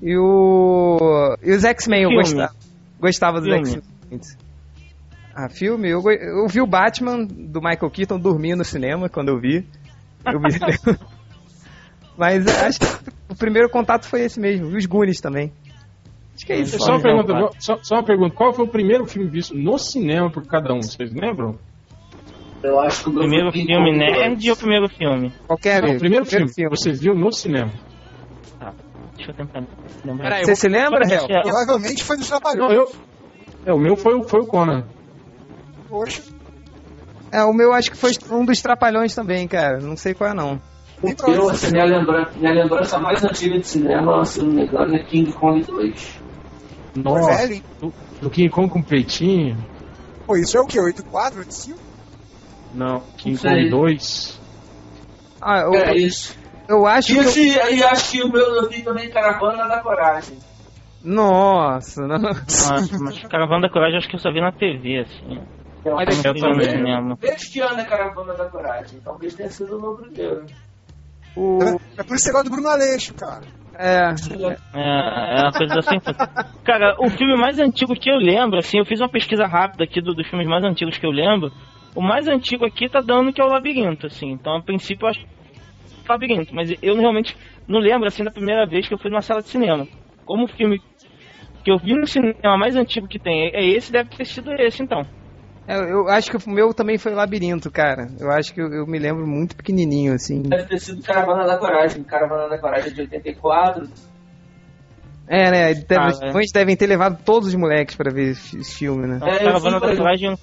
E 0.00 0.16
o. 0.16 1.36
E 1.42 1.50
os 1.50 1.64
X-Men 1.64 2.02
eu 2.04 2.10
gostava. 2.10 2.54
Gostava 3.00 3.40
dos. 3.40 3.48
X-Men. 3.50 3.97
Ah, 5.34 5.48
filme? 5.48 5.88
Eu, 5.88 6.02
eu 6.10 6.48
vi 6.48 6.60
o 6.60 6.66
Batman 6.66 7.24
do 7.24 7.60
Michael 7.60 7.90
Keaton 7.90 8.18
dormir 8.18 8.56
no 8.56 8.64
cinema 8.64 9.08
quando 9.08 9.28
eu 9.28 9.38
vi. 9.38 9.66
Eu 10.26 10.40
lembro. 10.40 10.98
Mas 12.16 12.46
acho 12.46 12.80
que 12.80 13.10
o 13.28 13.36
primeiro 13.36 13.70
contato 13.70 14.06
foi 14.06 14.22
esse 14.22 14.40
mesmo. 14.40 14.68
Vi 14.68 14.76
os 14.76 14.86
Goonies 14.86 15.20
também. 15.20 15.52
Acho 16.34 16.46
que 16.46 16.52
é 16.52 16.60
isso. 16.60 16.78
Só 16.78 16.92
uma, 16.92 17.00
pergunta, 17.02 17.50
só, 17.60 17.78
só 17.82 17.96
uma 17.96 18.04
pergunta, 18.04 18.34
qual 18.34 18.52
foi 18.52 18.64
o 18.64 18.68
primeiro 18.68 19.06
filme 19.06 19.28
visto 19.28 19.56
no 19.56 19.78
cinema 19.78 20.30
por 20.30 20.44
cada 20.46 20.74
um? 20.74 20.82
Vocês 20.82 21.12
lembram? 21.12 21.58
Eu 22.62 22.80
acho 22.80 23.04
que 23.04 23.10
o 23.10 23.12
Primeiro 23.12 23.52
filme 23.52 23.96
nerd 23.96 24.50
ou 24.50 24.56
primeiro 24.56 24.88
filme? 24.88 25.32
Qualquer 25.46 25.82
Não, 25.82 25.94
o 25.94 25.98
primeiro, 25.98 26.26
filme, 26.26 26.50
vocês 26.68 27.00
viram 27.00 27.14
no 27.14 27.32
cinema. 27.32 27.72
Deixa 29.14 29.30
eu 29.32 29.34
tentar 29.34 29.64
lembrar. 30.04 30.24
Peraí, 30.24 30.44
Você 30.44 30.56
se 30.56 30.68
lembra, 30.68 31.06
Réu? 31.06 31.26
Provavelmente 31.42 32.02
foi 32.04 32.16
dos 32.16 32.30
Não, 32.30 32.40
trabalhos. 32.40 32.72
eu, 32.72 32.92
é, 33.68 33.72
o 33.72 33.78
meu 33.78 33.96
foi, 33.96 34.14
o- 34.14 34.22
foi 34.28 34.40
o 34.40 34.46
Conan. 34.46 34.84
Poxa, 35.88 36.22
É, 37.30 37.44
o 37.44 37.52
meu 37.52 37.74
acho 37.74 37.90
que 37.90 37.96
foi 37.96 38.10
um 38.30 38.44
dos 38.44 38.60
Trapalhões 38.62 39.14
também, 39.14 39.46
cara. 39.46 39.78
Não 39.80 39.96
sei 39.98 40.14
qual 40.14 40.30
é, 40.30 40.34
não. 40.34 40.58
Eu, 41.28 41.50
assim, 41.50 41.70
minha 41.70 41.84
lembrança, 41.84 42.32
minha 42.36 42.52
lembrança 42.52 42.98
mais 42.98 43.22
antiga 43.22 43.58
de 43.58 43.66
cinema, 43.66 44.24
se 44.24 44.40
não 44.40 44.48
me 44.52 44.62
engano, 44.64 44.94
é 44.96 44.98
King 45.04 45.30
Kong 45.32 45.62
2. 45.62 46.18
Nossa, 46.96 47.36
velho, 47.36 47.52
hein? 47.54 47.62
do, 47.80 47.92
do 48.22 48.30
King 48.30 48.48
Kong 48.48 48.68
com 48.70 48.82
peitinho. 48.82 49.56
Pô, 50.26 50.36
isso 50.36 50.56
é 50.56 50.60
o 50.60 50.66
quê? 50.66 50.80
84, 50.80 51.38
85? 51.40 51.78
Não, 52.74 53.00
King 53.18 53.36
Isso 53.36 53.46
aí. 53.46 53.64
Kong 53.70 53.70
2. 53.70 54.40
Ah, 55.40 55.60
eu, 55.60 55.74
É 55.74 55.96
isso. 55.96 56.34
eu 56.68 56.86
acho 56.86 57.12
E, 57.12 57.24
que. 57.32 57.48
eu- 57.54 57.62
aí 57.62 57.82
acho 57.84 58.10
que 58.10 58.22
o 58.22 58.32
meu 58.32 58.40
eu 58.56 58.68
vi 58.68 58.82
também 58.82 59.08
Caravana 59.10 59.68
da 59.68 59.80
Coragem. 59.80 60.38
Nossa, 61.08 62.06
não. 62.06 62.18
Nossa, 62.18 62.98
mas 63.00 63.18
Caravana 63.24 63.62
da 63.62 63.70
Coragem 63.72 63.98
acho 63.98 64.08
que 64.08 64.16
eu 64.16 64.20
só 64.20 64.30
vi 64.30 64.40
na 64.40 64.52
TV, 64.52 64.98
assim. 65.00 65.40
Mas 65.84 66.24
Eu 66.24 66.34
cinema. 66.36 67.18
Este 67.22 67.60
ano 67.60 67.80
é 67.80 67.84
Caravana 67.84 68.34
da 68.34 68.44
Coragem. 68.46 69.00
Talvez 69.00 69.34
tenha 69.34 69.48
sido 69.48 69.78
o 69.78 69.80
meu 69.80 69.94
primeiro. 69.96 70.44
O, 71.34 71.58
É 71.96 72.02
por 72.02 72.14
isso 72.14 72.16
que 72.16 72.18
você 72.18 72.32
gosta 72.32 72.48
do 72.48 72.52
Bruno 72.52 72.68
Aleixo, 72.68 73.14
cara. 73.14 73.42
é, 73.74 74.10
É, 74.74 75.38
é 75.38 75.42
uma 75.42 75.52
coisa 75.52 75.78
assim. 75.78 75.98
Cara, 76.64 76.94
o 76.98 77.08
filme 77.08 77.36
mais 77.36 77.58
antigo 77.58 77.94
que 77.94 78.10
eu 78.10 78.16
lembro, 78.16 78.58
assim, 78.58 78.78
eu 78.78 78.84
fiz 78.84 79.00
uma 79.00 79.08
pesquisa 79.08 79.46
rápida 79.46 79.84
aqui 79.84 80.00
do- 80.02 80.14
dos 80.14 80.26
filmes 80.28 80.48
mais 80.48 80.62
antigos 80.64 80.98
que 80.98 81.06
eu 81.06 81.10
lembro. 81.10 81.50
O 81.94 82.02
mais 82.02 82.28
antigo 82.28 82.66
aqui 82.66 82.88
tá 82.88 83.00
dando 83.00 83.32
que 83.32 83.40
é 83.40 83.44
o 83.44 83.48
Labirinto, 83.48 84.06
assim. 84.06 84.30
Então, 84.32 84.56
a 84.56 84.62
princípio, 84.62 85.06
eu 85.06 85.10
acho 85.10 85.20
que 85.20 85.26
é 85.26 86.10
o 86.10 86.12
Labirinto. 86.12 86.54
Mas 86.54 86.70
eu 86.82 86.96
realmente 86.96 87.34
não 87.66 87.78
lembro, 87.80 88.06
assim, 88.08 88.24
da 88.24 88.30
primeira 88.30 88.66
vez 88.66 88.86
que 88.86 88.92
eu 88.94 88.98
fui 88.98 89.10
numa 89.10 89.22
sala 89.22 89.40
de 89.40 89.48
cinema. 89.48 89.86
Como 90.28 90.44
o 90.44 90.48
filme 90.48 90.78
que 91.64 91.70
eu 91.72 91.78
vi 91.78 91.94
no 91.94 92.06
cinema 92.06 92.58
mais 92.58 92.76
antigo 92.76 93.08
que 93.08 93.18
tem 93.18 93.46
é 93.54 93.64
esse, 93.66 93.90
deve 93.90 94.10
ter 94.10 94.26
sido 94.26 94.52
esse, 94.52 94.82
então. 94.82 95.06
é, 95.66 95.74
eu 95.90 96.06
acho 96.08 96.30
que 96.30 96.36
o 96.36 96.50
meu 96.50 96.74
também 96.74 96.98
foi 96.98 97.14
Labirinto, 97.14 97.70
cara. 97.70 98.08
Eu 98.20 98.30
acho 98.30 98.52
que 98.52 98.60
eu, 98.60 98.68
eu 98.70 98.86
me 98.86 98.98
lembro 98.98 99.26
muito 99.26 99.56
pequenininho, 99.56 100.12
assim. 100.12 100.42
Deve 100.42 100.64
ter 100.64 100.78
sido 100.80 101.02
Caravana 101.02 101.46
da 101.46 101.56
Coragem. 101.56 102.04
Caravana 102.04 102.46
da 102.50 102.58
Coragem 102.58 102.90
é 102.90 102.94
de 102.94 103.00
84. 103.00 103.88
É, 105.26 105.50
né? 105.50 105.74
Deve, 105.74 105.96
Ah, 106.00 106.06
os 106.08 106.22
é. 106.22 106.30
fãs 106.32 106.50
devem 106.52 106.76
ter 106.76 106.86
levado 106.86 107.18
todos 107.24 107.48
os 107.48 107.54
moleques 107.54 107.96
pra 107.96 108.12
ver 108.12 108.32
esse 108.32 108.58
esse 108.58 108.78
filme, 108.78 109.06
né? 109.06 109.16
Então, 109.16 109.28
Caravana 109.28 109.80
da 109.80 109.96
Coragem. 109.96 110.38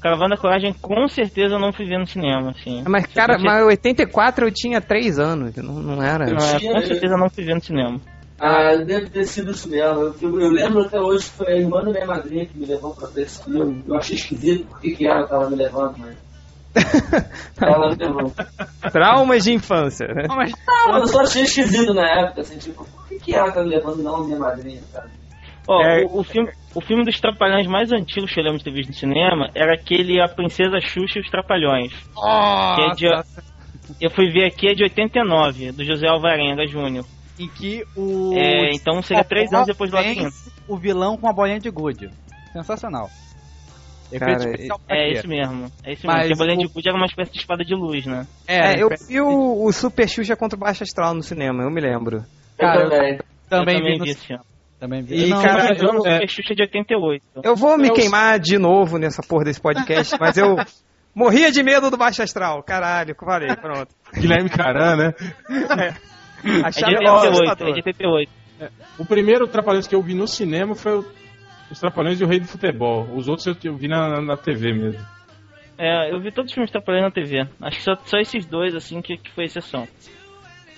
Caravana 0.00 0.36
da 0.36 0.40
Coragem 0.40 0.72
com 0.72 1.06
certeza 1.08 1.54
eu 1.56 1.58
não 1.58 1.72
fui 1.72 1.84
ver 1.86 1.98
no 1.98 2.06
cinema, 2.06 2.50
assim. 2.50 2.82
Mas, 2.86 3.04
Se 3.04 3.14
cara, 3.14 3.36
mas 3.38 3.62
84 3.66 4.46
eu 4.46 4.50
tinha 4.52 4.80
3 4.80 5.18
anos, 5.18 5.54
não, 5.56 5.74
não 5.74 6.02
era. 6.02 6.26
Não, 6.26 6.36
é, 6.36 6.60
com 6.60 6.80
certeza 6.82 7.14
eu 7.14 7.18
não 7.18 7.28
fui 7.28 7.44
ver 7.44 7.54
no 7.54 7.60
cinema. 7.62 8.00
Ah, 8.40 8.76
deve 8.76 9.08
ter 9.10 9.24
sido 9.24 9.50
isso 9.50 9.68
mesmo. 9.68 10.14
Eu, 10.22 10.40
eu- 10.40 10.50
lembro 10.50 10.82
até 10.82 11.00
hoje 11.00 11.24
que 11.24 11.30
foi 11.38 11.46
a 11.52 11.56
irmã 11.56 11.82
da 11.82 11.90
minha 11.90 12.06
madrinha 12.06 12.46
que 12.46 12.56
me 12.56 12.66
levou 12.66 12.94
pra 12.94 13.08
ver 13.08 13.22
esse 13.22 13.42
filme. 13.42 13.82
Eu 13.86 13.96
achei 13.96 14.14
esquisito 14.16 14.64
porque 14.68 14.92
que 14.92 15.06
ela 15.06 15.26
tava 15.26 15.50
me 15.50 15.56
levando, 15.56 15.96
mas. 15.98 16.16
ela 17.60 17.88
me 17.90 17.96
levou. 17.96 18.32
Traumas 18.92 19.42
de 19.44 19.52
infância, 19.54 20.06
né? 20.08 20.24
Não, 20.28 20.36
mas 20.36 20.52
eu 21.00 21.06
só 21.08 21.20
achei 21.22 21.42
esquisito 21.42 21.92
na 21.92 22.06
época, 22.06 22.42
assim, 22.42 22.58
tipo, 22.58 22.84
por 22.84 23.08
que, 23.08 23.18
que 23.18 23.34
ela 23.34 23.50
tá 23.50 23.62
me 23.62 23.70
levando 23.70 24.00
e 24.00 24.02
não 24.04 24.16
a 24.16 24.24
minha 24.24 24.38
madrinha, 24.38 24.80
sabe? 24.92 25.08
Ó, 25.66 25.82
É. 25.82 26.04
o, 26.04 26.20
o 26.20 26.24
filme, 26.24 26.50
o 26.74 26.80
filme 26.80 27.04
dos 27.04 27.20
Trapalhões 27.20 27.66
mais 27.66 27.90
antigos 27.92 28.32
que 28.32 28.38
eu 28.38 28.44
lembro 28.44 28.58
de 28.58 28.64
ter 28.64 28.70
visto 28.72 28.88
no 28.90 28.94
cinema 28.94 29.50
era 29.54 29.74
aquele 29.74 30.20
A 30.20 30.28
Princesa 30.28 30.78
Xuxa 30.80 31.18
e 31.18 31.22
os 31.22 31.28
Trapalhões. 31.28 31.92
Que 31.92 32.80
é 32.82 32.94
de, 32.94 33.06
eu 34.00 34.10
fui 34.10 34.30
ver 34.30 34.46
aqui, 34.46 34.68
é 34.68 34.74
de 34.74 34.84
89, 34.84 35.72
do 35.72 35.84
José 35.84 36.06
Alvarenga 36.06 36.66
Júnior. 36.66 37.04
Em 37.38 37.48
que 37.48 37.84
o. 37.96 38.34
É, 38.36 38.70
então 38.74 39.00
seria 39.02 39.22
três 39.24 39.52
anos 39.52 39.66
depois 39.66 39.90
do 39.90 39.96
Labirinto. 39.96 40.34
O 40.66 40.76
vilão 40.76 41.16
com 41.16 41.28
a 41.28 41.32
bolinha 41.32 41.58
de 41.60 41.70
gude. 41.70 42.10
Sensacional. 42.52 43.08
Cara, 44.18 44.32
Efeito 44.32 44.48
especial 44.48 44.80
pra 44.86 44.96
É 44.96 45.08
quê? 45.08 45.18
isso 45.18 45.28
mesmo. 45.28 45.72
É 45.84 45.92
isso 45.92 46.06
Mas 46.06 46.16
mesmo. 46.16 46.28
Porque 46.28 46.32
a 46.32 46.36
bolinha 46.36 46.58
o- 46.58 46.66
de 46.68 46.74
gude 46.74 46.88
era 46.88 46.96
uma 46.96 47.06
espécie 47.06 47.32
de 47.32 47.38
espada 47.38 47.62
de 47.64 47.74
luz, 47.74 48.06
né? 48.06 48.26
É, 48.46 48.82
eu 48.82 48.88
vi 49.06 49.20
o, 49.20 49.64
o 49.64 49.72
Super 49.72 50.08
Xuxa 50.08 50.34
contra 50.34 50.56
o 50.56 50.60
Baixo 50.60 50.82
Astral 50.82 51.12
no 51.14 51.22
cinema, 51.22 51.62
eu 51.62 51.70
me 51.70 51.80
lembro. 51.80 52.24
Cara, 52.58 52.84
eu 52.84 52.90
também. 52.90 53.18
Também, 53.48 53.76
eu 53.76 53.80
também 53.80 53.82
vi, 53.92 53.98
no- 53.98 54.04
vi 54.04 54.10
esse 54.10 54.26
filme. 54.26 54.42
Também 54.80 55.02
vi. 55.02 55.26
E, 55.26 55.28
Não, 55.28 55.42
cara, 55.42 55.74
Eu, 55.76 55.94
eu- 55.94 56.06
é... 56.06 56.26
Xuxa 56.26 56.54
de 56.54 56.62
88. 56.62 57.22
Eu 57.44 57.54
vou 57.54 57.76
me 57.76 57.88
Eu- 57.88 57.94
queimar 57.94 58.38
de 58.38 58.56
novo 58.58 58.96
nessa 58.96 59.22
porra 59.22 59.44
desse 59.44 59.60
podcast, 59.60 60.16
mas 60.18 60.38
eu 60.38 60.56
morria 61.14 61.50
de 61.52 61.62
medo 61.62 61.90
do 61.90 61.96
Baixo 61.98 62.22
Astral. 62.22 62.62
Caralho, 62.62 63.14
falei, 63.14 63.54
pronto. 63.56 63.88
Guilherme 64.14 64.48
Caran, 64.48 64.96
né? 64.96 65.14
É 65.50 65.94
de 66.42 66.62
Achava 66.64 66.92
88, 66.92 67.28
assustador. 67.28 67.68
é 67.68 67.72
de 67.72 67.76
88. 67.78 68.32
O 68.98 69.04
primeiro 69.04 69.46
Trapalhões 69.46 69.86
que 69.86 69.94
eu 69.94 70.02
vi 70.02 70.14
no 70.14 70.26
cinema 70.26 70.74
foi 70.74 70.98
o- 70.98 71.04
os 71.70 71.78
Trapalhões 71.78 72.20
e 72.20 72.24
o 72.24 72.26
Rei 72.26 72.40
do 72.40 72.46
Futebol. 72.46 73.06
Os 73.14 73.28
outros 73.28 73.46
eu, 73.46 73.56
eu 73.64 73.76
vi 73.76 73.88
na, 73.88 74.20
na 74.20 74.36
TV 74.36 74.72
mesmo. 74.72 75.00
É, 75.76 76.12
eu 76.12 76.20
vi 76.20 76.32
todos 76.32 76.50
os 76.50 76.54
filmes 76.54 76.68
de 76.68 76.72
Trapalhões 76.72 77.04
na 77.04 77.10
TV. 77.10 77.46
Acho 77.62 77.76
que 77.78 77.82
só, 77.84 77.96
só 78.04 78.18
esses 78.18 78.44
dois, 78.46 78.74
assim, 78.74 79.00
que, 79.00 79.16
que 79.16 79.30
foi 79.32 79.44
exceção. 79.44 79.86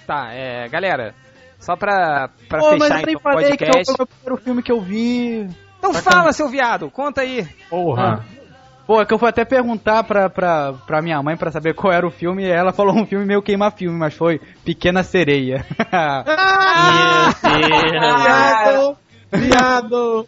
Tá, 0.07 0.33
é, 0.33 0.69
galera, 0.69 1.15
só 1.59 1.77
pra, 1.77 2.29
pra 2.49 2.59
Pô, 2.59 2.71
mas 2.77 2.83
fechar 2.83 3.01
eu 3.01 3.07
nem 3.07 3.15
então, 3.15 3.19
o 3.19 3.21
falei 3.35 3.51
que 3.57 3.65
podcast. 3.65 3.97
foi 3.97 4.05
o 4.05 4.09
primeiro 4.09 4.37
filme 4.43 4.63
que 4.63 4.73
eu 4.73 4.81
vi. 4.81 5.49
Então 5.79 5.95
fala, 5.95 6.33
seu 6.33 6.49
viado, 6.49 6.91
conta 6.91 7.23
aí. 7.23 7.47
Porra! 7.71 8.25
Pô, 8.91 9.01
é 9.01 9.07
que 9.07 9.15
eu 9.15 9.21
fui 9.21 9.29
até 9.29 9.45
perguntar 9.45 10.03
pra, 10.03 10.29
pra, 10.29 10.73
pra 10.85 11.01
minha 11.01 11.23
mãe 11.23 11.37
pra 11.37 11.53
saber 11.53 11.75
qual 11.75 11.93
era 11.93 12.05
o 12.05 12.11
filme 12.11 12.43
e 12.43 12.51
ela 12.51 12.73
falou 12.73 12.93
um 12.93 13.07
filme 13.07 13.25
meio 13.25 13.41
queima-filme, 13.41 13.97
mas 13.97 14.15
foi 14.15 14.41
Pequena 14.65 15.05
Sereia. 15.05 15.65
Meu 17.45 17.63
Deus! 18.73 18.97
Viado! 19.31 20.27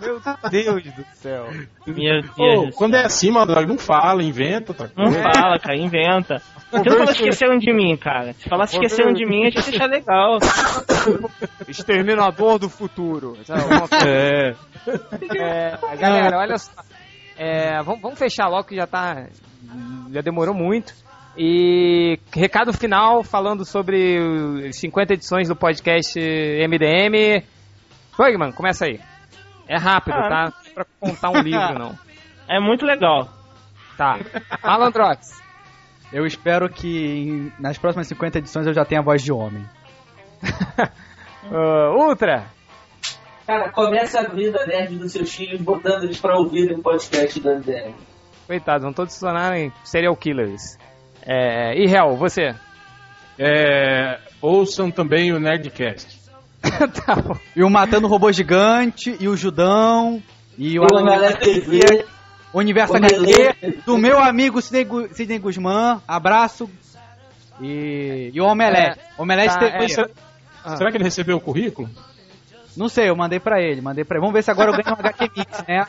Meu 0.00 0.20
Deus 0.50 0.82
do 0.82 1.04
céu. 1.14 1.46
Meu 1.86 2.22
Deus! 2.22 2.74
Quando 2.74 2.94
céu. 2.94 3.02
é 3.02 3.04
assim, 3.04 3.30
mano, 3.30 3.54
não 3.64 3.78
fala, 3.78 4.20
inventa. 4.20 4.74
Tá? 4.74 4.88
Não 4.96 5.12
fala, 5.12 5.56
cara, 5.60 5.76
inventa. 5.76 6.42
Você 6.72 6.90
não 6.90 6.96
falou 6.96 7.12
esqueceram 7.12 7.56
de 7.56 7.72
mim, 7.72 7.96
cara. 7.96 8.32
Se 8.32 8.48
falasse 8.48 8.74
esqueceram 8.74 9.12
de 9.12 9.24
mim, 9.24 9.46
a 9.46 9.50
gente 9.50 9.70
ia 9.70 9.76
achar 9.76 9.88
legal. 9.88 10.38
Exterminador 11.68 12.58
do 12.58 12.68
futuro. 12.68 13.38
É. 14.04 14.56
É, 15.36 15.96
galera, 15.96 16.38
olha 16.38 16.58
só. 16.58 16.72
É, 17.36 17.82
vamos, 17.82 18.00
vamos 18.00 18.18
fechar 18.18 18.48
logo 18.48 18.64
que 18.64 18.76
já 18.76 18.86
tá. 18.86 19.26
Já 20.10 20.20
demorou 20.20 20.54
muito. 20.54 20.94
E 21.36 22.18
recado 22.32 22.72
final 22.72 23.22
falando 23.22 23.64
sobre 23.64 24.18
os 24.68 24.76
50 24.78 25.12
edições 25.14 25.48
do 25.48 25.54
podcast 25.56 26.18
MDM. 26.18 27.44
Bugman, 28.16 28.52
começa 28.52 28.86
aí. 28.86 28.98
É 29.68 29.76
rápido, 29.76 30.14
Ah. 30.14 30.28
tá? 30.28 30.44
Não 30.44 30.70
é 30.70 30.74
pra 30.74 30.86
contar 31.00 31.30
um 31.30 31.40
livro, 31.42 31.78
não. 31.78 31.98
É 32.48 32.60
muito 32.60 32.86
legal. 32.86 33.28
Tá. 33.98 34.18
Malandrox. 34.62 35.42
Eu 36.12 36.24
espero 36.24 36.68
que 36.70 37.52
nas 37.58 37.76
próximas 37.76 38.06
50 38.06 38.38
edições 38.38 38.66
eu 38.68 38.72
já 38.72 38.84
tenha 38.84 39.00
a 39.00 39.04
voz 39.04 39.20
de 39.22 39.32
homem. 39.32 39.64
Uh, 41.48 42.08
Ultra. 42.08 42.44
Cara, 43.46 43.70
começa 43.70 44.20
a 44.20 44.28
vida 44.28 44.66
nerd 44.66 44.96
dos 44.96 45.12
seus 45.12 45.32
filhos, 45.34 45.60
botando 45.60 46.04
eles 46.04 46.20
pra 46.20 46.36
ouvirem 46.36 46.76
o 46.76 46.82
podcast 46.82 47.38
do 47.38 47.48
MDM. 47.48 47.94
Coitados, 48.46 48.82
vão 48.82 48.92
todos 48.92 49.14
se 49.14 49.20
tornarem 49.20 49.72
serial 49.84 50.16
killers. 50.16 50.76
É, 51.24 51.74
e 51.78 51.84
Hel, 51.92 52.16
você? 52.16 52.54
É, 53.38 54.18
ouçam 54.40 54.90
também 54.90 55.32
o 55.32 55.38
Nerdcast. 55.38 56.20
tá 57.06 57.14
bom. 57.16 57.36
E 57.54 57.62
o 57.62 57.70
Matando 57.70 58.08
Robô 58.08 58.32
Gigante, 58.32 59.16
e 59.20 59.28
o 59.28 59.36
Judão, 59.36 60.22
e 60.58 60.78
o, 60.78 60.86
TV, 61.38 62.04
Universo. 62.52 62.96
HQ, 62.96 63.82
do 63.84 63.98
meu 63.98 64.18
amigo 64.18 64.60
Sidney, 64.62 64.84
Gu- 64.84 65.08
Sidney 65.14 65.38
Guzmán, 65.38 66.00
abraço. 66.08 66.68
E, 67.60 68.30
e 68.34 68.40
o 68.40 68.44
Omelete. 68.44 68.98
Omelete 69.18 69.54
tá, 69.54 69.60
TV. 69.70 69.84
é. 69.84 69.88
Será, 69.88 70.08
Ah. 70.64 70.76
será 70.76 70.90
que 70.90 70.96
ele 70.96 71.04
recebeu 71.04 71.36
o 71.36 71.40
currículo? 71.40 71.88
Não 72.76 72.88
sei, 72.88 73.08
eu 73.08 73.16
mandei 73.16 73.40
pra 73.40 73.60
ele, 73.60 73.80
mandei 73.80 74.04
pra 74.04 74.16
ele. 74.16 74.20
Vamos 74.20 74.34
ver 74.34 74.42
se 74.42 74.50
agora 74.50 74.70
eu 74.70 74.76
ganho 74.76 74.96
um 74.96 75.00
HQ 75.00 75.30
Mix, 75.36 75.64
né? 75.66 75.86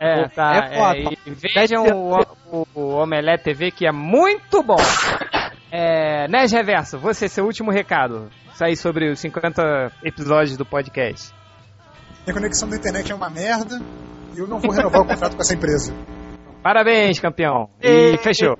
É, 0.00 0.22
Pô, 0.24 0.28
tá. 0.30 0.54
é 0.56 0.76
foda. 0.76 0.98
é, 0.98 1.16
e 1.26 1.30
vejam 1.30 1.84
o, 1.86 2.20
o, 2.50 2.66
o 2.74 2.80
Omelete 2.96 3.44
TV, 3.44 3.70
que 3.70 3.86
é 3.86 3.92
muito 3.92 4.62
bom. 4.62 4.76
É, 5.70 6.26
Nerd 6.28 6.52
Reverso, 6.52 6.98
você, 6.98 7.28
seu 7.28 7.44
último 7.44 7.70
recado. 7.70 8.28
Isso 8.52 8.64
aí 8.64 8.76
sobre 8.76 9.10
os 9.10 9.20
50 9.20 9.92
episódios 10.02 10.56
do 10.56 10.66
podcast. 10.66 11.32
Minha 12.26 12.34
conexão 12.34 12.68
da 12.68 12.76
internet 12.76 13.12
é 13.12 13.14
uma 13.14 13.30
merda 13.30 13.80
e 14.34 14.38
eu 14.38 14.48
não 14.48 14.58
vou 14.58 14.72
renovar 14.72 15.02
o 15.02 15.06
contrato 15.06 15.36
com 15.36 15.42
essa 15.42 15.54
empresa. 15.54 15.94
Parabéns, 16.62 17.20
campeão. 17.20 17.70
E 17.80 18.16
fechou. 18.18 18.56